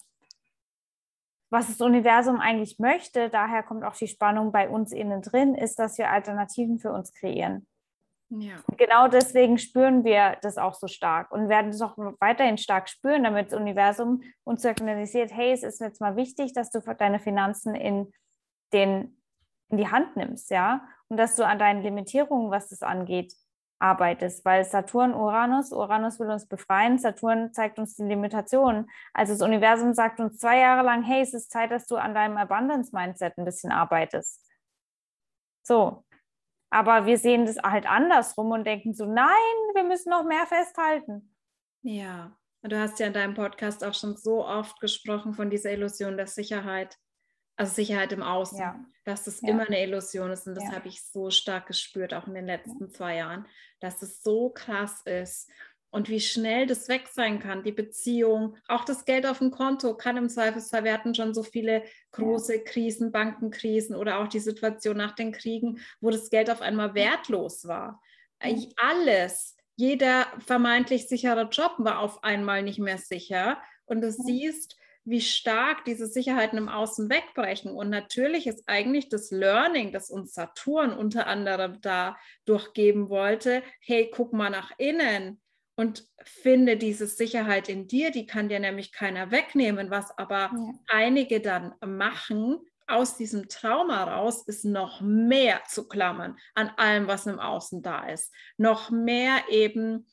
was 1.50 1.68
das 1.68 1.82
Universum 1.82 2.39
eigentlich 2.39 2.80
möchte, 2.80 3.30
daher 3.30 3.62
kommt 3.62 3.84
auch 3.84 3.96
die 3.96 4.08
Spannung 4.08 4.52
bei 4.52 4.70
uns 4.70 4.92
innen 4.92 5.22
drin, 5.22 5.54
ist, 5.54 5.78
dass 5.78 5.98
wir 5.98 6.10
Alternativen 6.10 6.80
für 6.80 6.92
uns 6.92 7.13
kreieren. 7.13 7.68
Ja. 8.30 8.56
Genau 8.78 9.08
deswegen 9.08 9.60
spüren 9.60 10.04
wir 10.04 10.38
das 10.42 10.58
auch 10.58 10.74
so 10.74 10.88
stark 10.88 11.32
und 11.32 11.50
werden 11.50 11.70
es 11.70 11.82
auch 11.82 11.96
weiterhin 12.20 12.58
stark 12.58 12.89
spüren, 12.89 13.24
damit 13.24 13.52
das 13.52 13.60
Universum 13.60 14.24
uns 14.44 14.63
signalisiert, 14.63 15.32
hey, 15.32 15.52
es 15.52 15.62
ist 15.62 15.82
jetzt 15.82 16.02
mal 16.02 16.16
wichtig, 16.16 16.54
dass 16.54 16.72
du 16.72 16.80
deine 16.80 17.20
Finanzen 17.20 17.76
in 17.76 18.12
den 18.74 19.18
in 19.70 19.78
die 19.78 19.90
Hand 19.90 20.16
nimmst, 20.16 20.52
ja, 20.52 20.88
und 21.08 21.18
dass 21.18 21.36
du 21.36 21.46
an 21.46 21.60
deinen 21.60 21.82
Limitierungen, 21.82 22.52
was 22.52 22.70
das 22.70 22.82
angeht, 22.82 23.34
arbeitest, 23.84 24.46
weil 24.46 24.64
Saturn, 24.64 25.14
Uranus, 25.14 25.74
Uranus 25.74 26.20
will 26.20 26.30
uns 26.30 26.48
befreien, 26.48 26.98
Saturn 26.98 27.52
zeigt 27.54 27.78
uns 27.80 27.96
die 27.96 28.04
Limitationen. 28.04 28.90
Also 29.14 29.34
das 29.34 29.42
Universum 29.42 29.94
sagt 29.94 30.22
uns 30.22 30.38
zwei 30.38 30.60
Jahre 30.60 30.84
lang, 30.84 31.04
hey, 31.04 31.22
es 31.22 31.34
ist 31.34 31.52
Zeit, 31.52 31.70
dass 31.70 31.86
du 31.86 31.97
an 31.97 32.16
deinem 32.16 32.38
Abundance-Mindset 32.38 33.38
ein 33.38 33.45
bisschen 33.45 33.72
arbeitest. 33.72 34.41
So. 35.64 36.06
Aber 36.70 37.06
wir 37.06 37.18
sehen 37.18 37.45
das 37.45 37.58
halt 37.58 37.86
andersrum 37.86 38.52
und 38.52 38.66
denken 38.66 38.93
so, 38.93 39.06
nein, 39.06 39.28
wir 39.74 39.84
müssen 39.84 40.10
noch 40.10 40.24
mehr 40.24 40.47
festhalten. 40.47 41.36
Ja, 41.82 42.32
du 42.64 42.80
hast 42.80 43.00
ja 43.00 43.08
in 43.08 43.14
deinem 43.14 43.34
Podcast 43.36 43.84
auch 43.84 43.93
schon 43.93 44.16
so 44.16 44.45
oft 44.45 44.80
gesprochen 44.80 45.34
von 45.34 45.50
dieser 45.50 45.72
Illusion 45.72 46.16
der 46.16 46.28
Sicherheit 46.28 46.97
also 47.56 47.74
Sicherheit 47.74 48.12
im 48.12 48.24
Außen, 48.24 48.60
ja. 48.60 48.84
dass 49.06 49.24
das 49.24 49.41
ja. 49.41 49.49
immer 49.49 49.68
eine 49.68 49.84
Illusion 49.84 50.32
ist. 50.32 50.47
Und 50.47 50.56
das 50.56 50.66
ja. 50.66 50.74
habe 50.74 50.88
ich 50.88 51.04
so 51.04 51.30
stark 51.30 51.68
gespürt, 51.68 52.14
auch 52.14 52.28
in 52.28 52.34
den 52.34 52.45
letzten 52.45 52.89
zwei 52.89 53.18
Jahren, 53.18 53.45
dass 53.80 54.01
es 54.01 54.24
so 54.24 54.49
krass 54.49 55.01
ist. 55.06 55.49
Und 55.91 56.10
wie 56.10 56.22
schnell 56.22 56.66
das 56.66 56.88
weg 56.88 57.08
sein 57.14 57.39
kann, 57.39 57.62
die 57.62 57.72
Beziehung, 57.72 58.58
auch 58.68 58.84
das 58.84 59.06
Geld 59.06 59.28
auf 59.28 59.38
dem 59.38 59.51
Konto 59.51 59.95
kann 59.95 60.18
im 60.18 60.28
Zweifelsfall, 60.28 60.84
wir 60.86 60.93
hatten 60.93 61.14
schon 61.14 61.36
so 61.36 61.43
viele 61.43 61.84
große 62.14 62.64
Krisen, 62.64 63.12
Bankenkrisen 63.12 63.95
oder 63.95 64.18
auch 64.18 64.28
die 64.28 64.39
Situation 64.39 64.97
nach 64.97 65.14
den 65.14 65.32
Kriegen, 65.32 65.80
wo 66.01 66.10
das 66.10 66.32
Geld 66.32 66.49
auf 66.49 66.62
einmal 66.62 66.95
wertlos 66.95 67.68
war. 67.68 68.01
Alles, 68.76 69.56
jeder 69.76 70.26
vermeintlich 70.39 71.08
sichere 71.08 71.47
Job 71.51 71.76
war 71.78 71.99
auf 71.99 72.24
einmal 72.24 72.64
nicht 72.64 72.80
mehr 72.80 72.97
sicher. 72.97 73.62
Und 73.86 74.01
du 74.01 74.12
siehst, 74.12 74.76
wie 75.06 75.22
stark 75.22 75.86
diese 75.86 76.08
Sicherheiten 76.08 76.58
im 76.58 76.70
Außen 76.70 77.10
wegbrechen. 77.10 77.72
Und 77.72 77.89
natürlich 77.89 78.47
ist 78.47 78.64
eigentlich 78.68 79.10
das 79.10 79.32
Learning, 79.32 79.91
das 79.91 80.10
uns 80.10 80.34
Saturn 80.34 80.93
unter 80.93 81.28
anderem 81.28 81.82
da 81.82 82.18
durchgeben 82.45 83.10
wollte, 83.10 83.64
hey, 83.82 84.10
guck 84.14 84.34
mal 84.34 84.49
nach 84.49 84.72
innen 84.78 85.41
und 85.76 86.08
finde 86.24 86.78
diese 86.78 87.08
Sicherheit 87.08 87.68
in 87.68 87.88
dir, 87.88 88.12
die 88.12 88.26
kann 88.26 88.47
dir 88.47 88.60
nämlich 88.60 88.91
keiner 88.91 89.32
wegnehmen. 89.32 89.89
Was 89.89 90.18
aber 90.18 90.51
ja. 90.54 90.74
einige 90.88 91.41
dann 91.41 91.74
machen, 91.86 92.60
aus 92.88 93.18
diesem 93.18 93.47
Trauma 93.47 94.04
raus 94.04 94.43
ist 94.45 94.66
noch 94.66 95.01
mehr 95.01 95.62
zu 95.68 95.88
klammern 95.88 96.38
an 96.54 96.70
allem, 96.78 97.08
was 97.08 97.26
im 97.26 97.39
Außen 97.39 97.82
da 97.82 98.08
ist. 98.08 98.34
Noch 98.58 98.91
mehr 98.91 99.43
eben 99.49 100.06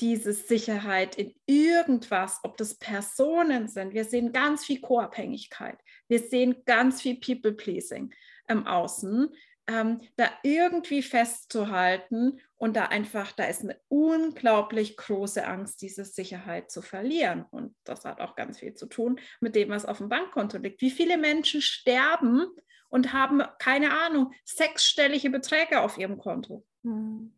diese 0.00 0.32
Sicherheit 0.32 1.16
in 1.16 1.34
irgendwas, 1.46 2.40
ob 2.42 2.56
das 2.56 2.74
Personen 2.74 3.68
sind. 3.68 3.94
Wir 3.94 4.04
sehen 4.04 4.32
ganz 4.32 4.64
viel 4.64 4.80
Co-Abhängigkeit. 4.80 5.78
Wir 6.08 6.20
sehen 6.20 6.62
ganz 6.64 7.02
viel 7.02 7.20
People-Pleasing 7.20 8.12
im 8.48 8.66
Außen. 8.66 9.28
Ähm, 9.66 10.02
da 10.16 10.28
irgendwie 10.42 11.00
festzuhalten 11.00 12.38
und 12.56 12.76
da 12.76 12.84
einfach, 12.86 13.32
da 13.32 13.44
ist 13.44 13.62
eine 13.62 13.80
unglaublich 13.88 14.98
große 14.98 15.46
Angst, 15.46 15.80
diese 15.80 16.04
Sicherheit 16.04 16.70
zu 16.70 16.82
verlieren. 16.82 17.46
Und 17.50 17.74
das 17.84 18.04
hat 18.04 18.20
auch 18.20 18.36
ganz 18.36 18.58
viel 18.58 18.74
zu 18.74 18.86
tun 18.86 19.18
mit 19.40 19.56
dem, 19.56 19.70
was 19.70 19.86
auf 19.86 19.98
dem 19.98 20.10
Bankkonto 20.10 20.58
liegt. 20.58 20.82
Wie 20.82 20.90
viele 20.90 21.16
Menschen 21.16 21.62
sterben 21.62 22.46
und 22.90 23.14
haben, 23.14 23.42
keine 23.58 23.98
Ahnung, 23.98 24.34
sechsstellige 24.44 25.30
Beträge 25.30 25.80
auf 25.80 25.96
ihrem 25.96 26.18
Konto? 26.18 26.66
Mhm 26.82 27.32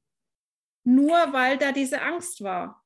nur 0.86 1.32
weil 1.32 1.58
da 1.58 1.72
diese 1.72 2.00
Angst 2.00 2.42
war. 2.42 2.82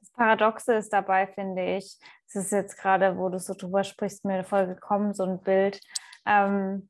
Das 0.00 0.10
Paradoxe 0.12 0.74
ist 0.74 0.92
dabei, 0.92 1.26
finde 1.26 1.76
ich, 1.76 1.98
es 2.26 2.34
ist 2.34 2.52
jetzt 2.52 2.78
gerade, 2.78 3.16
wo 3.18 3.28
du 3.28 3.38
so 3.38 3.54
drüber 3.54 3.84
sprichst, 3.84 4.24
mir 4.24 4.44
voll 4.44 4.66
gekommen, 4.66 5.14
so 5.14 5.24
ein 5.24 5.42
Bild. 5.42 5.80
Ähm, 6.26 6.88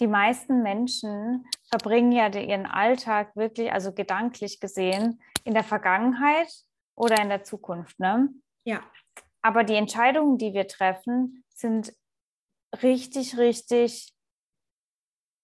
die 0.00 0.06
meisten 0.06 0.62
Menschen 0.62 1.46
verbringen 1.70 2.12
ja 2.12 2.28
ihren 2.28 2.66
Alltag 2.66 3.34
wirklich, 3.36 3.72
also 3.72 3.92
gedanklich 3.92 4.60
gesehen, 4.60 5.22
in 5.44 5.54
der 5.54 5.64
Vergangenheit 5.64 6.52
oder 6.96 7.22
in 7.22 7.28
der 7.28 7.44
Zukunft. 7.44 7.98
Ne? 7.98 8.28
Ja. 8.64 8.82
Aber 9.40 9.64
die 9.64 9.76
Entscheidungen, 9.76 10.38
die 10.38 10.52
wir 10.52 10.66
treffen, 10.66 11.44
sind 11.54 11.94
richtig, 12.82 13.38
richtig 13.38 14.12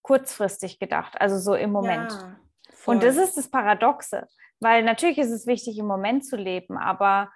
kurzfristig 0.03 0.81
gedacht, 0.81 1.21
also 1.21 1.39
so 1.39 1.55
im 1.55 1.71
Moment. 1.71 2.11
Ja. 2.11 2.42
Voll. 2.83 2.97
Und 2.97 3.05
das 3.05 3.17
ist 3.17 3.37
das 3.37 3.49
Paradoxe, 3.49 4.27
weil 4.59 4.83
natürlich 4.83 5.19
ist 5.19 5.31
es 5.31 5.47
wichtig, 5.47 5.79
im 5.79 5.87
Moment 5.87 6.27
zu 6.27 6.37
leben, 6.37 6.77
aber 6.77 7.31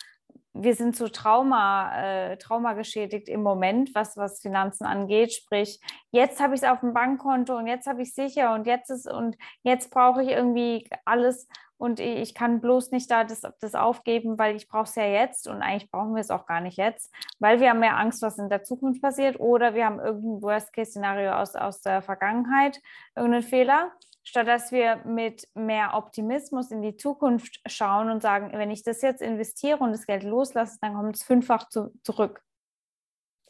wir 0.52 0.74
sind 0.74 0.96
so 0.96 1.06
Trauma, 1.06 1.92
äh, 2.02 2.36
traumageschädigt 2.36 3.28
im 3.28 3.44
Moment, 3.44 3.94
was, 3.94 4.16
was 4.16 4.40
Finanzen 4.40 4.86
angeht. 4.86 5.32
Sprich, 5.32 5.80
jetzt 6.10 6.40
habe 6.40 6.54
ich 6.54 6.62
es 6.62 6.68
auf 6.68 6.80
dem 6.80 6.94
Bankkonto 6.94 7.56
und 7.56 7.68
jetzt 7.68 7.86
habe 7.86 8.02
ich 8.02 8.08
es 8.08 8.14
sicher 8.16 8.54
und 8.54 8.66
jetzt 8.66 8.90
ist 8.90 9.08
und 9.08 9.36
jetzt 9.62 9.90
brauche 9.92 10.22
ich 10.22 10.30
irgendwie 10.30 10.88
alles 11.04 11.46
und 11.78 12.00
ich 12.00 12.34
kann 12.34 12.60
bloß 12.60 12.90
nicht 12.90 13.08
da 13.08 13.22
das, 13.22 13.42
das 13.60 13.74
aufgeben, 13.76 14.40
weil 14.40 14.56
ich 14.56 14.66
brauche 14.66 14.84
es 14.84 14.96
ja 14.96 15.06
jetzt 15.06 15.46
und 15.46 15.62
eigentlich 15.62 15.92
brauchen 15.92 16.14
wir 16.14 16.22
es 16.22 16.30
auch 16.30 16.46
gar 16.46 16.60
nicht 16.60 16.78
jetzt, 16.78 17.14
weil 17.38 17.60
wir 17.60 17.70
haben 17.70 17.80
mehr 17.80 17.98
Angst, 17.98 18.20
was 18.22 18.38
in 18.38 18.48
der 18.48 18.64
Zukunft 18.64 19.00
passiert 19.00 19.38
oder 19.38 19.74
wir 19.74 19.84
haben 19.84 20.00
irgendein 20.00 20.42
Worst-Case-Szenario 20.42 21.32
aus, 21.34 21.54
aus 21.54 21.82
der 21.82 22.02
Vergangenheit, 22.02 22.80
irgendeinen 23.14 23.44
Fehler 23.44 23.92
statt 24.26 24.48
dass 24.48 24.72
wir 24.72 24.96
mit 25.04 25.48
mehr 25.54 25.94
Optimismus 25.94 26.70
in 26.70 26.82
die 26.82 26.96
Zukunft 26.96 27.60
schauen 27.66 28.10
und 28.10 28.22
sagen, 28.22 28.50
wenn 28.52 28.70
ich 28.70 28.82
das 28.82 29.00
jetzt 29.00 29.22
investiere 29.22 29.78
und 29.78 29.92
das 29.92 30.06
Geld 30.06 30.24
loslasse, 30.24 30.78
dann 30.80 30.94
kommt 30.94 31.16
es 31.16 31.22
fünffach 31.22 31.68
zu, 31.68 31.94
zurück. 32.02 32.42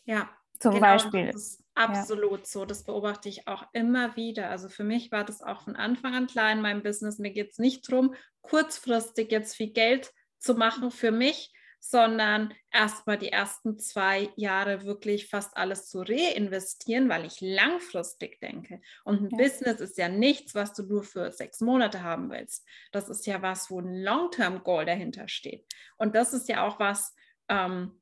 Ja, 0.04 0.28
zum 0.60 0.74
genau, 0.74 0.86
Beispiel. 0.86 1.32
Das 1.32 1.42
ist 1.42 1.64
absolut 1.74 2.40
ja. 2.40 2.46
so. 2.46 2.64
Das 2.66 2.84
beobachte 2.84 3.28
ich 3.28 3.48
auch 3.48 3.64
immer 3.72 4.16
wieder. 4.16 4.50
Also 4.50 4.68
für 4.68 4.84
mich 4.84 5.10
war 5.10 5.24
das 5.24 5.42
auch 5.42 5.62
von 5.62 5.76
Anfang 5.76 6.14
an 6.14 6.26
klar 6.26 6.52
in 6.52 6.60
meinem 6.60 6.82
Business. 6.82 7.18
Mir 7.18 7.30
geht 7.30 7.52
es 7.52 7.58
nicht 7.58 7.90
darum, 7.90 8.14
kurzfristig 8.42 9.32
jetzt 9.32 9.56
viel 9.56 9.72
Geld 9.72 10.12
zu 10.38 10.54
machen 10.54 10.90
für 10.90 11.10
mich, 11.10 11.52
sondern 11.90 12.52
erstmal 12.72 13.16
die 13.16 13.30
ersten 13.30 13.78
zwei 13.78 14.28
Jahre 14.36 14.84
wirklich 14.84 15.28
fast 15.28 15.56
alles 15.56 15.88
zu 15.88 16.00
reinvestieren, 16.00 17.08
weil 17.08 17.24
ich 17.24 17.40
langfristig 17.40 18.40
denke. 18.40 18.80
Und 19.04 19.22
ein 19.22 19.30
ja. 19.30 19.36
Business 19.36 19.80
ist 19.80 19.98
ja 19.98 20.08
nichts, 20.08 20.54
was 20.54 20.72
du 20.72 20.82
nur 20.82 21.04
für 21.04 21.30
sechs 21.32 21.60
Monate 21.60 22.02
haben 22.02 22.30
willst. 22.30 22.66
Das 22.92 23.08
ist 23.08 23.26
ja 23.26 23.40
was, 23.42 23.70
wo 23.70 23.80
ein 23.80 24.02
Long-Term-Goal 24.02 24.84
dahinter 24.84 25.28
steht. 25.28 25.64
Und 25.96 26.14
das 26.14 26.32
ist 26.32 26.48
ja 26.48 26.66
auch 26.66 26.80
was, 26.80 27.14
ähm, 27.48 28.00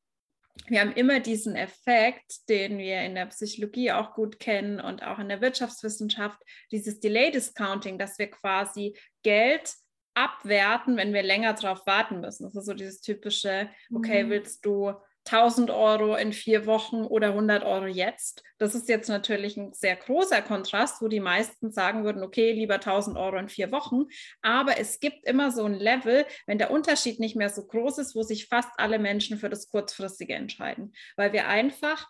wir 0.66 0.80
haben 0.80 0.92
immer 0.92 1.20
diesen 1.20 1.56
Effekt, 1.56 2.48
den 2.48 2.78
wir 2.78 3.02
in 3.02 3.16
der 3.16 3.26
Psychologie 3.26 3.92
auch 3.92 4.14
gut 4.14 4.38
kennen 4.38 4.80
und 4.80 5.02
auch 5.02 5.18
in 5.18 5.28
der 5.28 5.40
Wirtschaftswissenschaft, 5.40 6.40
dieses 6.70 7.00
Delay 7.00 7.30
Discounting, 7.32 7.98
dass 7.98 8.18
wir 8.18 8.30
quasi 8.30 8.96
Geld 9.22 9.74
abwerten, 10.14 10.96
wenn 10.96 11.12
wir 11.12 11.22
länger 11.22 11.54
darauf 11.54 11.86
warten 11.86 12.20
müssen. 12.20 12.44
Das 12.44 12.54
ist 12.54 12.66
so 12.66 12.74
dieses 12.74 13.00
typische, 13.00 13.68
okay, 13.92 14.24
mhm. 14.24 14.30
willst 14.30 14.64
du 14.64 14.94
1000 15.26 15.70
Euro 15.70 16.16
in 16.16 16.32
vier 16.32 16.66
Wochen 16.66 17.04
oder 17.04 17.28
100 17.28 17.64
Euro 17.64 17.86
jetzt? 17.86 18.42
Das 18.58 18.74
ist 18.74 18.88
jetzt 18.88 19.08
natürlich 19.08 19.56
ein 19.56 19.72
sehr 19.72 19.96
großer 19.96 20.42
Kontrast, 20.42 21.00
wo 21.00 21.08
die 21.08 21.20
meisten 21.20 21.72
sagen 21.72 22.04
würden, 22.04 22.22
okay, 22.22 22.52
lieber 22.52 22.74
1000 22.74 23.16
Euro 23.16 23.36
in 23.36 23.48
vier 23.48 23.72
Wochen. 23.72 24.04
Aber 24.42 24.78
es 24.78 25.00
gibt 25.00 25.26
immer 25.26 25.50
so 25.50 25.64
ein 25.64 25.74
Level, 25.74 26.26
wenn 26.46 26.58
der 26.58 26.70
Unterschied 26.70 27.20
nicht 27.20 27.36
mehr 27.36 27.48
so 27.48 27.66
groß 27.66 27.98
ist, 27.98 28.14
wo 28.14 28.22
sich 28.22 28.48
fast 28.48 28.70
alle 28.76 28.98
Menschen 28.98 29.38
für 29.38 29.48
das 29.48 29.70
Kurzfristige 29.70 30.34
entscheiden, 30.34 30.92
weil 31.16 31.32
wir 31.32 31.48
einfach 31.48 32.06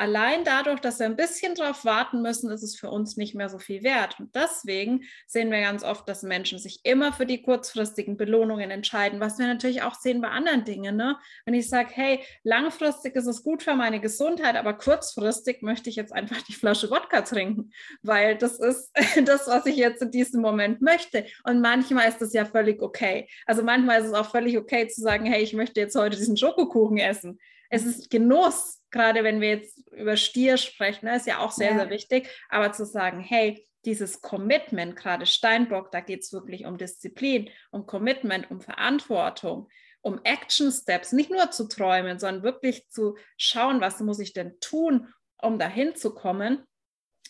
allein 0.00 0.44
dadurch, 0.44 0.80
dass 0.80 0.98
wir 0.98 1.06
ein 1.06 1.16
bisschen 1.16 1.54
drauf 1.54 1.84
warten 1.84 2.22
müssen, 2.22 2.50
ist 2.50 2.62
es 2.62 2.74
für 2.74 2.90
uns 2.90 3.18
nicht 3.18 3.34
mehr 3.34 3.50
so 3.50 3.58
viel 3.58 3.82
wert. 3.82 4.18
Und 4.18 4.34
deswegen 4.34 5.04
sehen 5.26 5.50
wir 5.50 5.60
ganz 5.60 5.84
oft, 5.84 6.08
dass 6.08 6.22
Menschen 6.22 6.58
sich 6.58 6.80
immer 6.84 7.12
für 7.12 7.26
die 7.26 7.42
kurzfristigen 7.42 8.16
Belohnungen 8.16 8.70
entscheiden, 8.70 9.20
was 9.20 9.38
wir 9.38 9.46
natürlich 9.46 9.82
auch 9.82 9.94
sehen 9.94 10.22
bei 10.22 10.28
anderen 10.28 10.64
Dingen. 10.64 10.96
Ne? 10.96 11.18
Wenn 11.44 11.52
ich 11.52 11.68
sage, 11.68 11.90
hey, 11.92 12.20
langfristig 12.44 13.14
ist 13.14 13.26
es 13.26 13.42
gut 13.42 13.62
für 13.62 13.74
meine 13.74 14.00
Gesundheit, 14.00 14.56
aber 14.56 14.72
kurzfristig 14.72 15.60
möchte 15.60 15.90
ich 15.90 15.96
jetzt 15.96 16.14
einfach 16.14 16.40
die 16.42 16.54
Flasche 16.54 16.90
Wodka 16.90 17.20
trinken, 17.20 17.70
weil 18.02 18.38
das 18.38 18.58
ist 18.58 18.90
das, 19.26 19.48
was 19.48 19.66
ich 19.66 19.76
jetzt 19.76 20.00
in 20.00 20.10
diesem 20.10 20.40
Moment 20.40 20.80
möchte. 20.80 21.26
Und 21.44 21.60
manchmal 21.60 22.08
ist 22.08 22.22
das 22.22 22.32
ja 22.32 22.46
völlig 22.46 22.80
okay. 22.80 23.28
Also 23.44 23.62
manchmal 23.62 24.00
ist 24.00 24.06
es 24.06 24.14
auch 24.14 24.30
völlig 24.30 24.56
okay 24.56 24.88
zu 24.88 25.02
sagen, 25.02 25.26
hey, 25.26 25.42
ich 25.42 25.52
möchte 25.52 25.78
jetzt 25.78 25.94
heute 25.94 26.16
diesen 26.16 26.38
Schokokuchen 26.38 26.96
essen. 26.96 27.38
Es 27.68 27.84
ist 27.84 28.10
Genuss 28.10 28.79
gerade 28.90 29.24
wenn 29.24 29.40
wir 29.40 29.50
jetzt 29.50 29.78
über 29.92 30.16
Stier 30.16 30.56
sprechen, 30.56 31.06
ne, 31.06 31.16
ist 31.16 31.26
ja 31.26 31.38
auch 31.38 31.52
sehr, 31.52 31.70
ja. 31.70 31.78
sehr 31.78 31.90
wichtig, 31.90 32.28
aber 32.48 32.72
zu 32.72 32.84
sagen, 32.84 33.20
hey, 33.20 33.66
dieses 33.84 34.20
Commitment, 34.20 34.96
gerade 34.96 35.26
Steinbock, 35.26 35.90
da 35.90 36.00
geht 36.00 36.20
es 36.20 36.32
wirklich 36.32 36.66
um 36.66 36.76
Disziplin, 36.76 37.50
um 37.70 37.86
Commitment, 37.86 38.50
um 38.50 38.60
Verantwortung, 38.60 39.68
um 40.02 40.20
Action 40.24 40.70
Steps, 40.70 41.12
nicht 41.12 41.30
nur 41.30 41.50
zu 41.50 41.68
träumen, 41.68 42.18
sondern 42.18 42.42
wirklich 42.42 42.88
zu 42.88 43.16
schauen, 43.36 43.80
was 43.80 44.00
muss 44.00 44.18
ich 44.18 44.32
denn 44.32 44.58
tun, 44.60 45.08
um 45.40 45.58
dahin 45.58 45.94
zu 45.94 46.14
kommen. 46.14 46.64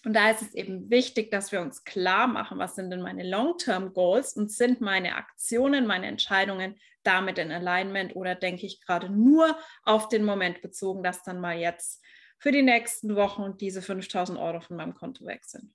Und 0.05 0.15
da 0.15 0.31
ist 0.31 0.43
es 0.43 0.55
eben 0.55 0.89
wichtig, 0.89 1.31
dass 1.31 1.53
wir 1.53 1.61
uns 1.61 1.85
klar 1.85 2.27
machen, 2.27 2.59
was 2.59 2.75
sind 2.75 2.91
denn 2.91 3.03
meine 3.03 3.29
Long-Term 3.29 3.93
Goals 3.93 4.35
und 4.35 4.51
sind 4.51 4.81
meine 4.81 5.17
Aktionen, 5.17 5.87
meine 5.87 6.07
Entscheidungen 6.07 6.77
damit 7.03 7.39
in 7.39 7.53
Alignment 7.53 8.17
oder 8.17 8.35
denke 8.35 8.67
ich 8.67 8.81
gerade 8.81 9.11
nur 9.11 9.57
auf 9.85 10.09
den 10.09 10.25
Moment 10.25 10.63
bezogen, 10.63 11.03
dass 11.03 11.23
dann 11.23 11.41
mal 11.41 11.57
jetzt 11.57 12.03
für 12.39 12.53
die 12.53 12.63
nächsten 12.63 13.17
Wochen 13.17 13.57
diese 13.57 13.83
5000 13.83 14.39
Euro 14.39 14.61
von 14.61 14.77
meinem 14.77 14.95
Konto 14.95 15.27
weg 15.27 15.45
sind. 15.45 15.75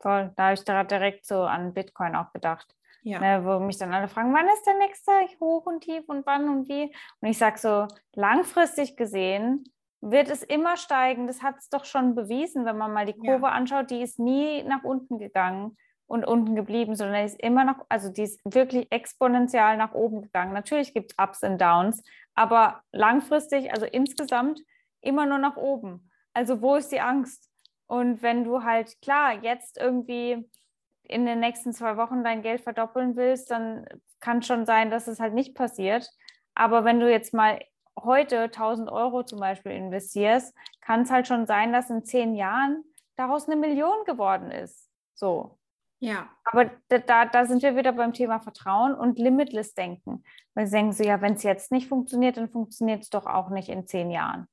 Toll, 0.00 0.32
da 0.36 0.44
habe 0.44 0.54
ich 0.54 0.64
da 0.64 0.84
direkt 0.84 1.26
so 1.26 1.42
an 1.42 1.74
Bitcoin 1.74 2.14
auch 2.14 2.32
gedacht. 2.32 2.74
Ja. 3.02 3.18
Ne, 3.20 3.44
wo 3.44 3.58
mich 3.58 3.76
dann 3.76 3.92
alle 3.92 4.08
fragen, 4.08 4.32
wann 4.32 4.48
ist 4.48 4.64
der 4.64 4.78
nächste 4.78 5.12
hoch 5.38 5.66
und 5.66 5.82
tief 5.82 6.04
und 6.06 6.24
wann 6.24 6.48
und 6.48 6.68
wie? 6.68 6.84
Und 7.20 7.28
ich 7.28 7.36
sage 7.36 7.58
so, 7.58 7.86
langfristig 8.14 8.96
gesehen 8.96 9.64
wird 10.10 10.28
es 10.28 10.42
immer 10.42 10.76
steigen. 10.76 11.26
Das 11.26 11.42
hat 11.42 11.56
es 11.58 11.68
doch 11.68 11.84
schon 11.84 12.14
bewiesen, 12.14 12.66
wenn 12.66 12.76
man 12.76 12.92
mal 12.92 13.06
die 13.06 13.16
Kurve 13.16 13.46
ja. 13.46 13.52
anschaut. 13.52 13.90
Die 13.90 14.02
ist 14.02 14.18
nie 14.18 14.62
nach 14.62 14.84
unten 14.84 15.18
gegangen 15.18 15.76
und 16.06 16.24
unten 16.24 16.54
geblieben, 16.54 16.94
sondern 16.94 17.20
die 17.20 17.32
ist 17.32 17.40
immer 17.40 17.64
noch, 17.64 17.86
also 17.88 18.10
die 18.10 18.22
ist 18.22 18.40
wirklich 18.44 18.86
exponentiell 18.90 19.76
nach 19.76 19.94
oben 19.94 20.22
gegangen. 20.22 20.52
Natürlich 20.52 20.92
gibt 20.92 21.12
es 21.12 21.18
Ups 21.18 21.42
und 21.42 21.60
Downs, 21.60 22.02
aber 22.34 22.82
langfristig, 22.92 23.72
also 23.72 23.86
insgesamt 23.86 24.60
immer 25.00 25.24
nur 25.24 25.38
nach 25.38 25.56
oben. 25.56 26.10
Also 26.34 26.60
wo 26.60 26.76
ist 26.76 26.92
die 26.92 27.00
Angst? 27.00 27.50
Und 27.86 28.22
wenn 28.22 28.44
du 28.44 28.62
halt 28.62 29.00
klar 29.00 29.42
jetzt 29.42 29.78
irgendwie 29.78 30.48
in 31.04 31.26
den 31.26 31.40
nächsten 31.40 31.72
zwei 31.72 31.96
Wochen 31.96 32.24
dein 32.24 32.42
Geld 32.42 32.60
verdoppeln 32.60 33.16
willst, 33.16 33.50
dann 33.50 33.86
kann 34.20 34.42
schon 34.42 34.66
sein, 34.66 34.90
dass 34.90 35.06
es 35.06 35.20
halt 35.20 35.34
nicht 35.34 35.54
passiert. 35.54 36.10
Aber 36.54 36.84
wenn 36.84 37.00
du 37.00 37.10
jetzt 37.10 37.34
mal 37.34 37.60
heute 37.98 38.44
1000 38.44 38.90
Euro 38.90 39.22
zum 39.22 39.40
Beispiel 39.40 39.72
investierst, 39.72 40.54
kann 40.80 41.02
es 41.02 41.10
halt 41.10 41.26
schon 41.26 41.46
sein, 41.46 41.72
dass 41.72 41.90
in 41.90 42.04
zehn 42.04 42.34
Jahren 42.34 42.84
daraus 43.16 43.46
eine 43.46 43.56
Million 43.56 44.04
geworden 44.04 44.50
ist. 44.50 44.90
So. 45.14 45.58
Ja. 46.00 46.28
Aber 46.44 46.70
da, 46.88 47.24
da 47.24 47.46
sind 47.46 47.62
wir 47.62 47.76
wieder 47.76 47.92
beim 47.92 48.12
Thema 48.12 48.40
Vertrauen 48.40 48.94
und 48.94 49.18
Limitless 49.18 49.74
Denken. 49.74 50.22
Weil 50.54 50.66
sie 50.66 50.76
denken 50.76 50.92
so, 50.92 51.04
ja, 51.04 51.20
wenn 51.20 51.34
es 51.34 51.42
jetzt 51.42 51.72
nicht 51.72 51.88
funktioniert, 51.88 52.36
dann 52.36 52.50
funktioniert 52.50 53.02
es 53.02 53.10
doch 53.10 53.26
auch 53.26 53.48
nicht 53.48 53.68
in 53.68 53.86
zehn 53.86 54.10
Jahren. 54.10 54.46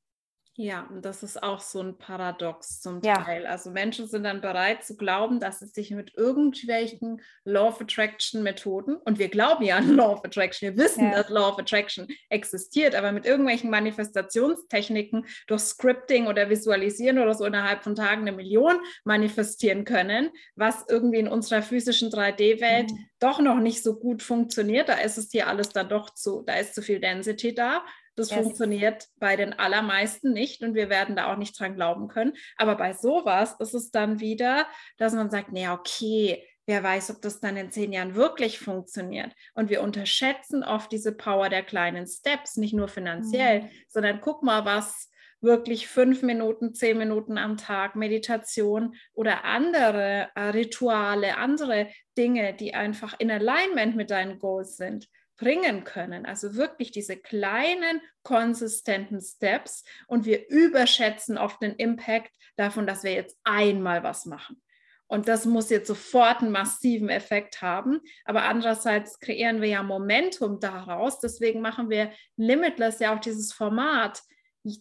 Ja, 0.58 0.86
und 0.90 1.06
das 1.06 1.24
ist 1.24 1.42
auch 1.42 1.62
so 1.62 1.82
ein 1.82 1.98
Paradox 1.98 2.82
zum 2.82 3.02
Ja. 3.04 3.16
Teil. 3.24 3.46
Also 3.48 3.72
Menschen 3.72 4.08
sind 4.08 4.24
dann 4.24 4.42
bereit 4.42 4.84
zu 4.84 4.98
glauben, 4.98 5.40
dass 5.40 5.62
es 5.62 5.72
sich 5.72 5.92
mit 5.92 6.14
irgendwelchen 6.18 7.22
Law 7.46 7.70
of 7.70 7.80
Attraction 7.80 8.44
Methoden, 8.44 8.96
und 8.98 9.18
wir 9.18 9.30
glauben 9.30 9.64
ja 9.64 9.78
an 9.78 9.96
Law 9.96 10.12
of 10.12 10.26
Attraction, 10.26 10.70
wir 10.76 10.84
wissen, 10.84 11.06
Ja. 11.06 11.12
dass 11.16 11.30
Law 11.30 11.48
of 11.54 11.58
Attraction 11.60 12.06
existiert, 12.30 12.96
aber 12.96 13.14
mit 13.14 13.26
irgendwelchen 13.26 13.70
Manifestationstechniken 13.70 15.26
durch 15.48 15.62
Scripting 15.62 16.28
oder 16.28 16.50
Visualisieren 16.50 17.20
oder 17.20 17.34
so 17.34 17.46
innerhalb 17.46 17.82
von 17.84 17.96
Tagen 17.96 18.22
eine 18.22 18.34
Million 18.34 18.76
manifestieren 19.06 19.86
können, 19.86 20.32
was 20.56 20.84
irgendwie 20.90 21.20
in 21.20 21.30
unserer 21.30 21.62
physischen 21.62 22.10
3D-Welt 22.10 22.92
Mhm. 22.92 23.06
doch 23.20 23.40
noch 23.40 23.58
nicht 23.60 23.82
so 23.84 23.98
gut 23.98 24.22
funktioniert. 24.22 24.90
Da 24.90 24.96
ist 24.96 25.18
es 25.18 25.30
hier 25.32 25.48
alles 25.48 25.70
dann 25.70 25.88
doch 25.88 26.10
zu, 26.14 26.44
da 26.46 26.56
ist 26.56 26.76
zu 26.76 26.82
viel 26.82 27.00
Density 27.00 27.56
da. 27.56 27.86
Das 28.22 28.30
Yes. 28.30 28.40
funktioniert 28.44 29.08
bei 29.20 29.36
den 29.36 29.58
allermeisten 29.58 30.32
nicht 30.34 30.62
und 30.64 30.74
wir 30.76 30.90
werden 30.90 31.16
da 31.16 31.32
auch 31.32 31.38
nicht 31.38 31.60
dran 31.60 31.76
glauben 31.76 32.08
können. 32.08 32.34
Aber 32.58 32.76
bei 32.76 32.94
sowas 32.94 33.56
ist 33.60 33.74
es 33.74 33.92
dann 33.92 34.20
wieder, 34.20 34.66
dass 34.98 35.14
man 35.14 35.30
sagt, 35.32 35.52
naja, 35.52 35.74
okay, 35.74 36.44
wer 36.68 36.84
weiß, 36.84 37.10
ob 37.12 37.22
das 37.22 37.40
dann 37.40 37.58
in 37.58 37.72
zehn 37.72 37.92
Jahren 37.92 38.16
wirklich 38.16 38.60
funktioniert. 38.60 39.34
Und 39.56 39.70
wir 39.70 39.82
unterschätzen 39.82 40.64
oft 40.64 40.92
diese 40.92 41.12
Power 41.12 41.50
der 41.50 41.64
kleinen 41.64 42.06
Steps, 42.08 42.56
nicht 42.58 42.74
nur 42.74 42.88
finanziell, 42.88 43.62
Mhm. 43.64 43.70
sondern 43.88 44.22
guck 44.22 44.44
mal, 44.44 44.64
was 44.66 45.10
wirklich 45.44 45.88
fünf 45.88 46.22
Minuten, 46.22 46.76
zehn 46.76 47.00
Minuten 47.00 47.40
am 47.40 47.58
Tag 47.58 47.96
Meditation 47.96 48.94
oder 49.14 49.44
andere 49.44 50.30
äh, 50.36 50.42
Rituale, 50.50 51.38
andere 51.38 51.88
Dinge, 52.16 52.54
die 52.54 52.76
einfach 52.76 53.16
in 53.18 53.32
Alignment 53.32 53.96
mit 53.96 54.12
deinen 54.12 54.38
Goals 54.38 54.78
sind, 54.78 55.08
bringen 55.42 55.84
können. 55.84 56.28
Also 56.28 56.56
wirklich 56.56 56.92
diese 56.92 57.18
kleinen, 57.18 58.00
konsistenten 58.22 59.20
Steps 59.20 59.84
und 60.08 60.26
wir 60.26 60.48
überschätzen 60.50 61.40
oft 61.40 61.62
den 61.64 61.74
Impact 61.74 62.32
davon, 62.56 62.86
dass 62.86 63.04
wir 63.04 63.14
jetzt 63.14 63.38
einmal 63.44 64.04
was 64.04 64.28
machen. 64.28 64.62
Und 65.08 65.28
das 65.28 65.46
muss 65.46 65.72
jetzt 65.72 65.88
sofort 65.88 66.42
einen 66.42 66.52
massiven 66.52 67.10
Effekt 67.10 67.62
haben. 67.62 68.00
Aber 68.24 68.44
andererseits 68.44 69.20
kreieren 69.20 69.62
wir 69.62 69.68
ja 69.68 69.84
Momentum 69.84 70.60
daraus. 70.60 71.20
Deswegen 71.20 71.60
machen 71.60 71.90
wir 71.90 72.12
Limitless 72.38 73.00
ja 73.00 73.14
auch 73.14 73.20
dieses 73.20 73.52
Format, 73.52 74.22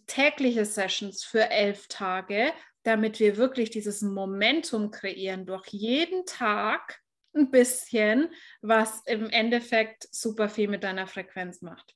tägliche 0.07 0.67
Sessions 0.67 1.25
für 1.25 1.51
elf 1.51 1.89
Tage, 1.89 2.53
damit 2.83 3.19
wir 3.19 3.39
wirklich 3.39 3.71
dieses 3.71 4.03
Momentum 4.03 4.91
kreieren 4.91 5.47
durch 5.47 5.67
jeden 5.69 6.27
Tag 6.27 7.00
ein 7.35 7.51
bisschen, 7.51 8.31
was 8.63 9.03
im 9.07 9.31
Endeffekt 9.31 10.09
super 10.11 10.49
viel 10.49 10.69
mit 10.69 10.85
deiner 10.85 11.07
Frequenz 11.07 11.63
macht. 11.63 11.95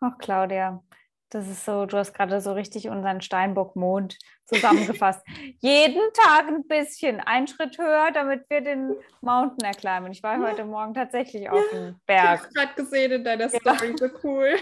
Ach, 0.00 0.18
Claudia, 0.18 0.82
das 1.30 1.48
ist 1.48 1.64
so, 1.64 1.86
du 1.86 1.96
hast 1.96 2.12
gerade 2.12 2.40
so 2.40 2.52
richtig 2.52 2.88
unseren 2.88 3.20
Steinbock-Mond 3.20 4.18
zusammengefasst. 4.44 5.26
Jeden 5.60 6.00
Tag 6.12 6.48
ein 6.48 6.66
bisschen, 6.66 7.20
ein 7.20 7.46
Schritt 7.46 7.78
höher, 7.78 8.10
damit 8.12 8.48
wir 8.48 8.60
den 8.60 8.94
Mountain 9.22 9.64
erklimmen. 9.66 10.12
Ich 10.12 10.22
war 10.22 10.38
heute 10.40 10.64
Morgen 10.64 10.94
tatsächlich 10.94 11.50
auf 11.50 11.62
dem 11.72 11.96
Ich 11.98 12.06
Berg. 12.06 12.42
habe 12.42 12.52
gerade 12.52 12.74
gesehen 12.74 13.12
in 13.12 13.24
deiner 13.24 13.48
Story, 13.48 13.94
so 13.98 14.08
cool. 14.22 14.54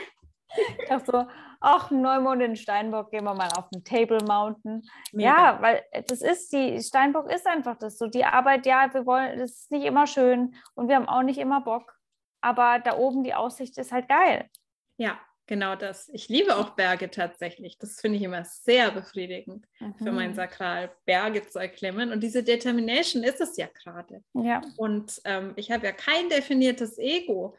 Ich 0.80 0.88
dachte 0.88 1.10
so, 1.10 1.26
ach, 1.64 1.90
Neumond 1.90 2.42
in 2.42 2.56
Steinbock, 2.56 3.10
gehen 3.10 3.24
wir 3.24 3.34
mal 3.34 3.48
auf 3.56 3.68
den 3.70 3.82
Table 3.84 4.18
Mountain. 4.26 4.82
Mega. 5.12 5.28
Ja, 5.28 5.62
weil 5.62 5.82
das 6.06 6.20
ist 6.22 6.52
die, 6.52 6.80
Steinbock 6.82 7.30
ist 7.32 7.46
einfach 7.46 7.76
das 7.78 7.98
so. 7.98 8.06
Die 8.06 8.24
Arbeit, 8.24 8.66
ja, 8.66 8.92
wir 8.92 9.06
wollen, 9.06 9.38
das 9.38 9.50
ist 9.52 9.70
nicht 9.70 9.84
immer 9.84 10.06
schön 10.06 10.54
und 10.74 10.88
wir 10.88 10.96
haben 10.96 11.08
auch 11.08 11.22
nicht 11.22 11.38
immer 11.38 11.60
Bock. 11.62 11.96
Aber 12.40 12.78
da 12.78 12.96
oben 12.98 13.24
die 13.24 13.34
Aussicht 13.34 13.78
ist 13.78 13.90
halt 13.90 14.06
geil. 14.08 14.50
Ja, 14.98 15.18
genau 15.46 15.76
das. 15.76 16.10
Ich 16.12 16.28
liebe 16.28 16.54
auch 16.56 16.70
Berge 16.70 17.10
tatsächlich. 17.10 17.78
Das 17.78 18.00
finde 18.00 18.18
ich 18.18 18.22
immer 18.22 18.44
sehr 18.44 18.90
befriedigend 18.90 19.66
für 19.96 20.12
mein 20.12 20.30
Mhm. 20.30 20.34
Sakral, 20.34 20.90
Berge 21.06 21.46
zu 21.46 21.58
erklimmen. 21.58 22.12
Und 22.12 22.20
diese 22.20 22.42
Determination 22.42 23.22
ist 23.24 23.40
es 23.40 23.56
ja 23.56 23.66
gerade. 23.82 24.22
Ja, 24.34 24.60
Und 24.76 25.20
ähm, 25.24 25.54
ich 25.56 25.72
habe 25.72 25.86
ja 25.86 25.92
kein 25.92 26.28
definiertes 26.28 26.98
Ego. 26.98 27.56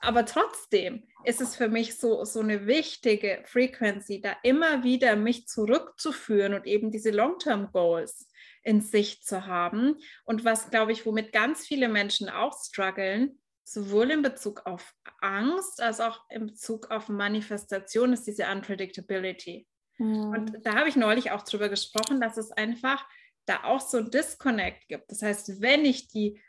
Aber 0.00 0.24
trotzdem 0.24 1.08
ist 1.24 1.40
es 1.40 1.56
für 1.56 1.68
mich 1.68 1.98
so, 1.98 2.24
so 2.24 2.40
eine 2.40 2.66
wichtige 2.66 3.42
Frequency, 3.44 4.20
da 4.20 4.36
immer 4.42 4.84
wieder 4.84 5.16
mich 5.16 5.48
zurückzuführen 5.48 6.54
und 6.54 6.66
eben 6.66 6.90
diese 6.90 7.10
Long-Term-Goals 7.10 8.28
in 8.62 8.80
Sicht 8.80 9.26
zu 9.26 9.46
haben. 9.46 9.96
Und 10.24 10.44
was, 10.44 10.70
glaube 10.70 10.92
ich, 10.92 11.04
womit 11.04 11.32
ganz 11.32 11.66
viele 11.66 11.88
Menschen 11.88 12.28
auch 12.28 12.56
strugglen, 12.64 13.40
sowohl 13.64 14.10
in 14.10 14.22
Bezug 14.22 14.66
auf 14.66 14.94
Angst 15.20 15.80
als 15.80 16.00
auch 16.00 16.20
in 16.30 16.46
Bezug 16.46 16.90
auf 16.90 17.08
Manifestation, 17.08 18.12
ist 18.12 18.26
diese 18.26 18.46
Unpredictability. 18.46 19.66
Mhm. 19.98 20.30
Und 20.30 20.66
da 20.66 20.74
habe 20.74 20.88
ich 20.88 20.96
neulich 20.96 21.30
auch 21.30 21.42
drüber 21.42 21.68
gesprochen, 21.68 22.20
dass 22.20 22.36
es 22.36 22.52
einfach 22.52 23.04
da 23.46 23.64
auch 23.64 23.80
so 23.80 23.98
ein 23.98 24.10
Disconnect 24.10 24.86
gibt. 24.88 25.10
Das 25.10 25.22
heißt, 25.22 25.60
wenn 25.60 25.84
ich 25.84 26.08
die 26.08 26.40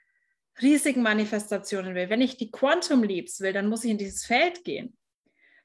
riesigen 0.62 1.02
Manifestationen 1.02 1.96
will, 1.96 2.10
wenn 2.10 2.22
ich 2.22 2.38
die 2.38 2.52
Quantum 2.52 3.04
Leaps 3.04 3.40
will, 3.42 3.54
dann 3.54 3.68
muss 3.68 3.84
ich 3.84 3.92
in 3.92 3.98
dieses 3.98 4.26
Feld 4.26 4.64
gehen. 4.64 4.98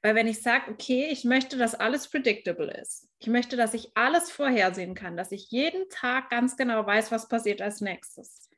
Weil 0.02 0.14
wenn 0.14 0.28
ich 0.28 0.42
sage, 0.42 0.70
okay, 0.70 1.08
ich 1.10 1.24
möchte, 1.24 1.58
dass 1.58 1.74
alles 1.74 2.08
predictable 2.08 2.70
ist, 2.70 3.08
ich 3.18 3.26
möchte, 3.26 3.56
dass 3.56 3.74
ich 3.74 3.90
alles 3.96 4.30
vorhersehen 4.30 4.94
kann, 4.94 5.16
dass 5.16 5.32
ich 5.32 5.50
jeden 5.50 5.88
Tag 5.88 6.30
ganz 6.30 6.56
genau 6.56 6.86
weiß, 6.86 7.10
was 7.10 7.28
passiert 7.28 7.60
als 7.60 7.80
nächstes, 7.80 8.48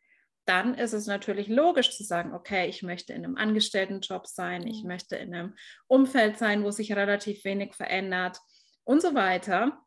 dann 0.44 0.74
ist 0.74 0.92
es 0.92 1.06
natürlich 1.06 1.48
logisch 1.48 1.96
zu 1.96 2.04
sagen, 2.04 2.34
okay, 2.34 2.68
ich 2.68 2.82
möchte 2.82 3.12
in 3.12 3.24
einem 3.24 3.36
Angestelltenjob 3.36 4.26
sein, 4.26 4.66
ich 4.66 4.82
Mhm. 4.82 4.88
möchte 4.88 5.16
in 5.16 5.34
einem 5.34 5.56
Umfeld 5.86 6.38
sein, 6.38 6.64
wo 6.64 6.70
sich 6.70 6.92
relativ 6.94 7.44
wenig 7.44 7.74
verändert 7.74 8.38
und 8.84 9.00
so 9.00 9.14
weiter. 9.14 9.82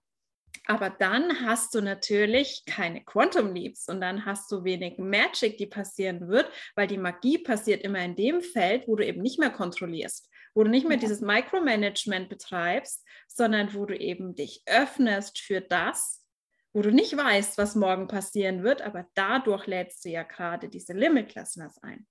Aber 0.66 0.89
dann 0.89 1.45
hast 1.45 1.76
du 1.76 1.82
natürlich 1.82 2.64
keine 2.66 3.04
Quantum 3.04 3.54
Leaps 3.54 3.89
und 3.89 3.99
dann 4.01 4.26
hast 4.26 4.51
du 4.51 4.64
wenig 4.64 4.97
Magic, 4.97 5.58
die 5.58 5.68
passieren 5.68 6.28
wird, 6.28 6.49
weil 6.76 6.88
die 6.88 6.97
Magie 6.97 7.38
passiert 7.38 7.84
immer 7.84 7.99
in 7.99 8.16
dem 8.16 8.41
Feld, 8.41 8.88
wo 8.88 8.95
du 8.95 9.06
eben 9.06 9.22
nicht 9.22 9.39
mehr 9.39 9.49
kontrollierst, 9.49 10.30
wo 10.54 10.64
du 10.64 10.70
nicht 10.70 10.88
mehr 10.88 10.97
Ja. 10.97 11.01
dieses 11.01 11.22
Micromanagement 11.22 12.30
betreibst, 12.30 13.06
sondern 13.28 13.74
wo 13.74 13.86
du 13.86 13.97
eben 13.97 14.36
dich 14.36 14.64
öffnest 14.66 15.39
für 15.39 15.60
das, 15.60 16.26
wo 16.72 16.82
du 16.82 16.91
nicht 16.91 17.16
weißt, 17.16 17.58
was 17.58 17.76
morgen 17.76 18.08
passieren 18.08 18.64
wird, 18.64 18.82
aber 18.82 19.06
dadurch 19.16 19.68
lädst 19.68 20.06
du 20.06 20.10
ja 20.10 20.24
gerade 20.24 20.70
diese 20.70 20.93
Limitlessness 20.93 21.78
ein. 21.84 22.08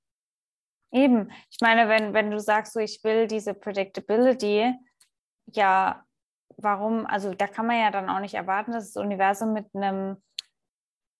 Eben. 0.92 1.32
Ich 1.50 1.58
meine, 1.60 1.88
wenn, 1.88 2.12
wenn 2.12 2.30
du 2.30 2.38
sagst, 2.38 2.74
so, 2.74 2.80
ich 2.80 3.02
will 3.02 3.26
diese 3.26 3.54
Predictability, 3.54 4.74
ja, 5.46 6.04
warum, 6.56 7.06
also 7.06 7.34
da 7.34 7.46
kann 7.46 7.66
man 7.66 7.78
ja 7.78 7.90
dann 7.90 8.08
auch 8.08 8.20
nicht 8.20 8.34
erwarten, 8.34 8.72
dass 8.72 8.92
das 8.92 9.02
Universum 9.02 9.52
mit 9.52 9.66
einem 9.74 10.16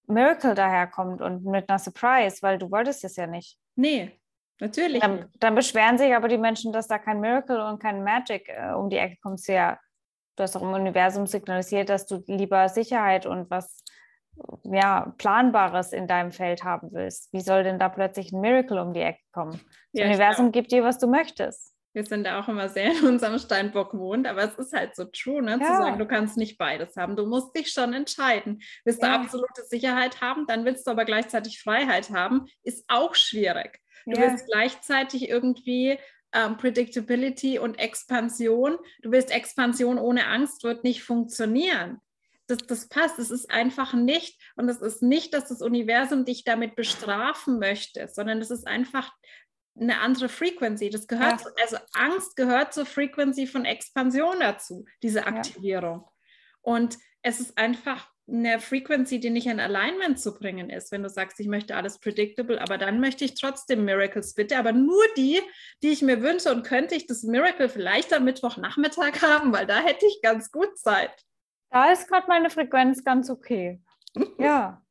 Miracle 0.06 0.54
daherkommt 0.54 1.20
und 1.20 1.44
mit 1.44 1.68
einer 1.68 1.78
Surprise, 1.78 2.38
weil 2.42 2.58
du 2.58 2.70
wolltest 2.70 3.04
es 3.04 3.16
ja 3.16 3.26
nicht. 3.26 3.58
Nee, 3.76 4.18
natürlich. 4.60 5.02
nicht. 5.02 5.04
Dann, 5.04 5.30
dann 5.38 5.54
beschweren 5.54 5.98
sich 5.98 6.14
aber 6.14 6.28
die 6.28 6.38
Menschen, 6.38 6.72
dass 6.72 6.88
da 6.88 6.98
kein 6.98 7.20
Miracle 7.20 7.60
und 7.60 7.80
kein 7.80 8.02
Magic 8.02 8.48
äh, 8.48 8.72
um 8.72 8.90
die 8.90 8.98
Ecke 8.98 9.16
kommt. 9.22 9.46
Ja, 9.46 9.78
du 10.36 10.42
hast 10.42 10.54
doch 10.54 10.62
im 10.62 10.72
Universum 10.72 11.26
signalisiert, 11.26 11.88
dass 11.88 12.06
du 12.06 12.22
lieber 12.26 12.68
Sicherheit 12.68 13.26
und 13.26 13.50
was 13.50 13.82
ja, 14.64 15.12
Planbares 15.18 15.92
in 15.92 16.06
deinem 16.06 16.32
Feld 16.32 16.64
haben 16.64 16.88
willst. 16.92 17.32
Wie 17.32 17.40
soll 17.40 17.64
denn 17.64 17.78
da 17.78 17.88
plötzlich 17.88 18.32
ein 18.32 18.40
Miracle 18.40 18.78
um 18.78 18.92
die 18.92 19.00
Ecke 19.00 19.22
kommen? 19.32 19.52
Das 19.92 20.00
Ja, 20.00 20.06
Universum 20.06 20.52
gibt 20.52 20.72
dir, 20.72 20.82
was 20.82 20.98
du 20.98 21.06
möchtest. 21.06 21.74
Wir 21.95 22.05
sind 22.05 22.24
da 22.24 22.40
auch 22.40 22.49
immer 22.49 22.68
sehr 22.68 22.93
in 22.93 23.05
unserem 23.07 23.38
Steinbock-Mond, 23.38 24.26
aber 24.26 24.45
es 24.45 24.55
ist 24.55 24.72
halt 24.72 24.97
so 24.97 25.05
true, 25.05 25.43
ne? 25.43 25.59
zu 25.59 25.64
Ja. 25.64 25.76
sagen, 25.76 25.99
du 25.99 26.07
kannst 26.07 26.36
nicht 26.36 26.57
beides 26.59 26.97
haben. 26.97 27.16
Du 27.16 27.26
musst 27.26 27.55
dich 27.57 27.68
schon 27.70 27.93
entscheiden. 27.93 28.62
Willst 28.84 29.03
du 29.03 29.07
Ja. 29.07 29.16
absolute 29.16 29.62
Sicherheit 29.68 30.20
haben, 30.20 30.47
dann 30.47 30.64
willst 30.64 30.86
du 30.86 30.90
aber 30.90 31.05
gleichzeitig 31.05 31.61
Freiheit 31.62 32.11
haben, 32.11 32.47
ist 32.62 32.84
auch 32.88 33.14
schwierig. 33.14 33.78
Du 34.07 34.12
Ja. 34.16 34.22
willst 34.22 34.47
gleichzeitig 34.47 35.28
irgendwie 35.28 35.99
ähm, 36.34 36.57
Predictability 36.57 37.59
und 37.59 37.78
Expansion. 37.78 38.78
Du 39.03 39.12
willst 39.12 39.30
Expansion 39.30 39.99
ohne 39.99 40.26
Angst, 40.28 40.64
wird 40.64 40.82
nicht 40.82 41.03
funktionieren. 41.05 42.01
Das, 42.47 42.59
das 42.66 42.88
passt. 42.88 43.18
Es 43.18 43.30
ist 43.30 43.51
einfach 43.51 43.93
nicht, 43.93 44.40
und 44.57 44.66
es 44.68 44.80
ist 44.80 45.03
nicht, 45.03 45.34
dass 45.34 45.49
das 45.49 45.61
Universum 45.61 46.24
dich 46.24 46.45
damit 46.45 46.74
bestrafen 46.74 47.59
möchte, 47.59 48.09
sondern 48.09 48.40
es 48.40 48.51
ist 48.51 48.66
einfach 48.66 49.12
eine 49.78 50.00
andere 50.00 50.28
Frequency. 50.28 50.90
Das 50.90 51.06
gehört, 51.06 51.40
Ja. 51.40 51.46
also 51.62 51.76
Angst 51.94 52.36
gehört 52.36 52.74
zur 52.74 52.86
Frequency 52.86 53.46
von 53.46 53.64
Expansion 53.64 54.40
dazu, 54.40 54.84
diese 55.02 55.26
Aktivierung. 55.26 56.08
Und 56.60 56.98
es 57.22 57.40
ist 57.40 57.56
einfach 57.58 58.10
eine 58.28 58.60
Frequency, 58.60 59.18
die 59.18 59.30
nicht 59.30 59.46
in 59.48 59.58
Alignment 59.58 60.18
zu 60.20 60.34
bringen 60.38 60.70
ist, 60.70 60.92
wenn 60.92 61.02
du 61.02 61.08
sagst, 61.08 61.40
ich 61.40 61.48
möchte 61.48 61.74
alles 61.74 61.98
predictable, 61.98 62.60
aber 62.60 62.78
dann 62.78 63.00
möchte 63.00 63.24
ich 63.24 63.34
trotzdem 63.34 63.84
Miracles 63.84 64.34
bitte, 64.34 64.56
aber 64.58 64.72
nur 64.72 65.02
die, 65.16 65.40
die 65.82 65.88
ich 65.88 66.02
mir 66.02 66.22
wünsche 66.22 66.52
und 66.52 66.62
könnte 66.64 66.94
ich 66.94 67.06
das 67.06 67.24
Miracle 67.24 67.68
vielleicht 67.68 68.12
am 68.12 68.24
Mittwochnachmittag 68.24 69.20
haben, 69.22 69.52
weil 69.52 69.66
da 69.66 69.80
hätte 69.80 70.06
ich 70.06 70.20
ganz 70.22 70.52
gut 70.52 70.78
Zeit. 70.78 71.12
Da 71.70 71.90
ist 71.90 72.06
gerade 72.06 72.26
meine 72.28 72.48
Frequenz 72.50 73.02
ganz 73.02 73.28
okay. 73.28 73.80
Ja, 74.38 74.82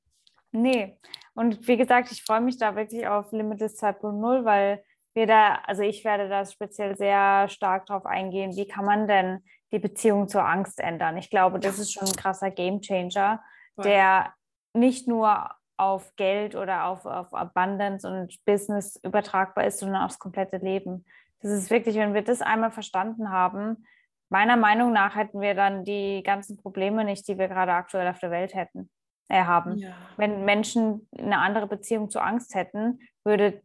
nee. 0.51 0.97
Und 1.33 1.67
wie 1.67 1.77
gesagt, 1.77 2.11
ich 2.11 2.23
freue 2.23 2.41
mich 2.41 2.57
da 2.57 2.75
wirklich 2.75 3.07
auf 3.07 3.31
Limitless 3.31 3.81
2.0, 3.81 4.45
weil 4.45 4.83
wir 5.13 5.27
da, 5.27 5.55
also 5.65 5.81
ich 5.83 6.03
werde 6.03 6.29
da 6.29 6.45
speziell 6.45 6.95
sehr 6.95 7.47
stark 7.49 7.85
drauf 7.85 8.05
eingehen, 8.05 8.55
wie 8.55 8.67
kann 8.67 8.85
man 8.85 9.07
denn 9.07 9.43
die 9.71 9.79
Beziehung 9.79 10.27
zur 10.27 10.45
Angst 10.45 10.79
ändern. 10.79 11.17
Ich 11.17 11.29
glaube, 11.29 11.59
das 11.59 11.79
ist 11.79 11.93
schon 11.93 12.07
ein 12.07 12.15
krasser 12.15 12.51
Gamechanger, 12.51 13.41
der 13.77 14.33
nicht 14.73 15.07
nur 15.07 15.49
auf 15.77 16.15
Geld 16.15 16.55
oder 16.55 16.85
auf, 16.85 17.05
auf 17.05 17.33
Abundance 17.33 18.07
und 18.07 18.37
Business 18.45 18.99
übertragbar 19.03 19.65
ist, 19.65 19.79
sondern 19.79 20.03
aufs 20.03 20.19
komplette 20.19 20.57
Leben. 20.57 21.05
Das 21.41 21.51
ist 21.51 21.71
wirklich, 21.71 21.95
wenn 21.95 22.13
wir 22.13 22.21
das 22.21 22.41
einmal 22.41 22.71
verstanden 22.71 23.31
haben, 23.31 23.85
meiner 24.29 24.57
Meinung 24.57 24.93
nach 24.93 25.15
hätten 25.15 25.41
wir 25.41 25.55
dann 25.55 25.83
die 25.83 26.21
ganzen 26.23 26.57
Probleme 26.57 27.03
nicht, 27.03 27.27
die 27.27 27.37
wir 27.37 27.47
gerade 27.47 27.73
aktuell 27.73 28.07
auf 28.07 28.19
der 28.19 28.31
Welt 28.31 28.53
hätten, 28.53 28.89
haben. 29.31 29.77
Ja. 29.77 29.95
Wenn 30.17 30.45
Menschen 30.45 31.07
eine 31.17 31.39
andere 31.39 31.67
Beziehung 31.67 32.09
zu 32.09 32.19
Angst 32.19 32.55
hätten, 32.55 32.99
würde 33.23 33.61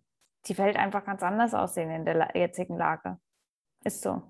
die 0.46 0.58
Welt 0.58 0.76
einfach 0.76 1.04
ganz 1.04 1.22
anders 1.22 1.54
aussehen 1.54 1.90
in 1.90 2.04
der 2.04 2.30
jetzigen 2.34 2.76
Lage. 2.76 3.18
Ist 3.84 4.02
so. 4.02 4.22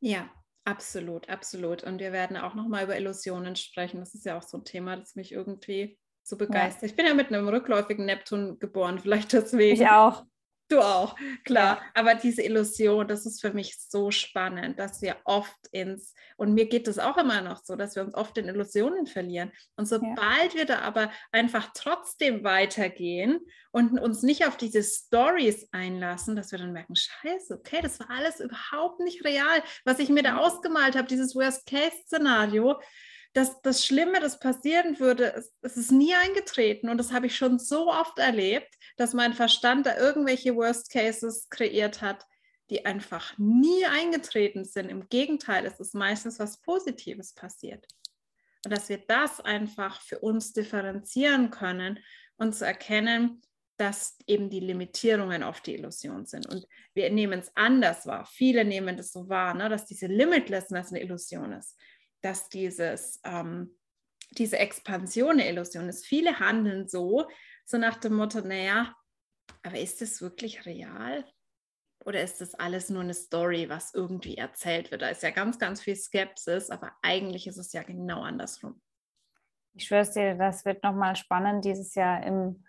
Ja, 0.00 0.28
absolut, 0.64 1.28
absolut. 1.28 1.84
Und 1.84 2.00
wir 2.00 2.12
werden 2.12 2.36
auch 2.36 2.54
nochmal 2.54 2.84
über 2.84 2.96
Illusionen 2.96 3.56
sprechen. 3.56 4.00
Das 4.00 4.14
ist 4.14 4.26
ja 4.26 4.36
auch 4.36 4.42
so 4.42 4.58
ein 4.58 4.64
Thema, 4.64 4.96
das 4.96 5.14
mich 5.14 5.32
irgendwie 5.32 5.98
so 6.22 6.36
begeistert. 6.36 6.82
Ja. 6.82 6.88
Ich 6.88 6.96
bin 6.96 7.06
ja 7.06 7.14
mit 7.14 7.32
einem 7.32 7.48
rückläufigen 7.48 8.04
Neptun 8.04 8.58
geboren, 8.58 8.98
vielleicht 8.98 9.32
deswegen. 9.32 9.80
Ich 9.80 9.88
auch. 9.88 10.24
Du 10.68 10.80
auch, 10.80 11.14
klar. 11.44 11.76
Ja. 11.76 11.90
Aber 11.94 12.14
diese 12.16 12.42
Illusion, 12.42 13.06
das 13.06 13.24
ist 13.24 13.40
für 13.40 13.52
mich 13.52 13.78
so 13.88 14.10
spannend, 14.10 14.80
dass 14.80 15.00
wir 15.00 15.16
oft 15.24 15.56
ins, 15.70 16.12
und 16.36 16.54
mir 16.54 16.66
geht 16.66 16.88
es 16.88 16.98
auch 16.98 17.16
immer 17.16 17.40
noch 17.40 17.62
so, 17.62 17.76
dass 17.76 17.94
wir 17.94 18.02
uns 18.02 18.14
oft 18.14 18.36
in 18.38 18.48
Illusionen 18.48 19.06
verlieren. 19.06 19.52
Und 19.76 19.86
sobald 19.86 20.52
ja. 20.52 20.54
wir 20.54 20.64
da 20.64 20.80
aber 20.80 21.12
einfach 21.30 21.70
trotzdem 21.72 22.42
weitergehen 22.42 23.40
und 23.70 24.00
uns 24.00 24.22
nicht 24.22 24.44
auf 24.46 24.56
diese 24.56 24.82
Stories 24.82 25.68
einlassen, 25.70 26.34
dass 26.34 26.50
wir 26.50 26.58
dann 26.58 26.72
merken, 26.72 26.96
scheiße, 26.96 27.54
okay, 27.54 27.80
das 27.80 28.00
war 28.00 28.10
alles 28.10 28.40
überhaupt 28.40 28.98
nicht 29.00 29.24
real, 29.24 29.62
was 29.84 30.00
ich 30.00 30.08
mir 30.08 30.24
da 30.24 30.38
ausgemalt 30.38 30.96
habe, 30.96 31.06
dieses 31.06 31.36
Worst-Case-Szenario 31.36 32.80
dass 33.32 33.60
das 33.62 33.84
Schlimme, 33.84 34.20
das 34.20 34.38
passieren 34.38 34.98
würde, 34.98 35.34
es, 35.34 35.52
es, 35.62 35.76
ist 35.76 35.92
nie 35.92 36.14
eingetreten. 36.14 36.88
Und 36.88 36.98
das 36.98 37.12
habe 37.12 37.26
ich 37.26 37.36
schon 37.36 37.58
so 37.58 37.90
oft 37.90 38.18
erlebt, 38.18 38.74
dass 38.96 39.12
mein 39.12 39.34
Verstand 39.34 39.86
da 39.86 39.96
irgendwelche 39.96 40.56
Worst 40.56 40.90
Cases 40.90 41.48
kreiert 41.50 42.00
hat, 42.00 42.24
die 42.70 42.86
einfach 42.86 43.36
nie 43.38 43.84
eingetreten 43.84 44.64
sind. 44.64 44.88
Im 44.88 45.08
Gegenteil, 45.08 45.66
es 45.66 45.78
ist 45.80 45.94
meistens 45.94 46.38
was 46.38 46.60
Positives 46.62 47.34
passiert. 47.34 47.86
Und 48.64 48.72
dass 48.72 48.88
wir 48.88 48.98
das 48.98 49.40
einfach 49.40 50.00
für 50.00 50.18
uns 50.18 50.52
differenzieren 50.52 51.50
können 51.50 52.00
und 52.36 52.54
zu 52.54 52.66
erkennen, 52.66 53.42
dass 53.76 54.16
eben 54.26 54.48
die 54.48 54.60
Limitierungen 54.60 55.42
oft 55.42 55.66
die 55.66 55.74
Illusion 55.74 56.24
sind. 56.24 56.46
Und 56.46 56.66
wir 56.94 57.10
nehmen 57.10 57.40
es 57.40 57.52
anders 57.54 58.06
wahr. 58.06 58.26
Viele 58.26 58.64
nehmen 58.64 58.96
das 58.96 59.12
so 59.12 59.28
wahr, 59.28 59.52
ne, 59.54 59.68
dass 59.68 59.84
diese 59.84 60.06
Limitlessness 60.06 60.88
eine 60.88 61.02
Illusion 61.02 61.52
ist 61.52 61.76
dass 62.22 62.48
dieses, 62.48 63.20
ähm, 63.24 63.76
diese 64.32 64.58
Expansion 64.58 65.32
eine 65.32 65.48
Illusion 65.48 65.88
ist. 65.88 66.06
Viele 66.06 66.38
handeln 66.38 66.88
so, 66.88 67.28
so 67.64 67.78
nach 67.78 67.96
dem 67.96 68.14
Motto, 68.14 68.40
naja, 68.40 68.94
aber 69.62 69.78
ist 69.78 70.00
das 70.00 70.20
wirklich 70.20 70.66
real? 70.66 71.24
Oder 72.04 72.22
ist 72.22 72.40
das 72.40 72.54
alles 72.54 72.88
nur 72.88 73.02
eine 73.02 73.14
Story, 73.14 73.68
was 73.68 73.92
irgendwie 73.92 74.36
erzählt 74.36 74.90
wird? 74.90 75.02
Da 75.02 75.08
ist 75.08 75.22
ja 75.22 75.30
ganz, 75.30 75.58
ganz 75.58 75.80
viel 75.80 75.96
Skepsis, 75.96 76.70
aber 76.70 76.92
eigentlich 77.02 77.46
ist 77.48 77.56
es 77.56 77.72
ja 77.72 77.82
genau 77.82 78.22
andersrum. 78.22 78.80
Ich 79.74 79.86
schwöre 79.86 80.08
dir, 80.10 80.34
das 80.36 80.64
wird 80.64 80.82
nochmal 80.84 81.16
spannend 81.16 81.64
dieses 81.64 81.94
Jahr 81.94 82.24
im 82.24 82.64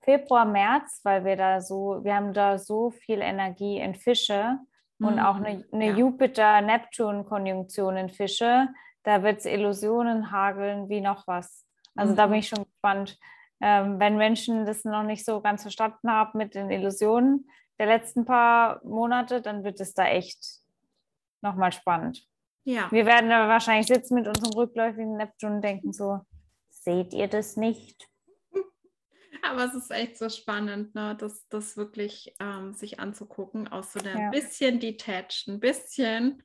Februar, 0.00 0.44
März, 0.44 1.00
weil 1.02 1.24
wir 1.24 1.36
da 1.36 1.60
so, 1.60 2.02
wir 2.02 2.14
haben 2.14 2.32
da 2.32 2.58
so 2.58 2.90
viel 2.90 3.20
Energie 3.20 3.78
in 3.78 3.94
Fische 3.94 4.58
und 4.98 5.20
auch 5.20 5.36
eine, 5.36 5.58
mhm. 5.58 5.64
eine 5.72 5.88
ja. 5.88 5.96
Jupiter-Neptun-Konjunktion 5.96 7.96
in 7.96 8.08
Fische. 8.08 8.68
Da 9.02 9.22
wird 9.22 9.38
es 9.38 9.46
Illusionen 9.46 10.30
hageln 10.30 10.88
wie 10.88 11.00
noch 11.00 11.26
was. 11.26 11.66
Also 11.94 12.12
mhm. 12.12 12.16
da 12.16 12.26
bin 12.26 12.34
mhm. 12.34 12.38
ich 12.38 12.48
schon 12.48 12.64
gespannt. 12.64 13.18
Ähm, 13.60 13.98
wenn 13.98 14.16
Menschen 14.16 14.66
das 14.66 14.84
noch 14.84 15.02
nicht 15.02 15.24
so 15.24 15.40
ganz 15.40 15.62
verstanden 15.62 16.10
haben 16.10 16.36
mit 16.36 16.54
den 16.54 16.70
Illusionen 16.70 17.48
der 17.78 17.86
letzten 17.86 18.24
paar 18.24 18.84
Monate, 18.84 19.40
dann 19.40 19.64
wird 19.64 19.80
es 19.80 19.94
da 19.94 20.06
echt 20.06 20.60
nochmal 21.40 21.72
spannend. 21.72 22.26
Ja. 22.64 22.90
Wir 22.90 23.06
werden 23.06 23.30
aber 23.30 23.48
wahrscheinlich 23.48 23.86
sitzen 23.86 24.14
mit 24.14 24.26
unserem 24.26 24.52
rückläufigen 24.52 25.16
Neptun 25.16 25.56
und 25.56 25.62
denken 25.62 25.92
so, 25.92 26.20
seht 26.68 27.14
ihr 27.14 27.28
das 27.28 27.56
nicht? 27.56 28.08
Aber 29.42 29.64
es 29.64 29.74
ist 29.74 29.90
echt 29.90 30.18
so 30.18 30.28
spannend, 30.28 30.94
ne? 30.94 31.16
das, 31.18 31.48
das 31.48 31.76
wirklich 31.76 32.34
ähm, 32.40 32.72
sich 32.74 33.00
anzugucken, 33.00 33.68
aus 33.68 33.92
so 33.92 34.00
ein 34.00 34.18
ja. 34.18 34.30
bisschen 34.30 34.80
detached, 34.80 35.48
ein 35.48 35.60
bisschen. 35.60 36.42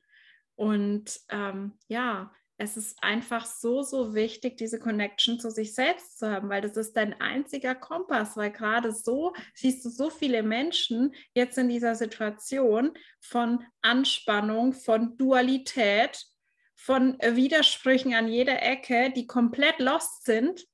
Und 0.54 1.20
ähm, 1.30 1.72
ja, 1.88 2.32
es 2.58 2.76
ist 2.76 3.02
einfach 3.02 3.44
so, 3.44 3.82
so 3.82 4.14
wichtig, 4.14 4.56
diese 4.56 4.78
Connection 4.78 5.40
zu 5.40 5.50
sich 5.50 5.74
selbst 5.74 6.18
zu 6.18 6.30
haben, 6.30 6.48
weil 6.48 6.60
das 6.60 6.76
ist 6.76 6.96
dein 6.96 7.20
einziger 7.20 7.74
Kompass, 7.74 8.36
weil 8.36 8.52
gerade 8.52 8.92
so 8.92 9.32
siehst 9.54 9.84
du 9.84 9.90
so 9.90 10.10
viele 10.10 10.42
Menschen 10.42 11.14
jetzt 11.34 11.58
in 11.58 11.68
dieser 11.68 11.94
Situation 11.94 12.92
von 13.20 13.64
Anspannung, 13.80 14.74
von 14.74 15.16
Dualität, 15.16 16.24
von 16.76 17.18
Widersprüchen 17.20 18.14
an 18.14 18.28
jeder 18.28 18.62
Ecke, 18.62 19.12
die 19.14 19.26
komplett 19.26 19.78
lost 19.78 20.24
sind 20.24 20.64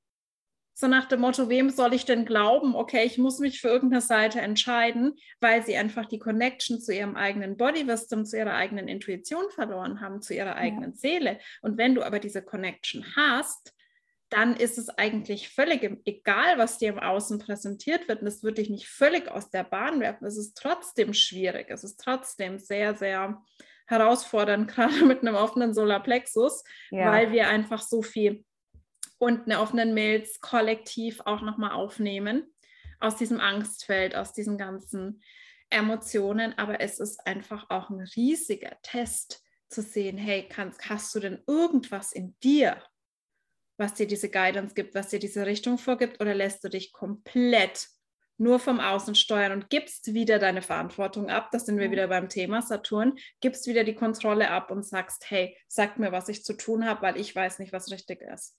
so 0.81 0.87
nach 0.87 1.07
dem 1.07 1.23
Motto, 1.23 1.49
wem 1.49 1.71
soll 1.71 1.93
ich 1.93 2.05
denn 2.05 2.25
glauben? 2.25 2.77
Okay, 2.77 3.03
ich 3.05 3.19
muss 3.19 3.41
mich 3.41 3.61
für 3.61 3.67
irgendeine 3.67 4.01
Seite 4.01 4.41
entscheiden, 4.41 5.17
weil 5.41 5.67
sie 5.67 5.77
einfach 5.77 6.07
die 6.07 6.21
Connection 6.21 6.81
zu 6.81 6.95
ihrem 6.95 7.17
eigenen 7.17 7.57
Body 7.57 7.89
Wisdom, 7.89 8.25
zu 8.25 8.39
ihrer 8.39 8.55
eigenen 8.55 8.87
Intuition 8.87 9.51
verloren 9.51 10.01
haben, 10.01 10.23
zu 10.23 10.35
ihrer 10.35 10.55
eigenen 10.55 10.93
ja. 10.93 10.97
Seele. 10.97 11.41
Und 11.63 11.79
wenn 11.79 11.97
du 11.97 12.05
aber 12.05 12.21
diese 12.21 12.43
Connection 12.43 13.05
hast, 13.17 13.75
dann 14.29 14.55
ist 14.55 14.79
es 14.79 14.89
eigentlich 14.89 15.49
völlig 15.49 15.83
egal, 16.05 16.59
was 16.59 16.79
dir 16.79 16.91
im 16.91 17.01
Außen 17.01 17.41
präsentiert 17.41 18.07
wird. 18.07 18.21
Und 18.21 18.29
es 18.29 18.45
wird 18.45 18.59
dich 18.59 18.71
nicht 18.71 18.87
völlig 18.87 19.29
aus 19.29 19.51
der 19.51 19.65
Bahn 19.65 19.99
werfen. 19.99 20.27
Es 20.27 20.39
ist 20.39 20.57
trotzdem 20.57 21.13
schwierig. 21.13 21.67
Es 21.71 21.83
ist 21.83 21.99
trotzdem 21.99 22.61
sehr, 22.61 22.95
sehr 22.95 23.43
herausfordernd, 23.89 24.69
gerade 24.73 25.05
mit 25.05 25.23
einem 25.23 25.35
offenen 25.35 25.75
Solarplexus, 25.75 26.63
ja. 26.93 27.11
weil 27.11 27.33
wir 27.33 27.49
einfach 27.49 27.83
so 27.83 28.01
viel 28.01 28.45
und 29.19 29.45
eine 29.47 29.61
offenen 29.61 29.95
Mails 29.95 30.41
kollektiv 30.41 31.21
auch 31.25 31.43
nochmal 31.43 31.73
aufnehmen 31.73 32.53
aus 33.01 33.17
diesem 33.17 33.41
Angstfeld, 33.41 34.15
aus 34.15 34.33
diesen 34.33 34.59
ganzen 34.59 35.23
Emotionen. 35.71 36.57
Aber 36.57 36.81
es 36.81 37.01
ist 37.01 37.27
einfach 37.27 37.67
auch 37.69 37.91
ein 37.91 38.01
riesiger 38.17 38.77
Test 38.83 39.43
zu 39.69 39.83
sehen, 39.83 40.17
hey, 40.17 40.49
kannst, 40.49 40.89
hast 40.89 41.15
du 41.15 41.21
denn 41.21 41.43
irgendwas 41.47 42.13
in 42.13 42.35
dir, 42.43 42.83
was 43.77 43.95
dir 43.95 44.07
diese 44.07 44.31
Guidance 44.31 44.75
gibt, 44.75 44.95
was 44.95 45.09
dir 45.09 45.19
diese 45.19 45.47
Richtung 45.47 45.79
vorgibt, 45.79 46.21
oder 46.21 46.35
lässt 46.35 46.65
du 46.65 46.69
dich 46.69 46.93
komplett 46.93 47.87
nur 48.41 48.61
vom 48.61 48.79
Außen 48.79 49.17
steuern 49.17 49.53
und 49.53 49.69
gibst 49.69 50.15
wieder 50.15 50.39
deine 50.39 50.63
Verantwortung 50.63 51.29
ab, 51.29 51.51
das 51.51 51.67
sind 51.67 51.79
wir 51.79 51.91
wieder 51.91 52.07
beim 52.07 52.29
Thema 52.29 52.63
Saturn, 52.63 53.19
gibst 53.41 53.67
wieder 53.67 53.83
die 53.83 53.97
Kontrolle 53.97 54.51
ab 54.51 54.71
und 54.71 54.87
sagst, 54.87 55.29
hey, 55.29 55.57
sag 55.67 55.99
mir, 55.99 56.13
was 56.13 56.29
ich 56.29 56.45
zu 56.45 56.57
tun 56.57 56.87
habe, 56.87 57.03
weil 57.03 57.17
ich 57.17 57.35
weiß 57.35 57.59
nicht, 57.59 57.73
was 57.73 57.91
richtig 57.91 58.23
ist 58.23 58.57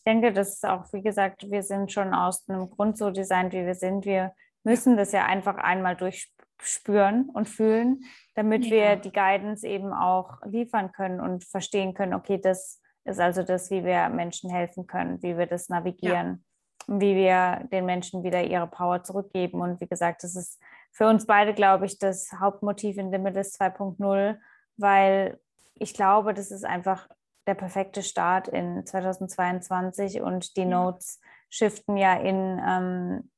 ich 0.00 0.04
denke, 0.04 0.32
das 0.32 0.54
ist 0.54 0.66
auch, 0.66 0.90
wie 0.94 1.02
gesagt, 1.02 1.50
wir 1.50 1.62
sind 1.62 1.92
schon 1.92 2.14
aus 2.14 2.48
einem 2.48 2.70
Grund 2.70 2.96
so 2.96 3.10
designt, 3.10 3.52
wie 3.52 3.66
wir 3.66 3.74
sind. 3.74 4.06
Wir 4.06 4.32
müssen 4.64 4.96
das 4.96 5.12
ja 5.12 5.26
einfach 5.26 5.56
einmal 5.56 5.94
durchspüren 5.94 7.28
und 7.28 7.50
fühlen, 7.50 8.04
damit 8.34 8.64
ja. 8.64 8.70
wir 8.70 8.96
die 8.96 9.12
Guidance 9.12 9.68
eben 9.68 9.92
auch 9.92 10.38
liefern 10.46 10.92
können 10.92 11.20
und 11.20 11.44
verstehen 11.44 11.92
können, 11.92 12.14
okay, 12.14 12.40
das 12.40 12.80
ist 13.04 13.20
also 13.20 13.42
das, 13.42 13.70
wie 13.70 13.84
wir 13.84 14.08
Menschen 14.08 14.48
helfen 14.48 14.86
können, 14.86 15.22
wie 15.22 15.36
wir 15.36 15.44
das 15.44 15.68
navigieren, 15.68 16.46
ja. 16.88 17.00
wie 17.00 17.14
wir 17.14 17.68
den 17.70 17.84
Menschen 17.84 18.24
wieder 18.24 18.42
ihre 18.42 18.68
Power 18.68 19.02
zurückgeben. 19.02 19.60
Und 19.60 19.82
wie 19.82 19.86
gesagt, 19.86 20.24
das 20.24 20.34
ist 20.34 20.58
für 20.92 21.08
uns 21.08 21.26
beide, 21.26 21.52
glaube 21.52 21.84
ich, 21.84 21.98
das 21.98 22.30
Hauptmotiv 22.40 22.96
in 22.96 23.10
Limitless 23.10 23.60
2.0, 23.60 24.38
weil 24.78 25.38
ich 25.74 25.92
glaube, 25.92 26.32
das 26.32 26.50
ist 26.50 26.64
einfach 26.64 27.06
der 27.50 27.56
perfekte 27.56 28.04
Start 28.04 28.46
in 28.46 28.86
2022 28.86 30.20
und 30.20 30.56
die 30.56 30.64
Notes 30.64 31.20
shiften 31.48 31.96
ja 31.96 32.14
in 32.14 32.60
ähm, 32.64 33.30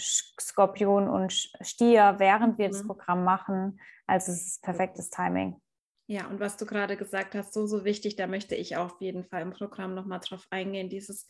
Skorpion 0.00 1.08
und 1.08 1.32
Stier, 1.60 2.14
während 2.18 2.58
wir 2.58 2.68
mhm. 2.68 2.72
das 2.72 2.86
Programm 2.86 3.24
machen. 3.24 3.80
Also 4.06 4.30
es 4.30 4.46
ist 4.46 4.62
perfektes 4.62 5.10
Timing. 5.10 5.60
Ja, 6.06 6.26
und 6.28 6.38
was 6.38 6.56
du 6.56 6.64
gerade 6.64 6.96
gesagt 6.96 7.34
hast, 7.34 7.52
so, 7.52 7.66
so 7.66 7.84
wichtig, 7.84 8.14
da 8.14 8.28
möchte 8.28 8.54
ich 8.54 8.76
auf 8.76 9.00
jeden 9.00 9.24
Fall 9.24 9.42
im 9.42 9.52
Programm 9.52 9.94
nochmal 9.94 10.20
drauf 10.20 10.46
eingehen, 10.50 10.88
dieses 10.88 11.26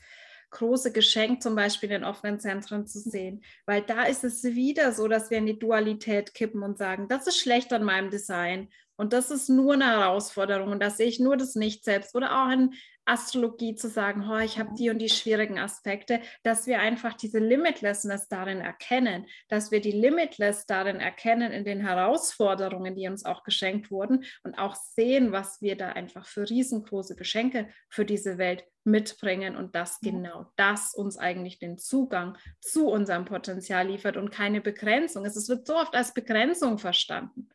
große 0.51 0.93
Geschenk 0.93 1.43
zum 1.43 1.55
Beispiel 1.55 1.91
in 1.93 2.05
offenen 2.05 2.39
Zentren 2.39 2.87
zu 2.87 2.99
sehen, 2.99 3.43
weil 3.67 3.83
da 3.83 4.05
ist 4.05 4.25
es 4.25 4.45
wieder 4.45 4.93
so, 4.93 5.09
dass 5.09 5.31
wir 5.31 5.39
in 5.39 5.47
die 5.47 5.59
Dualität 5.59 6.35
kippen 6.35 6.63
und 6.63 6.77
sagen, 6.77 7.09
das 7.09 7.27
ist 7.27 7.39
schlecht 7.39 7.73
an 7.73 7.85
meinem 7.85 8.11
Design 8.11 8.69
Und 9.01 9.15
das 9.15 9.31
ist 9.31 9.49
nur 9.49 9.73
eine 9.73 9.87
Herausforderung. 9.87 10.73
Und 10.73 10.81
da 10.81 10.91
sehe 10.91 11.07
ich 11.07 11.21
nur 11.21 11.39
das 11.39 11.55
Nicht-Selbst 11.55 12.15
oder 12.15 12.45
auch 12.45 12.51
in 12.51 12.75
Astrologie 13.07 13.75
zu 13.75 13.89
sagen, 13.89 14.29
oh, 14.31 14.37
ich 14.37 14.59
habe 14.59 14.75
die 14.79 14.91
und 14.91 14.99
die 14.99 15.09
schwierigen 15.09 15.59
Aspekte, 15.59 16.21
dass 16.43 16.67
wir 16.67 16.81
einfach 16.81 17.15
diese 17.15 17.39
Limitlessness 17.39 18.29
darin 18.29 18.61
erkennen, 18.61 19.25
dass 19.49 19.71
wir 19.71 19.81
die 19.81 19.91
Limitless 19.93 20.67
darin 20.67 21.01
erkennen 21.01 21.51
in 21.51 21.65
den 21.65 21.81
Herausforderungen, 21.81 22.95
die 22.95 23.09
uns 23.09 23.25
auch 23.25 23.43
geschenkt 23.43 23.91
wurden. 23.91 24.25
Und 24.43 24.59
auch 24.59 24.75
sehen, 24.75 25.33
was 25.33 25.63
wir 25.63 25.79
da 25.79 25.89
einfach 25.89 26.27
für 26.27 26.51
riesengroße 26.51 27.17
Geschenke 27.17 27.71
für 27.89 28.05
diese 28.05 28.37
Welt 28.37 28.67
mitbringen. 28.85 29.57
Und 29.57 29.75
dass 29.75 29.99
genau 30.01 30.53
das 30.57 30.93
uns 30.93 31.17
eigentlich 31.17 31.59
den 31.59 31.79
Zugang 31.79 32.37
zu 32.61 32.89
unserem 32.89 33.25
Potenzial 33.25 33.89
liefert 33.89 34.19
und 34.19 34.31
keine 34.31 34.61
Begrenzung. 34.61 35.25
Es 35.25 35.49
wird 35.49 35.67
so 35.67 35.77
oft 35.77 35.95
als 35.95 36.13
Begrenzung 36.13 36.77
verstanden 36.77 37.49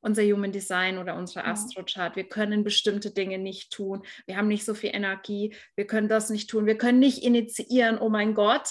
unser 0.00 0.22
Human 0.22 0.52
Design 0.52 0.98
oder 0.98 1.16
unsere 1.16 1.44
Astrochart. 1.44 2.16
Wir 2.16 2.28
können 2.28 2.64
bestimmte 2.64 3.10
Dinge 3.10 3.38
nicht 3.38 3.72
tun. 3.72 4.02
Wir 4.26 4.36
haben 4.36 4.48
nicht 4.48 4.64
so 4.64 4.74
viel 4.74 4.90
Energie. 4.94 5.54
Wir 5.74 5.86
können 5.86 6.08
das 6.08 6.30
nicht 6.30 6.48
tun. 6.50 6.66
Wir 6.66 6.78
können 6.78 6.98
nicht 6.98 7.22
initiieren. 7.22 7.98
Oh 7.98 8.08
mein 8.08 8.34
Gott. 8.34 8.68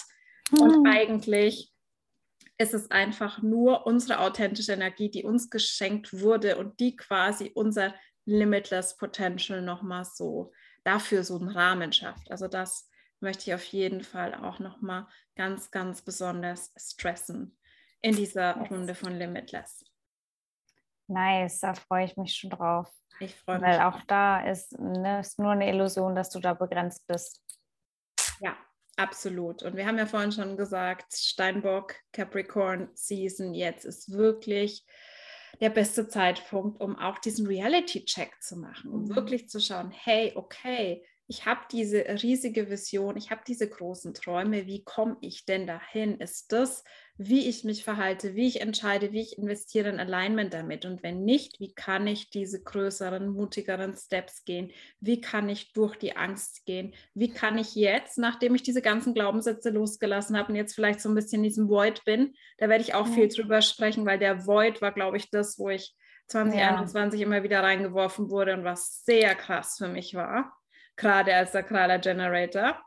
Mhm. 0.51 0.61
Und 0.61 0.73
hm. 0.75 0.85
eigentlich 0.85 1.71
ist 2.57 2.73
es 2.73 2.89
einfach 2.89 3.41
nur 3.41 3.85
unsere 3.85 4.19
authentische 4.19 4.73
Energie, 4.73 5.11
die 5.11 5.23
uns 5.23 5.49
geschenkt 5.49 6.21
wurde 6.21 6.57
und 6.57 6.79
die 6.79 6.95
quasi 6.95 7.51
unser 7.53 7.93
Limitless 8.25 8.97
Potential 8.97 9.61
nochmal 9.61 10.05
so 10.05 10.51
dafür 10.83 11.23
so 11.23 11.37
einen 11.37 11.49
Rahmen 11.49 11.93
schafft. 11.93 12.31
Also 12.31 12.47
das 12.47 12.89
möchte 13.19 13.49
ich 13.49 13.53
auf 13.53 13.63
jeden 13.65 14.01
Fall 14.01 14.33
auch 14.33 14.59
nochmal 14.59 15.07
ganz, 15.35 15.71
ganz 15.71 16.01
besonders 16.01 16.73
stressen 16.77 17.57
in 18.01 18.15
dieser 18.15 18.55
Runde 18.55 18.95
von 18.95 19.17
Limitless. 19.17 19.83
Nice, 21.07 21.59
da 21.59 21.73
freue 21.73 22.05
ich 22.05 22.17
mich 22.17 22.35
schon 22.35 22.49
drauf. 22.49 22.91
Ich 23.19 23.35
freue 23.35 23.59
mich. 23.59 23.67
Weil 23.67 23.81
auch 23.81 24.01
da 24.07 24.41
ist, 24.41 24.77
ne, 24.79 25.19
ist 25.21 25.39
nur 25.39 25.51
eine 25.51 25.69
Illusion, 25.69 26.15
dass 26.15 26.29
du 26.29 26.39
da 26.39 26.53
begrenzt 26.53 27.07
bist. 27.07 27.41
Ja, 28.39 28.55
absolut. 28.95 29.63
Und 29.63 29.75
wir 29.75 29.87
haben 29.87 29.97
ja 29.97 30.05
vorhin 30.05 30.31
schon 30.31 30.57
gesagt, 30.57 31.13
Steinbock, 31.13 31.95
Capricorn 32.11 32.89
Season 32.93 33.53
jetzt 33.53 33.85
ist 33.85 34.11
wirklich 34.11 34.85
der 35.59 35.69
beste 35.69 36.07
Zeitpunkt, 36.07 36.79
um 36.81 36.97
auch 36.97 37.17
diesen 37.17 37.47
Reality-Check 37.47 38.41
zu 38.41 38.57
machen, 38.57 38.91
um 38.91 39.03
mhm. 39.05 39.15
wirklich 39.15 39.49
zu 39.49 39.59
schauen, 39.59 39.91
hey, 39.91 40.33
okay, 40.35 41.03
ich 41.27 41.45
habe 41.45 41.61
diese 41.71 42.05
riesige 42.21 42.69
Vision, 42.69 43.17
ich 43.17 43.31
habe 43.31 43.41
diese 43.45 43.67
großen 43.67 44.13
Träume, 44.13 44.65
wie 44.65 44.83
komme 44.83 45.17
ich 45.21 45.45
denn 45.45 45.67
dahin? 45.67 46.19
Ist 46.19 46.51
das, 46.53 46.83
wie 47.17 47.47
ich 47.47 47.63
mich 47.63 47.83
verhalte, 47.83 48.35
wie 48.35 48.47
ich 48.47 48.61
entscheide, 48.61 49.11
wie 49.11 49.21
ich 49.21 49.37
investiere 49.37 49.89
in 49.89 49.99
Alignment 49.99 50.53
damit? 50.53 50.85
Und 50.85 51.03
wenn 51.03 51.23
nicht, 51.23 51.59
wie 51.59 51.73
kann 51.73 52.07
ich 52.07 52.29
diese 52.29 52.63
größeren, 52.63 53.29
mutigeren 53.29 53.95
Steps 53.95 54.45
gehen? 54.45 54.71
Wie 54.99 55.19
kann 55.19 55.49
ich 55.49 55.73
durch 55.73 55.95
die 55.95 56.15
Angst 56.15 56.65
gehen? 56.65 56.93
Wie 57.13 57.29
kann 57.29 57.57
ich 57.57 57.75
jetzt, 57.75 58.17
nachdem 58.17 58.55
ich 58.55 58.63
diese 58.63 58.81
ganzen 58.81 59.13
Glaubenssätze 59.13 59.69
losgelassen 59.69 60.37
habe 60.37 60.49
und 60.49 60.55
jetzt 60.55 60.75
vielleicht 60.75 61.01
so 61.01 61.09
ein 61.09 61.15
bisschen 61.15 61.39
in 61.39 61.49
diesem 61.49 61.69
Void 61.69 62.05
bin, 62.05 62.35
da 62.57 62.69
werde 62.69 62.83
ich 62.83 62.93
auch 62.93 63.07
ja. 63.07 63.13
viel 63.13 63.27
drüber 63.27 63.61
sprechen, 63.61 64.05
weil 64.05 64.19
der 64.19 64.45
Void 64.45 64.81
war, 64.81 64.91
glaube 64.91 65.17
ich, 65.17 65.29
das, 65.29 65.57
wo 65.57 65.69
ich 65.69 65.95
2021 66.27 67.19
ja. 67.19 67.25
immer 67.25 67.43
wieder 67.43 67.63
reingeworfen 67.63 68.29
wurde 68.29 68.53
und 68.53 68.63
was 68.63 69.03
sehr 69.05 69.33
krass 69.35 69.77
für 69.77 69.87
mich 69.87 70.13
war 70.13 70.53
gerade 70.97 71.33
als 71.33 71.53
sakraler 71.53 71.99
Generator 71.99 72.81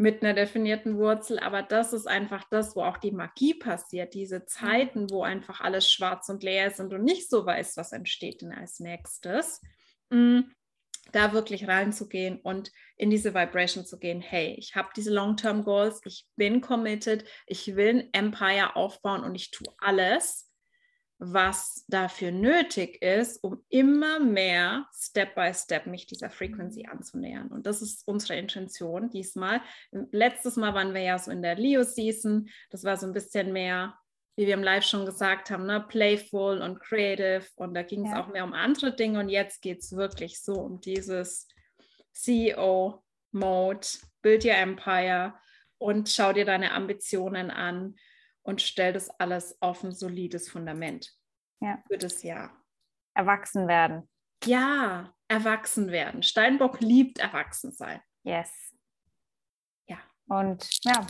mit 0.00 0.22
einer 0.22 0.32
definierten 0.32 0.96
Wurzel, 0.96 1.40
aber 1.40 1.62
das 1.62 1.92
ist 1.92 2.06
einfach 2.06 2.44
das, 2.50 2.76
wo 2.76 2.82
auch 2.82 2.98
die 2.98 3.10
Magie 3.10 3.54
passiert, 3.54 4.14
diese 4.14 4.46
Zeiten, 4.46 5.10
wo 5.10 5.24
einfach 5.24 5.60
alles 5.60 5.90
schwarz 5.90 6.28
und 6.28 6.44
leer 6.44 6.68
ist 6.68 6.78
und 6.78 6.90
du 6.90 6.98
nicht 6.98 7.28
so 7.28 7.44
weißt, 7.44 7.76
was 7.76 7.92
entsteht 7.92 8.40
denn 8.40 8.52
als 8.52 8.78
nächstes, 8.78 9.60
mm, 10.10 10.42
da 11.10 11.32
wirklich 11.32 11.66
reinzugehen 11.66 12.40
und 12.40 12.70
in 12.96 13.10
diese 13.10 13.34
Vibration 13.34 13.84
zu 13.84 13.98
gehen, 13.98 14.20
hey, 14.20 14.54
ich 14.56 14.76
habe 14.76 14.90
diese 14.94 15.12
Long-Term 15.12 15.64
Goals, 15.64 16.00
ich 16.04 16.26
bin 16.36 16.60
committed, 16.60 17.24
ich 17.46 17.74
will 17.74 17.88
ein 17.88 18.08
Empire 18.12 18.76
aufbauen 18.76 19.24
und 19.24 19.34
ich 19.34 19.50
tue 19.50 19.72
alles, 19.78 20.47
was 21.18 21.84
dafür 21.88 22.30
nötig 22.30 23.02
ist, 23.02 23.42
um 23.42 23.64
immer 23.68 24.20
mehr 24.20 24.86
Step 24.94 25.34
by 25.34 25.52
Step 25.52 25.86
mich 25.86 26.06
dieser 26.06 26.30
Frequency 26.30 26.84
mhm. 26.84 26.92
anzunähern. 26.92 27.48
Und 27.48 27.66
das 27.66 27.82
ist 27.82 28.06
unsere 28.06 28.38
Intention 28.38 29.10
diesmal. 29.10 29.60
Letztes 30.12 30.56
Mal 30.56 30.74
waren 30.74 30.94
wir 30.94 31.02
ja 31.02 31.18
so 31.18 31.30
in 31.30 31.42
der 31.42 31.56
Leo-Season. 31.56 32.48
Das 32.70 32.84
war 32.84 32.96
so 32.96 33.06
ein 33.06 33.12
bisschen 33.12 33.52
mehr, 33.52 33.98
wie 34.36 34.46
wir 34.46 34.54
im 34.54 34.62
Live 34.62 34.84
schon 34.84 35.06
gesagt 35.06 35.50
haben, 35.50 35.66
ne? 35.66 35.84
playful 35.88 36.62
und 36.62 36.78
creative. 36.78 37.44
Und 37.56 37.74
da 37.74 37.82
ging 37.82 38.06
es 38.06 38.12
ja. 38.12 38.22
auch 38.22 38.28
mehr 38.28 38.44
um 38.44 38.52
andere 38.52 38.94
Dinge. 38.94 39.18
Und 39.18 39.28
jetzt 39.28 39.60
geht 39.60 39.80
es 39.80 39.96
wirklich 39.96 40.40
so 40.40 40.54
um 40.54 40.80
dieses 40.80 41.48
CEO-Mode, 42.12 43.86
Build 44.22 44.44
Your 44.44 44.54
Empire 44.54 45.34
und 45.78 46.08
schau 46.08 46.32
dir 46.32 46.44
deine 46.44 46.72
Ambitionen 46.72 47.50
an 47.50 47.96
und 48.48 48.62
stell 48.62 48.94
das 48.94 49.10
alles 49.20 49.60
auf 49.60 49.84
ein 49.84 49.92
solides 49.92 50.48
Fundament 50.48 51.14
ja. 51.60 51.82
für 51.86 51.98
das 51.98 52.22
Jahr. 52.22 52.50
Erwachsen 53.12 53.68
werden. 53.68 54.08
Ja, 54.42 55.12
erwachsen 55.28 55.90
werden. 55.90 56.22
Steinbock 56.22 56.80
liebt 56.80 57.18
erwachsen 57.18 57.72
sein. 57.72 58.00
Yes. 58.22 58.50
Ja. 59.86 59.98
Und 60.28 60.66
ja, 60.82 61.06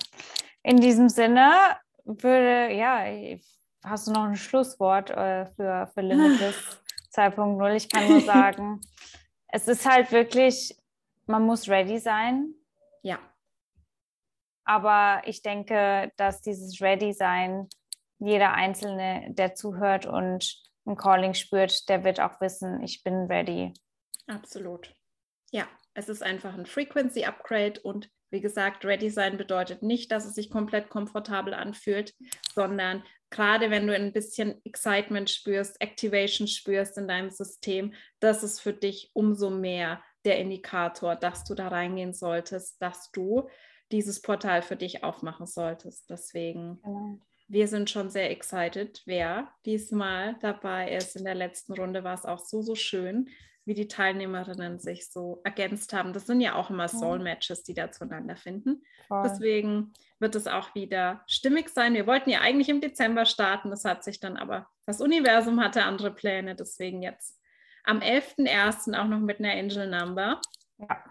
in 0.64 0.80
diesem 0.80 1.09
Sinne 1.09 1.76
würde, 2.05 2.74
ja, 2.74 3.05
hast 3.84 4.09
du 4.09 4.12
noch 4.12 4.24
ein 4.24 4.34
Schlusswort 4.34 5.11
äh, 5.11 5.47
für, 5.47 5.89
für 5.95 6.01
Limitless 6.01 6.57
2.0? 7.14 7.72
Ich 7.74 7.89
kann 7.89 8.09
nur 8.09 8.20
sagen, 8.22 8.80
es 9.47 9.68
ist 9.68 9.89
halt 9.89 10.11
wirklich, 10.11 10.76
man 11.26 11.47
muss 11.47 11.68
ready 11.68 12.01
sein. 12.01 12.53
Ja. 13.03 13.20
Aber 14.69 15.23
ich 15.25 15.41
denke, 15.41 16.12
dass 16.19 16.43
dieses 16.43 16.83
Ready-Sein, 16.83 17.69
jeder 18.19 18.53
Einzelne, 18.53 19.29
der 19.31 19.55
zuhört 19.55 20.05
und 20.05 20.62
ein 20.87 20.95
Calling 20.95 21.33
spürt, 21.33 21.89
der 21.89 22.05
wird 22.05 22.21
auch 22.21 22.39
wissen, 22.43 22.83
ich 22.83 23.03
bin 23.03 23.14
ready. 23.31 23.73
Absolut. 24.27 24.95
Ja, 25.53 25.66
es 25.95 26.11
ist 26.11 26.23
einfach 26.23 26.53
ein 26.53 26.66
Frequency 26.66 27.25
Upgrade 27.25 27.81
und 27.81 28.11
wie 28.31 28.43
gesagt, 28.43 28.85
Ready 28.85 29.09
sein 29.09 29.39
bedeutet 29.39 29.83
nicht, 29.83 30.12
dass 30.12 30.27
es 30.27 30.35
sich 30.35 30.51
komplett 30.51 30.91
komfortabel 30.91 31.55
anfühlt, 31.55 32.14
sondern 32.55 33.03
gerade 33.31 33.71
wenn 33.71 33.87
du 33.87 33.95
ein 33.95 34.12
bisschen 34.12 34.61
Excitement 34.66 35.31
spürst, 35.31 35.81
Activation 35.81 36.47
spürst 36.47 36.99
in 36.99 37.09
deinem 37.09 37.31
System, 37.31 37.95
das 38.21 38.43
ist 38.43 38.61
für 38.61 38.75
dich 38.75 39.12
umso 39.14 39.49
mehr 39.49 40.03
der 40.27 40.39
Indikator, 40.39 41.16
dass 41.16 41.45
du 41.45 41.55
da 41.55 41.69
reingehen 41.69 42.12
solltest, 42.12 42.83
dass 42.83 43.11
du 43.12 43.49
dieses 43.93 44.20
Portal 44.20 44.62
für 44.62 44.76
dich 44.76 45.05
aufmachen 45.05 45.47
solltest. 45.47 46.11
Deswegen, 46.11 46.80
genau. 46.82 47.18
wir 47.49 47.68
sind 47.68 47.91
schon 47.91 48.11
sehr 48.11 48.30
excited, 48.30 49.03
wer 49.07 49.53
diesmal 49.64 50.36
dabei 50.41 50.95
ist. 50.95 51.16
In 51.16 51.24
der 51.24 51.34
letzten 51.34 51.72
Runde 51.74 52.05
war 52.05 52.14
es 52.14 52.24
auch 52.24 52.39
so, 52.39 52.62
so 52.62 52.74
schön, 52.74 53.28
wie 53.64 53.74
die 53.74 53.89
Teilnehmerinnen 53.89 54.78
sich 54.78 55.11
so 55.11 55.41
ergänzt 55.45 55.93
haben. 55.93 56.14
Das 56.14 56.26
sind 56.26 56.41
ja 56.41 56.55
auch 56.55 56.70
immer 56.70 56.89
Soul-Matches, 56.89 57.64
die 57.64 57.74
da 57.74 57.93
zueinander 57.93 58.34
finden. 58.34 58.82
Voll. 59.09 59.22
Deswegen 59.24 59.93
wird 60.18 60.34
es 60.34 60.47
auch 60.47 60.74
wieder 60.74 61.22
stimmig 61.26 61.68
sein. 61.68 61.93
Wir 61.95 62.07
wollten 62.07 62.30
ja 62.30 62.41
eigentlich 62.41 62.70
im 62.70 62.80
Dezember 62.80 63.26
starten, 63.26 63.70
das 63.70 63.84
hat 63.84 64.05
sich 64.05 64.20
dann 64.20 64.39
aber, 64.39 64.68
das 64.86 65.03
Universum 65.03 65.62
hatte 65.62 65.84
andere 65.84 66.11
Pläne, 66.11 66.55
deswegen 66.55 67.03
jetzt 67.03 67.39
am 67.84 68.01
11.01. 68.01 68.99
auch 68.99 69.07
noch 69.07 69.20
mit 69.20 69.39
einer 69.39 69.53
Angel 69.53 69.89
Number. 69.89 70.41
Ja. 70.78 71.05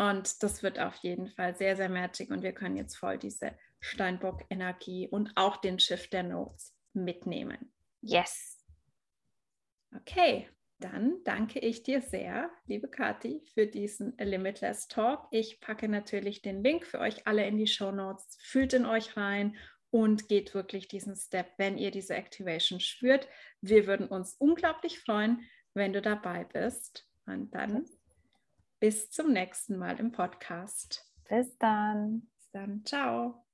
Und 0.00 0.42
das 0.42 0.62
wird 0.62 0.78
auf 0.78 0.96
jeden 1.02 1.28
Fall 1.28 1.54
sehr, 1.54 1.76
sehr 1.76 1.90
matchig 1.90 2.30
und 2.30 2.42
wir 2.42 2.52
können 2.52 2.78
jetzt 2.78 2.96
voll 2.96 3.18
diese 3.18 3.52
Steinbock-Energie 3.80 5.08
und 5.08 5.32
auch 5.34 5.58
den 5.58 5.78
Shift 5.78 6.14
der 6.14 6.22
Notes 6.22 6.74
mitnehmen. 6.94 7.70
Yes. 8.00 8.64
Okay, 9.94 10.48
dann 10.78 11.22
danke 11.24 11.58
ich 11.58 11.82
dir 11.82 12.00
sehr, 12.00 12.48
liebe 12.64 12.88
Kathi, 12.88 13.42
für 13.52 13.66
diesen 13.66 14.16
Limitless 14.16 14.88
Talk. 14.88 15.28
Ich 15.32 15.60
packe 15.60 15.86
natürlich 15.86 16.40
den 16.40 16.64
Link 16.64 16.86
für 16.86 17.00
euch 17.00 17.26
alle 17.26 17.46
in 17.46 17.58
die 17.58 17.66
Show 17.66 17.92
Notes. 17.92 18.38
Fühlt 18.40 18.72
in 18.72 18.86
euch 18.86 19.18
rein 19.18 19.54
und 19.90 20.28
geht 20.28 20.54
wirklich 20.54 20.88
diesen 20.88 21.14
Step, 21.14 21.52
wenn 21.58 21.76
ihr 21.76 21.90
diese 21.90 22.14
Activation 22.14 22.80
spürt. 22.80 23.28
Wir 23.60 23.86
würden 23.86 24.08
uns 24.08 24.34
unglaublich 24.38 24.98
freuen, 24.98 25.42
wenn 25.74 25.92
du 25.92 26.00
dabei 26.00 26.44
bist. 26.44 27.06
Und 27.26 27.54
dann 27.54 27.84
bis 28.80 29.10
zum 29.10 29.32
nächsten 29.32 29.76
Mal 29.76 30.00
im 30.00 30.10
Podcast. 30.10 31.06
Bis 31.28 31.56
dann. 31.58 32.22
Bis 32.36 32.50
dann. 32.50 32.82
Ciao. 32.84 33.44